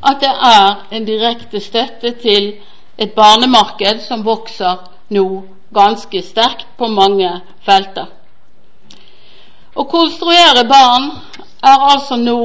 at 0.00 0.22
det 0.22 0.30
er 0.30 0.94
en 0.96 1.04
direkte 1.04 1.60
støtte 1.60 2.14
til 2.22 2.52
et 2.98 3.12
barnemarked 3.14 4.00
som 4.06 4.24
vokser 4.24 4.86
nå 5.14 5.26
ganske 5.74 6.22
sterkt 6.22 6.66
på 6.78 6.88
mange 6.88 7.28
felter. 7.66 8.08
Å 9.78 9.84
konstruere 9.86 10.64
barn 10.66 11.10
er 11.62 11.84
altså 11.92 12.16
nå 12.18 12.40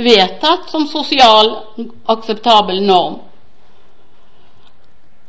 vedtatt 0.00 0.70
som 0.70 0.86
sosial 0.86 1.52
akseptabel 2.06 2.82
norm. 2.86 3.18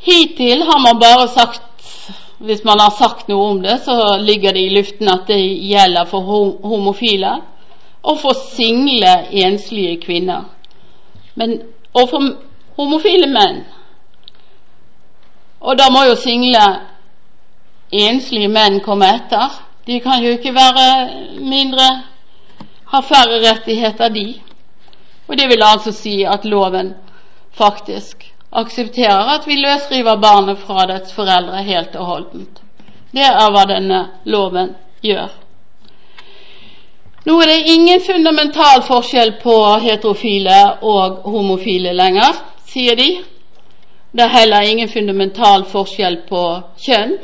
Hittil 0.01 0.63
har 0.65 0.79
man 0.79 0.99
bare 0.99 1.27
sagt 1.27 1.61
hvis 2.41 2.63
man 2.65 2.79
har 2.79 2.89
sagt 2.97 3.27
noe 3.29 3.49
om 3.51 3.59
det, 3.61 3.75
så 3.85 4.17
ligger 4.17 4.53
det 4.53 4.63
i 4.65 4.73
luften 4.73 5.09
at 5.13 5.27
det 5.29 5.37
gjelder 5.37 6.07
for 6.09 6.25
homofile 6.65 7.35
og 8.01 8.17
for 8.17 8.33
single, 8.33 9.11
enslige 9.29 9.99
kvinner. 10.01 10.47
Men, 11.37 11.59
og 11.93 12.09
for 12.09 12.31
homofile 12.79 13.29
menn. 13.29 13.59
Og 15.61 15.77
da 15.77 15.91
må 15.93 16.01
jo 16.09 16.15
single, 16.17 16.63
enslige 17.93 18.49
menn 18.49 18.79
komme 18.81 19.05
etter. 19.19 19.53
De 19.85 19.99
kan 20.01 20.23
jo 20.25 20.33
ikke 20.33 20.55
være 20.57 20.87
mindre 21.37 21.91
har 22.91 23.01
færre 23.01 23.37
rettigheter, 23.49 24.09
de. 24.09 24.41
Og 25.31 25.37
det 25.39 25.47
vil 25.47 25.63
altså 25.63 25.93
si 25.95 26.17
at 26.27 26.43
loven 26.45 26.91
faktisk 27.55 28.25
aksepterer 28.51 29.29
at 29.37 29.47
vi 29.47 29.55
løsriver 29.55 30.19
barnet 30.19 30.59
fra 30.59 30.83
dets 30.89 31.13
foreldre 31.15 31.63
helt 31.63 31.95
og 31.95 32.05
holdent. 32.05 32.59
Det 33.15 33.23
er 33.23 33.53
hva 33.53 33.63
denne 33.69 34.01
loven 34.27 34.73
gjør. 35.03 35.31
Nå 37.25 37.37
er 37.39 37.47
det 37.47 37.71
ingen 37.71 38.01
fundamental 38.03 38.83
forskjell 38.83 39.37
på 39.43 39.55
heterofile 39.85 40.59
og 40.81 41.23
homofile 41.31 41.93
lenger, 41.93 42.35
sier 42.67 42.99
de. 42.99 43.09
Det 44.11 44.25
er 44.25 44.35
heller 44.35 44.67
ingen 44.67 44.89
fundamental 44.91 45.63
forskjell 45.71 46.25
på 46.27 46.43
kjønn. 46.81 47.19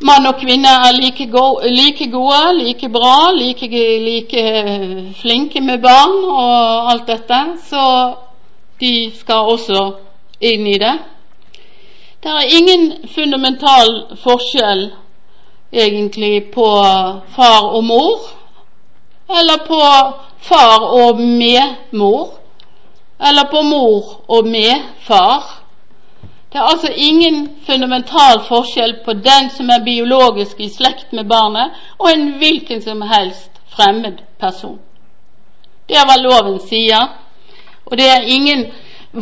Mann 0.00 0.26
og 0.26 0.40
kvinne 0.40 0.68
er 0.68 0.92
like, 0.92 1.26
gode, 1.30 1.70
like, 1.70 2.10
gode, 2.10 2.58
like 2.58 2.88
bra, 2.88 3.30
like, 3.32 3.66
like, 4.02 4.42
flinke 5.20 5.60
med 5.60 5.78
barn 5.78 6.16
og 6.24 6.90
alt 6.90 7.06
dette, 7.06 7.40
så 7.68 8.14
de 8.80 9.12
skal 9.14 9.52
også 9.54 9.84
inn 10.40 10.66
i 10.66 10.78
det. 10.82 10.94
Det 12.24 12.32
er 12.32 12.56
ingen 12.58 12.92
fundamental 13.14 14.18
forskjell 14.22 14.90
egentlig 15.72 16.50
på 16.54 16.68
far 17.36 17.62
og 17.70 17.84
mor, 17.84 18.20
eller 19.30 19.66
på 19.66 19.80
far 20.38 20.80
og 20.90 21.20
med 21.20 21.92
mor, 21.92 22.32
eller 23.20 23.46
på 23.50 23.62
mor 23.62 24.24
og 24.28 24.46
med 24.46 24.74
far. 25.00 25.63
Det 26.54 26.60
er 26.60 26.70
altså 26.70 26.92
ingen 26.96 27.48
fundamental 27.66 28.44
forskjell 28.46 28.92
på 29.04 29.12
den 29.12 29.48
som 29.50 29.70
er 29.74 29.82
biologisk 29.82 30.60
i 30.62 30.68
slekt 30.70 31.10
med 31.12 31.26
barnet, 31.26 31.72
og 31.98 32.12
en 32.12 32.28
hvilken 32.38 32.82
som 32.82 33.02
helst 33.02 33.50
fremmed 33.74 34.20
person. 34.38 34.78
Det 35.88 35.98
er 35.98 36.06
hva 36.06 36.14
loven 36.20 36.60
sier, 36.62 37.08
og 37.86 37.98
det 37.98 38.06
er 38.06 38.30
ingen 38.36 38.68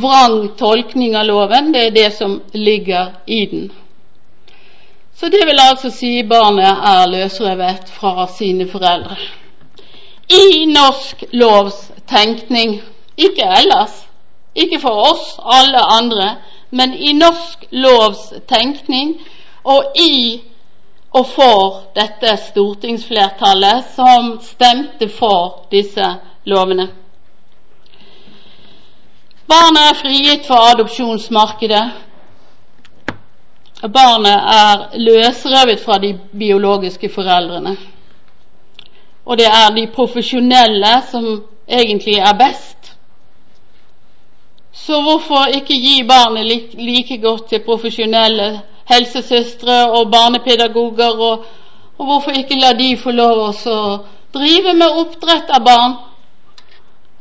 vrang 0.04 0.50
tolkning 0.60 1.16
av 1.16 1.24
loven, 1.24 1.72
det 1.72 1.86
er 1.86 1.96
det 1.96 2.12
som 2.18 2.36
ligger 2.52 3.16
i 3.24 3.40
den. 3.46 3.70
Så 5.16 5.32
det 5.32 5.46
vil 5.48 5.64
altså 5.70 5.88
si 5.88 6.18
barnet 6.28 6.84
er 6.92 7.08
løsrevet 7.16 7.88
fra 7.96 8.28
sine 8.28 8.68
foreldre. 8.68 9.16
I 10.28 10.66
norsk 10.68 11.24
lovs 11.32 11.86
tenkning, 12.12 12.82
ikke 13.16 13.54
ellers, 13.56 14.02
ikke 14.54 14.84
for 14.84 15.08
oss 15.08 15.38
alle 15.40 15.80
andre, 15.96 16.34
men 16.72 16.94
i 16.94 17.12
norsk 17.12 17.66
lovs 17.70 18.32
tenkning 18.48 19.18
og 19.64 19.98
i 20.00 20.40
og 21.12 21.26
for 21.28 21.82
dette 21.92 22.32
stortingsflertallet 22.46 23.90
som 23.92 24.38
stemte 24.40 25.08
for 25.12 25.66
disse 25.72 26.06
lovene. 26.48 26.88
Barnet 29.52 29.82
er 29.90 29.98
frigitt 30.00 30.46
fra 30.48 30.62
adopsjonsmarkedet. 30.70 31.82
Barnet 33.92 34.48
er 34.54 34.86
løsrevet 34.96 35.82
fra 35.84 35.98
de 36.00 36.14
biologiske 36.38 37.12
foreldrene. 37.12 37.76
Og 39.26 39.38
det 39.38 39.50
er 39.50 39.74
de 39.76 39.84
profesjonelle 39.92 40.94
som 41.10 41.28
egentlig 41.68 42.16
er 42.16 42.38
best 42.38 42.91
så 44.72 45.02
hvorfor 45.02 45.52
ikke 45.56 45.74
gi 45.76 46.02
barnet 46.08 46.74
like 46.74 47.18
godt 47.18 47.48
til 47.48 47.60
profesjonelle 47.64 48.60
helsesøstre 48.88 49.90
og 49.92 50.10
barnepedagoger, 50.10 51.20
og, 51.20 51.44
og 51.98 52.06
hvorfor 52.06 52.30
ikke 52.30 52.58
la 52.60 52.72
de 52.78 52.96
få 52.96 53.10
lov 53.10 53.42
å 53.68 53.76
drive 54.34 54.74
med 54.74 54.98
oppdrett 55.02 55.52
av 55.52 55.64
barn? 55.64 55.94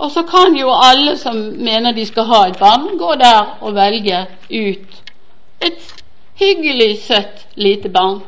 Og 0.02 0.10
så 0.12 0.24
kan 0.26 0.56
jo 0.58 0.72
alle 0.74 1.18
som 1.18 1.38
mener 1.38 1.94
de 1.94 2.06
skal 2.10 2.26
ha 2.26 2.42
et 2.48 2.58
barn, 2.60 2.88
gå 2.98 3.14
der 3.22 3.58
og 3.62 3.76
velge 3.76 4.26
ut 4.50 5.02
et 5.62 5.96
hyggelig, 6.42 7.04
søtt 7.04 7.46
lite 7.56 7.90
barn. 7.90 8.22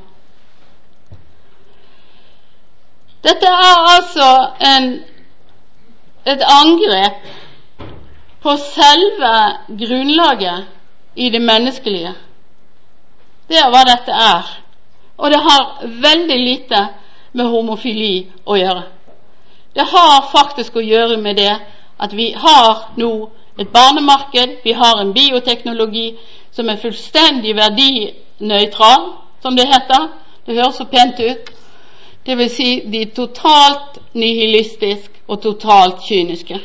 Dette 3.24 3.47
er 3.47 3.80
altså 3.95 4.28
en, 4.67 4.89
et 6.28 6.43
angrep 6.59 7.24
på 8.44 8.58
selve 8.58 9.34
grunnlaget 9.80 10.66
i 11.16 11.30
det 11.30 11.41
menneskelige. 11.41 12.14
Det 13.48 13.60
er 13.60 13.70
hva 13.72 13.84
dette 13.88 14.12
er. 14.12 14.50
Og 15.18 15.32
det 15.32 15.39
har 15.39 15.86
veldig 16.04 16.39
lite 16.39 16.82
med 17.34 17.46
homofili 17.46 18.28
å 18.46 18.58
gjøre. 18.58 18.84
Det 19.76 19.86
har 19.89 20.28
faktisk 20.32 20.76
å 20.76 20.84
gjøre 20.86 21.18
med 21.18 21.39
det 21.39 21.54
at 22.04 22.14
vi 22.14 22.32
har 22.38 22.89
nå 22.98 23.12
et 23.60 23.70
barnemarked, 23.70 24.60
vi 24.64 24.74
har 24.74 25.00
en 25.02 25.14
bioteknologi 25.14 26.18
som 26.52 26.70
er 26.70 26.82
fullstendig 26.82 27.56
verdinøytral, 27.56 29.12
som 29.41 29.56
det 29.56 29.68
heter. 29.70 30.10
Det 30.46 30.58
høres 30.58 30.76
så 30.76 30.86
pent 30.89 31.20
ut. 31.20 31.52
Det 32.26 32.38
vil 32.38 32.50
si 32.50 32.70
de 32.91 33.06
totalt 33.16 34.00
nihilistisk 34.14 35.12
og 35.28 35.41
totalt 35.41 36.04
kyniske. 36.08 36.60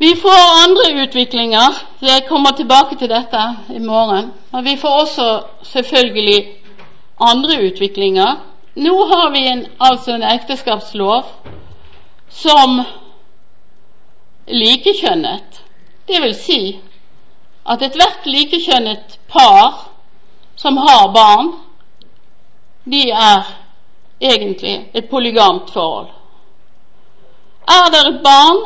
Vi 0.00 0.16
får 0.16 0.64
andre 0.64 1.02
utviklinger. 1.02 1.74
Jeg 2.00 2.28
kommer 2.28 2.50
tilbake 2.50 2.96
til 2.98 3.10
dette 3.10 3.40
i 3.74 3.78
morgen. 3.82 4.32
Men 4.52 4.64
vi 4.64 4.76
får 4.76 5.00
også 5.00 5.42
selvfølgelig 5.62 6.46
andre 7.20 7.56
utviklinger. 7.66 8.36
Nå 8.76 8.94
har 9.10 9.30
vi 9.30 9.42
en, 9.48 9.66
altså 9.80 10.14
en 10.14 10.22
ekteskapslov 10.22 11.26
som 12.30 12.78
likekjønnet. 14.46 15.62
Det 16.06 16.22
vil 16.22 16.34
si 16.34 16.60
at 17.66 17.82
ethvert 17.82 18.26
likekjønnet 18.26 19.18
par 19.28 19.88
som 20.56 20.78
har 20.78 21.10
barn, 21.12 21.56
de 22.86 23.08
er 23.10 23.50
egentlig 24.20 24.90
et 24.94 25.10
polygamt 25.10 25.70
forhold. 25.74 26.12
Er 27.66 27.90
det 27.90 28.06
et 28.06 28.22
barn 28.22 28.62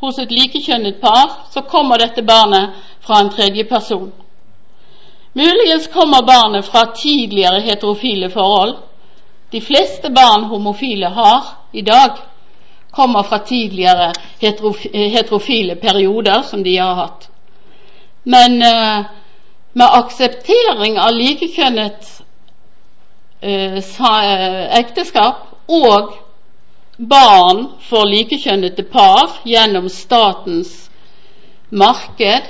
hos 0.00 0.18
et 0.18 0.30
likekjønnet 0.30 1.00
par, 1.00 1.48
så 1.50 1.62
kommer 1.66 1.98
dette 1.98 2.22
barnet 2.22 2.76
fra 3.04 3.20
en 3.22 3.30
tredje 3.30 3.64
person. 3.64 4.12
Muligens 5.38 5.88
kommer 5.92 6.22
barnet 6.22 6.66
fra 6.66 6.86
tidligere 6.96 7.60
heterofile 7.60 8.30
forhold. 8.30 8.76
De 9.50 9.60
fleste 9.60 10.10
barn 10.10 10.44
homofile 10.44 11.06
har 11.06 11.44
i 11.72 11.82
dag, 11.82 12.10
kommer 12.90 13.22
fra 13.22 13.38
tidligere 13.38 14.12
heterofile 14.40 15.76
perioder 15.76 16.42
som 16.42 16.62
de 16.62 16.76
har 16.76 16.94
hatt. 16.94 17.28
Men 18.22 18.62
uh, 18.62 19.04
med 19.72 19.86
akseptering 20.00 20.98
av 20.98 21.12
likekjønnet 21.14 22.08
uh, 23.44 23.78
ekteskap 24.80 25.44
og 25.68 26.16
barn 26.98 27.66
for 27.88 28.06
likekjønnede 28.10 28.82
par 28.82 29.38
gjennom 29.46 29.88
statens 29.88 30.90
marked, 31.70 32.42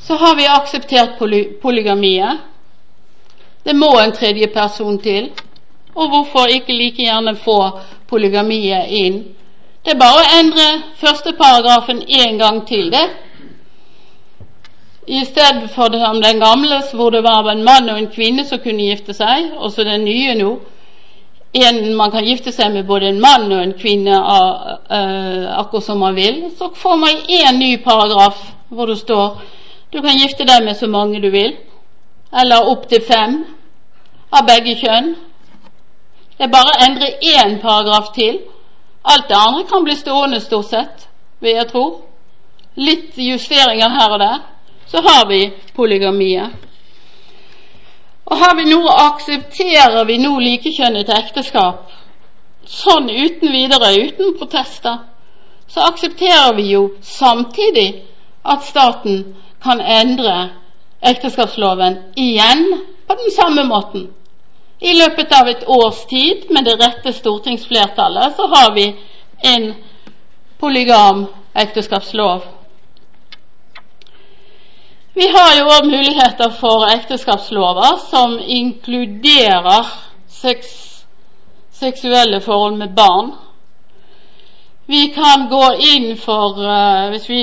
så 0.00 0.14
har 0.14 0.34
vi 0.36 0.46
akseptert 0.46 1.18
poly 1.18 1.44
polygamiet. 1.62 2.38
Det 3.62 3.76
må 3.76 3.92
en 4.00 4.12
tredje 4.12 4.46
person 4.46 4.98
til. 4.98 5.30
Og 5.94 6.08
hvorfor 6.08 6.46
ikke 6.46 6.72
like 6.72 7.02
gjerne 7.02 7.36
få 7.36 7.58
polygamiet 8.08 8.90
inn? 8.90 9.18
Det 9.84 9.94
er 9.94 10.00
bare 10.00 10.22
å 10.22 10.38
endre 10.38 10.66
første 11.00 11.32
paragrafen 11.38 12.02
en 12.02 12.38
gang 12.38 12.62
til, 12.66 12.90
det. 12.90 13.06
I 15.06 15.24
stedet 15.24 15.70
for 15.74 15.88
den 15.88 16.40
gamle 16.40 16.82
hvor 16.94 17.10
det 17.10 17.22
var 17.24 17.46
en 17.50 17.64
mann 17.64 17.88
og 17.88 17.98
en 17.98 18.10
kvinne 18.12 18.44
som 18.44 18.60
kunne 18.60 18.90
gifte 18.90 19.14
seg, 19.14 19.52
og 19.56 19.72
så 19.72 19.84
den 19.84 20.04
nye 20.04 20.34
nå 20.36 20.50
en, 21.64 21.94
man 21.96 22.10
kan 22.10 22.24
gifte 22.24 22.52
seg 22.52 22.72
med 22.72 22.86
både 22.86 23.08
en 23.08 23.20
mann 23.20 23.46
og 23.52 23.62
en 23.62 23.74
kvinne 23.78 24.14
uh, 24.14 25.44
akkurat 25.58 25.84
som 25.84 25.98
man 26.02 26.16
vil. 26.16 26.44
Så 26.58 26.70
får 26.74 26.96
man 26.96 27.22
én 27.28 27.58
ny 27.58 27.76
paragraf 27.84 28.42
hvor 28.68 28.86
det 28.86 28.98
står 28.98 29.38
du 29.92 30.02
kan 30.02 30.18
gifte 30.20 30.44
deg 30.44 30.64
med 30.64 30.76
så 30.76 30.86
mange 30.86 31.20
du 31.20 31.30
vil, 31.32 31.54
eller 32.40 32.68
opptil 32.68 33.00
fem 33.08 33.38
av 34.28 34.44
begge 34.44 34.74
kjønn. 34.76 35.14
Det 36.36 36.44
er 36.44 36.52
bare 36.52 36.74
å 36.74 36.82
endre 36.84 37.08
én 37.24 37.56
paragraf 37.62 38.12
til. 38.16 38.42
Alt 39.08 39.30
det 39.30 39.38
andre 39.38 39.64
kan 39.70 39.86
bli 39.86 39.96
stående, 39.96 40.42
stort 40.44 40.68
sett, 40.68 41.08
vil 41.40 41.56
jeg 41.56 41.70
tro. 41.70 41.84
Litt 42.76 43.16
justeringer 43.16 43.94
her 43.96 44.12
og 44.12 44.20
der. 44.20 44.44
Så 44.86 45.00
har 45.04 45.24
vi 45.28 45.40
polygamiet. 45.74 46.67
Og 48.28 48.36
har 48.36 48.56
vi 48.56 48.66
nå 48.68 48.80
aksepterer 48.92 50.04
vi 50.04 50.18
nå 50.20 50.34
likekjønnet 50.42 51.08
ekteskap 51.16 51.88
sånn 52.68 53.08
uten 53.08 53.52
videre, 53.52 53.94
uten 53.96 54.34
protester, 54.36 54.98
så 55.68 55.86
aksepterer 55.88 56.52
vi 56.56 56.66
jo 56.74 56.82
samtidig 57.00 57.88
at 58.44 58.64
staten 58.64 59.22
kan 59.64 59.80
endre 59.80 60.36
ekteskapsloven 61.00 61.98
igjen 62.16 62.64
på 63.08 63.16
den 63.16 63.32
samme 63.32 63.64
måten. 63.64 64.08
I 64.80 64.92
løpet 64.94 65.32
av 65.34 65.48
et 65.48 65.64
års 65.66 66.04
tid, 66.10 66.50
med 66.54 66.68
det 66.68 66.76
rette 66.78 67.12
stortingsflertallet, 67.16 68.36
så 68.36 68.46
har 68.52 68.74
vi 68.76 68.86
en 69.42 69.72
polygam 70.60 71.26
ekteskapslov. 71.54 72.44
Vi 75.18 75.26
har 75.34 75.50
jo 75.58 75.64
òg 75.66 75.86
muligheter 75.90 76.52
for 76.60 76.84
ekteskapslover 76.94 77.96
som 78.10 78.36
inkluderer 78.38 79.86
sex, 80.30 80.66
seksuelle 81.74 82.38
forhold 82.40 82.76
med 82.78 82.92
barn. 82.94 83.32
Vi 84.86 85.00
kan 85.16 85.48
gå 85.50 85.64
inn 85.94 86.12
for 86.16 86.60
uh, 86.62 87.08
Hvis 87.10 87.26
vi 87.28 87.40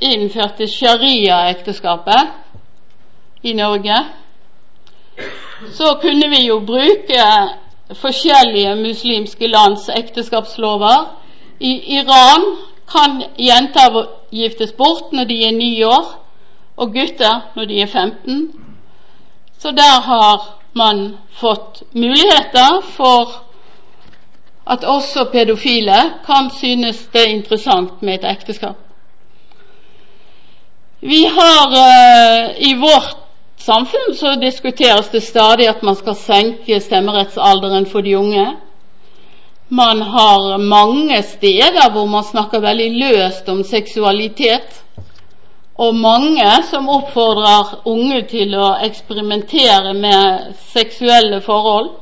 innførte 0.00 0.68
sharia-ekteskapet 0.72 2.30
i 3.42 3.52
Norge, 3.52 3.98
så 5.72 5.98
kunne 6.00 6.30
vi 6.32 6.46
jo 6.46 6.60
bruke 6.70 7.26
forskjellige 7.92 8.72
muslimske 8.76 9.46
lands 9.52 9.90
ekteskapslover. 9.98 11.12
I 11.60 11.98
Iran 11.98 12.56
kan 12.92 13.22
jenter 13.38 14.06
giftes 14.32 14.72
bort 14.72 15.12
når 15.12 15.24
de 15.24 15.38
er 15.44 15.52
ni 15.52 15.84
år 15.84 16.27
og 16.78 16.94
gutter 16.94 17.50
når 17.56 17.68
de 17.70 17.80
er 17.82 17.86
15. 17.86 18.40
Så 19.58 19.70
der 19.70 20.00
har 20.06 20.46
man 20.78 21.16
fått 21.40 21.82
muligheter 21.92 22.80
for 22.96 23.32
at 24.68 24.84
også 24.84 25.24
pedofile 25.32 25.98
kan 26.26 26.50
synes 26.58 27.06
det 27.12 27.22
er 27.22 27.34
interessant 27.34 28.02
med 28.02 28.18
et 28.18 28.30
ekteskap. 28.30 28.76
Vi 31.00 31.24
har 31.24 31.66
uh, 31.72 32.68
I 32.68 32.74
vårt 32.74 33.16
samfunn 33.56 34.14
så 34.14 34.34
diskuteres 34.40 35.08
det 35.08 35.22
stadig 35.22 35.68
at 35.68 35.82
man 35.82 35.96
skal 35.96 36.16
senke 36.18 36.80
stemmerettsalderen 36.80 37.86
for 37.86 38.00
de 38.02 38.16
unge. 38.18 38.46
Man 39.68 40.02
har 40.02 40.58
mange 40.58 41.22
steder 41.22 41.90
hvor 41.92 42.06
man 42.06 42.24
snakker 42.24 42.60
veldig 42.60 42.90
løst 42.98 43.48
om 43.48 43.64
seksualitet 43.64 44.82
og 45.78 45.94
mange 45.94 46.46
som 46.70 46.88
oppfordrer 46.90 47.76
unge 47.86 48.22
til 48.30 48.54
å 48.58 48.72
eksperimentere 48.82 49.94
med 49.94 50.54
seksuelle 50.72 51.38
forhold. 51.44 51.92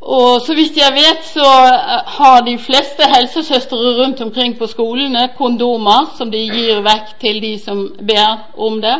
Og 0.00 0.40
så 0.42 0.56
vidt 0.56 0.78
jeg 0.80 0.96
vet, 0.96 1.22
så 1.28 1.46
eh, 1.46 2.08
har 2.16 2.40
de 2.42 2.56
fleste 2.58 3.06
helsesøstre 3.14 3.92
rundt 4.00 4.20
omkring 4.24 4.56
på 4.58 4.66
skolene 4.66 5.28
kondomer 5.36 6.08
som 6.16 6.30
de 6.32 6.40
gir 6.48 6.80
vekk 6.82 7.12
til 7.20 7.38
de 7.44 7.52
som 7.60 7.84
ber 8.08 8.48
om 8.56 8.80
det, 8.80 8.96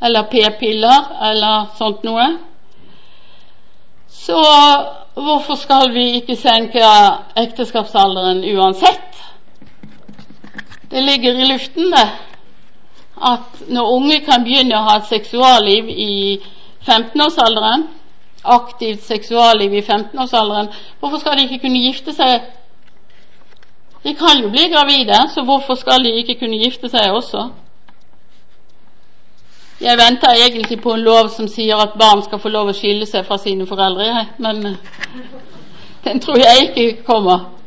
eller 0.00 0.30
p-piller 0.30 1.10
eller 1.30 1.66
sånt 1.76 2.06
noe. 2.06 2.28
Så 4.08 4.40
hvorfor 5.18 5.58
skal 5.58 5.92
vi 5.92 6.06
ikke 6.22 6.38
senke 6.38 6.86
ekteskapsalderen 7.36 8.44
uansett? 8.54 9.10
Det 10.90 11.02
ligger 11.02 11.38
i 11.38 11.52
luften, 11.52 11.90
det. 11.90 12.08
At 13.22 13.68
når 13.68 13.90
unge 13.96 14.20
kan 14.26 14.44
begynne 14.44 14.78
å 14.78 14.86
ha 14.88 14.96
et 14.98 15.10
seksualliv 15.10 15.88
i 15.88 16.40
15-årsalderen, 16.88 17.84
aktivt 18.44 19.02
seksualliv 19.04 19.74
i 19.76 19.82
15-årsalderen, 19.84 20.70
hvorfor 21.00 21.20
skal 21.20 21.36
de 21.38 21.44
ikke 21.46 21.66
kunne 21.66 21.82
gifte 21.84 22.14
seg? 22.16 22.48
De 24.02 24.14
kan 24.16 24.40
jo 24.40 24.48
bli 24.48 24.70
gravide, 24.72 25.18
så 25.34 25.44
hvorfor 25.44 25.76
skal 25.76 26.04
de 26.04 26.14
ikke 26.22 26.38
kunne 26.40 26.62
gifte 26.62 26.88
seg 26.88 27.12
også? 27.12 27.50
Jeg 29.80 29.96
venter 29.96 30.36
egentlig 30.36 30.80
på 30.82 30.92
en 30.94 31.04
lov 31.04 31.28
som 31.36 31.48
sier 31.48 31.76
at 31.80 31.94
barn 32.00 32.24
skal 32.24 32.40
få 32.40 32.48
lov 32.52 32.72
å 32.72 32.76
skille 32.76 33.06
seg 33.08 33.24
fra 33.28 33.38
sine 33.40 33.68
foreldre, 33.68 34.26
men 34.38 34.76
den 36.04 36.20
tror 36.20 36.40
jeg 36.40 36.66
ikke 36.66 37.04
kommer. 37.04 37.59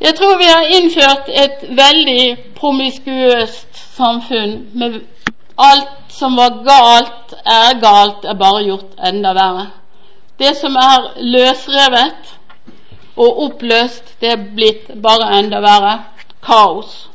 Jeg 0.00 0.14
tror 0.16 0.38
vi 0.38 0.48
har 0.48 0.70
innført 0.76 1.26
et 1.28 1.64
veldig 1.76 2.54
promiskuøst 2.56 3.80
samfunn 3.96 4.54
med 4.72 5.00
alt 5.60 6.14
som 6.20 6.36
var 6.36 6.62
galt, 6.64 7.34
er 7.44 7.76
galt, 7.82 8.24
er 8.24 8.38
bare 8.40 8.62
gjort 8.64 8.96
enda 9.08 9.34
verre. 9.36 9.66
Det 10.40 10.54
som 10.56 10.76
er 10.80 11.10
løsrevet 11.20 12.32
og 13.16 13.42
oppløst, 13.44 14.14
det 14.20 14.32
er 14.32 14.48
blitt 14.56 14.88
bare 15.02 15.28
enda 15.38 15.60
verre. 15.60 15.98
Kaos. 16.40 17.10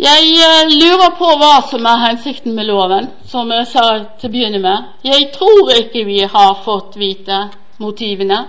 Jeg 0.00 0.30
eh, 0.40 0.70
lurer 0.72 1.12
på 1.18 1.28
hva 1.38 1.58
som 1.68 1.84
er 1.86 2.00
hensikten 2.06 2.56
med 2.56 2.64
loven, 2.66 3.10
som 3.28 3.52
jeg 3.52 3.68
sa 3.68 3.84
til 4.18 4.30
å 4.30 4.32
begynne 4.32 4.62
med. 4.64 4.88
Jeg 5.04 5.28
tror 5.36 5.70
ikke 5.76 6.06
vi 6.08 6.22
har 6.24 6.56
fått 6.64 6.96
vite 6.96 7.44
motivene. 7.78 8.40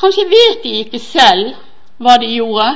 Kanskje 0.00 0.24
vet 0.32 0.64
de 0.64 0.72
ikke 0.80 0.98
selv 1.04 1.52
hva 1.98 2.16
de 2.20 2.30
gjorde. 2.34 2.68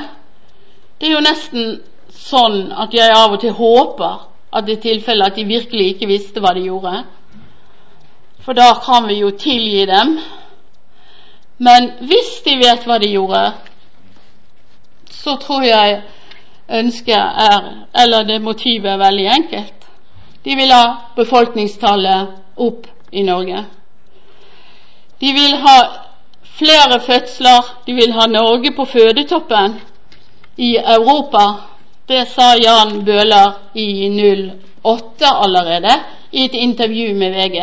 Det 0.99 1.07
er 1.07 1.15
jo 1.15 1.23
nesten 1.25 1.71
sånn 2.11 2.71
at 2.83 2.93
jeg 2.93 3.15
av 3.15 3.33
og 3.35 3.41
til 3.41 3.55
håper 3.57 4.27
at 4.51 4.67
det 4.67 4.77
er 4.77 4.83
tilfelle 4.83 5.25
at 5.25 5.35
de 5.35 5.47
virkelig 5.47 5.93
ikke 5.93 6.09
visste 6.09 6.43
hva 6.43 6.53
de 6.57 6.65
gjorde. 6.67 7.03
For 8.41 8.57
da 8.57 8.73
kan 8.83 9.07
vi 9.07 9.19
jo 9.21 9.31
tilgi 9.37 9.85
dem. 9.85 10.17
Men 11.57 11.91
hvis 12.09 12.41
de 12.45 12.57
vet 12.57 12.87
hva 12.89 12.97
de 12.99 13.11
gjorde, 13.13 13.43
så 15.11 15.37
tror 15.37 15.63
jeg 15.63 16.01
ønsket 16.71 17.17
er 17.45 17.69
Eller 18.01 18.23
det 18.23 18.41
motivet 18.41 18.91
er 18.91 18.97
veldig 18.97 19.27
enkelt. 19.27 19.87
De 20.45 20.55
vil 20.55 20.71
ha 20.71 21.11
befolkningstallet 21.15 22.27
opp 22.57 22.87
i 23.11 23.23
Norge. 23.23 23.65
De 25.21 25.33
vil 25.33 25.57
ha 25.61 25.75
flere 26.59 26.99
fødsler. 26.99 27.61
De 27.85 27.93
vil 27.93 28.13
ha 28.13 28.27
Norge 28.27 28.71
på 28.75 28.85
fødetoppen 28.85 29.79
i 30.57 30.75
Europa. 30.77 31.45
Det 32.07 32.27
sa 32.27 32.53
Jan 32.63 33.05
Bøhler 33.05 33.51
i 33.73 33.87
08 34.83 35.25
allerede 35.43 35.93
i 36.31 36.45
et 36.45 36.53
intervju 36.53 37.13
med 37.13 37.31
VG. 37.31 37.57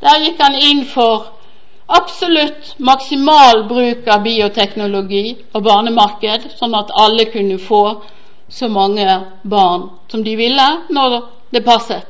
Der 0.00 0.22
gikk 0.24 0.40
han 0.40 0.54
inn 0.54 0.84
for 0.88 1.26
absolutt 1.86 2.74
maksimal 2.78 3.66
bruk 3.68 4.08
av 4.08 4.22
bioteknologi 4.24 5.36
og 5.52 5.64
barnemarked, 5.66 6.50
sånn 6.56 6.76
at 6.78 6.92
alle 6.94 7.26
kunne 7.32 7.58
få 7.58 7.82
så 8.50 8.68
mange 8.68 9.06
barn 9.42 9.90
som 10.10 10.24
de 10.24 10.36
ville 10.36 10.68
når 10.90 11.20
det 11.50 11.64
passet. 11.66 12.06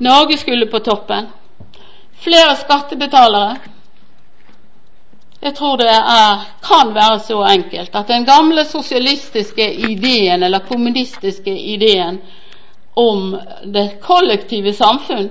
Norge 0.00 0.38
skulle 0.40 0.66
på 0.70 0.80
toppen. 0.80 1.28
Flere 2.20 2.56
skattebetalere. 2.56 3.58
Jeg 5.42 5.54
tror 5.56 5.76
det 5.76 5.88
er, 5.88 6.42
kan 6.60 6.94
være 6.94 7.20
så 7.24 7.38
enkelt 7.48 7.94
at 7.96 8.08
den 8.08 8.26
gamle 8.26 8.64
sosialistiske 8.64 9.74
ideen, 9.74 10.42
eller 10.42 10.58
kommunistiske 10.68 11.58
ideen, 11.58 12.20
om 12.96 13.36
det 13.64 14.00
kollektive 14.00 14.74
samfunn, 14.74 15.30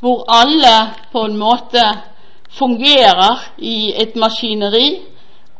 hvor 0.00 0.24
alle 0.28 0.90
på 1.12 1.24
en 1.24 1.36
måte 1.36 1.84
fungerer 2.52 3.40
i 3.58 3.94
et 3.96 4.16
maskineri, 4.16 5.00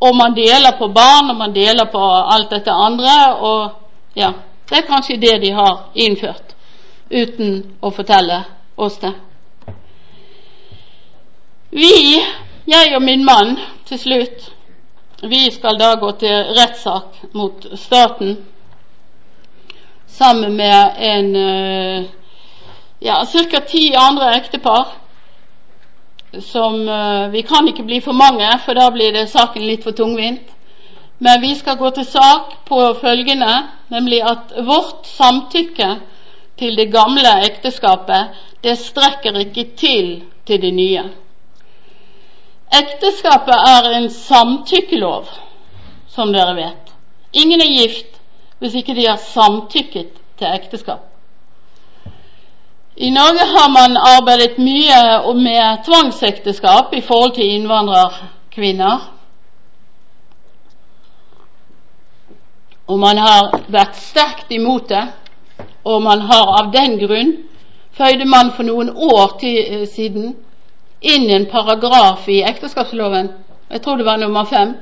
og 0.01 0.17
man 0.17 0.37
deler 0.37 0.77
på 0.79 0.89
barn, 0.89 1.31
og 1.31 1.37
man 1.37 1.55
deler 1.55 1.89
på 1.93 2.03
alt 2.35 2.51
dette 2.51 2.71
andre, 2.71 3.37
og 3.37 3.71
ja, 4.17 4.33
det 4.69 4.77
er 4.79 4.89
kanskje 4.89 5.17
det 5.17 5.41
de 5.41 5.55
har 5.57 5.89
innført, 5.95 6.53
uten 7.11 7.63
å 7.81 7.91
fortelle 7.91 8.43
oss 8.77 8.99
det. 9.01 9.15
Vi, 11.71 12.21
jeg 12.67 12.97
og 12.97 13.03
min 13.03 13.25
mann, 13.25 13.59
til 13.87 13.99
slutt, 13.99 14.51
vi 15.23 15.51
skal 15.53 15.79
da 15.81 15.95
gå 16.01 16.11
til 16.21 16.53
rettssak 16.59 17.23
mot 17.33 17.67
staten 17.77 18.37
sammen 20.07 20.57
med 20.57 20.99
en 20.99 21.37
eh, 21.37 22.05
ja, 23.01 23.25
ca. 23.25 23.61
ti 23.61 23.95
andre 23.97 24.37
ektepar 24.37 24.87
som 26.41 26.89
uh, 26.89 27.33
Vi 27.33 27.43
kan 27.43 27.69
ikke 27.69 27.83
bli 27.83 28.01
for 28.01 28.13
mange, 28.13 28.49
for 28.65 28.75
da 28.75 28.89
blir 28.91 29.13
det 29.13 29.29
saken 29.31 29.63
litt 29.63 29.85
for 29.85 29.95
tungvint. 29.95 30.51
Men 31.19 31.41
vi 31.41 31.55
skal 31.55 31.77
gå 31.79 31.91
til 31.91 32.05
sak 32.05 32.57
på 32.67 32.81
følgende, 33.01 33.53
nemlig 33.89 34.23
at 34.23 34.55
vårt 34.67 35.07
samtykke 35.07 35.91
til 36.59 36.77
det 36.77 36.91
gamle 36.93 37.37
ekteskapet, 37.47 38.35
det 38.65 38.79
strekker 38.79 39.39
ikke 39.39 39.69
til 39.77 40.23
til 40.47 40.63
det 40.63 40.75
nye. 40.75 41.05
Ekteskapet 42.75 43.55
er 43.55 43.89
en 43.97 44.11
samtykkelov, 44.11 45.29
som 46.09 46.33
dere 46.35 46.57
vet. 46.57 46.93
Ingen 47.33 47.61
er 47.61 47.71
gift 47.71 48.21
hvis 48.59 48.75
ikke 48.81 48.95
de 48.97 49.07
har 49.07 49.21
samtykket 49.21 50.15
til 50.39 50.47
ekteskap. 50.49 51.03
I 52.97 53.11
Norge 53.11 53.47
har 53.51 53.69
man 53.75 53.97
arbeidet 53.99 54.59
mye 54.59 55.35
med 55.35 55.83
tvangsekteskap 55.85 56.95
i 56.95 57.01
forhold 57.03 57.35
til 57.35 57.51
innvandrerkvinner. 57.57 59.11
Og 62.87 62.99
man 62.99 63.19
har 63.19 63.51
vært 63.69 63.99
sterkt 63.99 64.53
imot 64.55 64.89
det, 64.89 65.03
og 65.85 66.03
man 66.03 66.23
har 66.31 66.55
av 66.61 66.71
den 66.73 66.99
grunn 67.03 67.35
føyde 67.99 68.27
man 68.29 68.53
for 68.55 68.67
noen 68.67 68.91
år 68.95 69.37
til, 69.41 69.87
siden 69.91 70.35
inn 71.05 71.29
en 71.31 71.47
paragraf 71.51 72.29
i 72.29 72.41
ekteskapsloven, 72.47 73.29
jeg 73.71 73.83
tror 73.83 73.97
det 73.97 74.07
var 74.07 74.17
nummer 74.17 74.45
fem, 74.45 74.75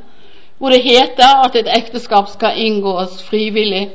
hvor 0.58 0.70
det 0.70 0.82
heter 0.82 1.42
at 1.44 1.56
et 1.56 1.70
ekteskap 1.76 2.28
skal 2.30 2.58
inngås 2.58 3.22
frivillig, 3.26 3.88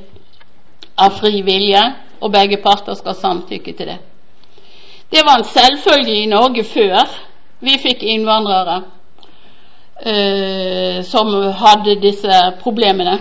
av 0.97 1.13
fri 1.19 1.41
vilje, 1.45 1.84
og 2.21 2.32
begge 2.34 2.57
parter 2.57 2.97
skal 2.97 3.15
samtykke 3.15 3.73
til 3.78 3.91
det. 3.91 3.97
Det 5.11 5.21
var 5.23 5.38
en 5.38 5.47
selvfølge 5.47 6.15
i 6.23 6.25
Norge 6.25 6.63
før 6.63 7.05
vi 7.59 7.78
fikk 7.80 8.03
innvandrere 8.03 8.82
eh, 10.01 11.03
som 11.05 11.32
hadde 11.61 11.99
disse 12.01 12.41
problemene. 12.63 13.19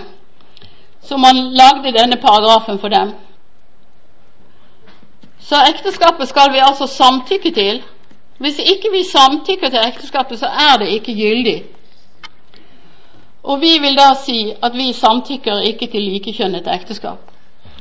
Så 1.01 1.17
man 1.17 1.35
lagde 1.55 1.95
denne 1.95 2.17
paragrafen 2.21 2.79
for 2.79 2.91
dem. 2.91 3.13
Så 5.39 5.55
ekteskapet 5.69 6.27
skal 6.27 6.51
vi 6.53 6.59
altså 6.59 6.87
samtykke 6.87 7.51
til. 7.55 7.83
Hvis 8.37 8.59
ikke 8.59 8.91
vi 8.91 9.03
samtykker 9.03 9.69
til 9.69 9.79
ekteskapet, 9.87 10.39
så 10.39 10.45
er 10.45 10.77
det 10.77 10.91
ikke 10.93 11.15
gyldig. 11.15 11.63
Og 13.43 13.61
vi 13.61 13.77
vil 13.81 13.95
da 13.97 14.11
si 14.25 14.53
at 14.63 14.73
vi 14.75 14.91
samtykker 14.93 15.63
ikke 15.71 15.87
til 15.87 16.01
likekjønnet 16.01 16.67
ekteskap. 16.67 17.31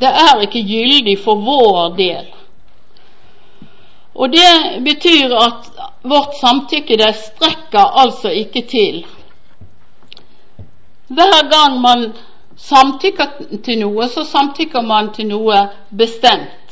Det 0.01 0.09
er 0.09 0.41
ikke 0.41 0.63
gyldig 0.63 1.19
for 1.25 1.35
vår 1.35 1.97
del. 1.97 2.27
Og 4.15 4.33
det 4.33 4.85
betyr 4.85 5.35
at 5.37 5.69
vårt 6.03 6.39
samtykke 6.41 6.97
det 6.97 7.15
strekker 7.15 7.99
altså 8.03 8.29
ikke 8.29 8.63
til. 8.71 9.05
Hver 11.09 11.43
gang 11.51 11.81
man 11.81 12.13
samtykker 12.57 13.27
til 13.65 13.79
noe, 13.79 14.09
så 14.09 14.25
samtykker 14.25 14.81
man 14.83 15.13
til 15.15 15.29
noe 15.29 15.67
bestemt. 15.99 16.66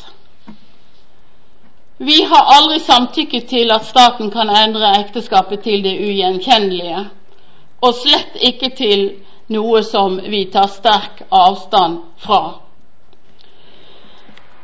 Vi 1.99 2.22
har 2.22 2.45
aldri 2.57 2.80
samtykket 2.80 3.47
til 3.49 3.70
at 3.70 3.86
staten 3.86 4.30
kan 4.30 4.51
endre 4.51 4.90
ekteskapet 4.99 5.62
til 5.62 5.84
det 5.84 5.95
ugjenkjennelige, 6.03 7.05
og 7.80 7.95
slett 7.95 8.34
ikke 8.42 8.70
til 8.74 9.05
noe 9.55 9.82
som 9.86 10.16
vi 10.18 10.45
tar 10.51 10.66
sterk 10.72 11.22
avstand 11.30 12.01
fra. 12.18 12.40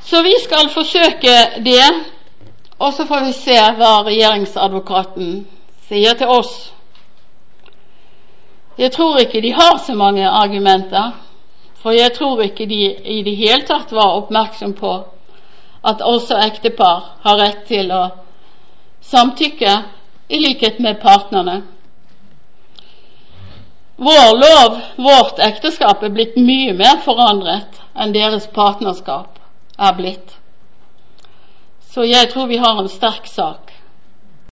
Så 0.01 0.23
vi 0.27 0.35
skal 0.43 0.73
forsøke 0.75 1.37
det, 1.65 1.87
og 2.79 2.93
så 2.93 3.07
får 3.07 3.25
vi 3.29 3.33
se 3.37 3.59
hva 3.79 3.93
regjeringsadvokaten 4.09 5.33
sier 5.87 6.19
til 6.19 6.35
oss. 6.35 6.73
Jeg 8.79 8.91
tror 8.93 9.21
ikke 9.21 9.43
de 9.45 9.53
har 9.53 9.79
så 9.87 9.95
mange 9.95 10.27
argumenter, 10.29 11.13
for 11.83 11.95
jeg 11.95 12.13
tror 12.17 12.43
ikke 12.43 12.67
de 12.67 12.83
i 13.19 13.23
det 13.23 13.37
hele 13.37 13.63
tatt 13.69 13.93
var 13.93 14.17
oppmerksom 14.19 14.75
på 14.75 14.95
at 15.83 16.03
også 16.05 16.37
ektepar 16.45 17.05
har 17.25 17.39
rett 17.41 17.65
til 17.69 17.93
å 17.93 18.03
samtykke, 19.11 19.77
i 20.31 20.39
likhet 20.39 20.79
med 20.79 21.01
partnerne. 21.03 21.63
Vår 23.97 24.29
lov, 24.39 24.77
vårt 24.97 25.41
ekteskap, 25.43 26.05
er 26.07 26.13
blitt 26.15 26.37
mye 26.39 26.73
mer 26.79 27.01
forandret 27.05 27.81
enn 27.99 28.15
deres 28.15 28.47
partnerskap 28.55 29.41
er 29.81 29.97
blitt. 29.99 30.37
Så 31.91 32.07
jeg 32.07 32.31
tror 32.31 32.47
vi 32.47 32.61
har 32.63 32.79
en 32.79 32.89
sterk 32.89 33.27
sak. 33.27 33.70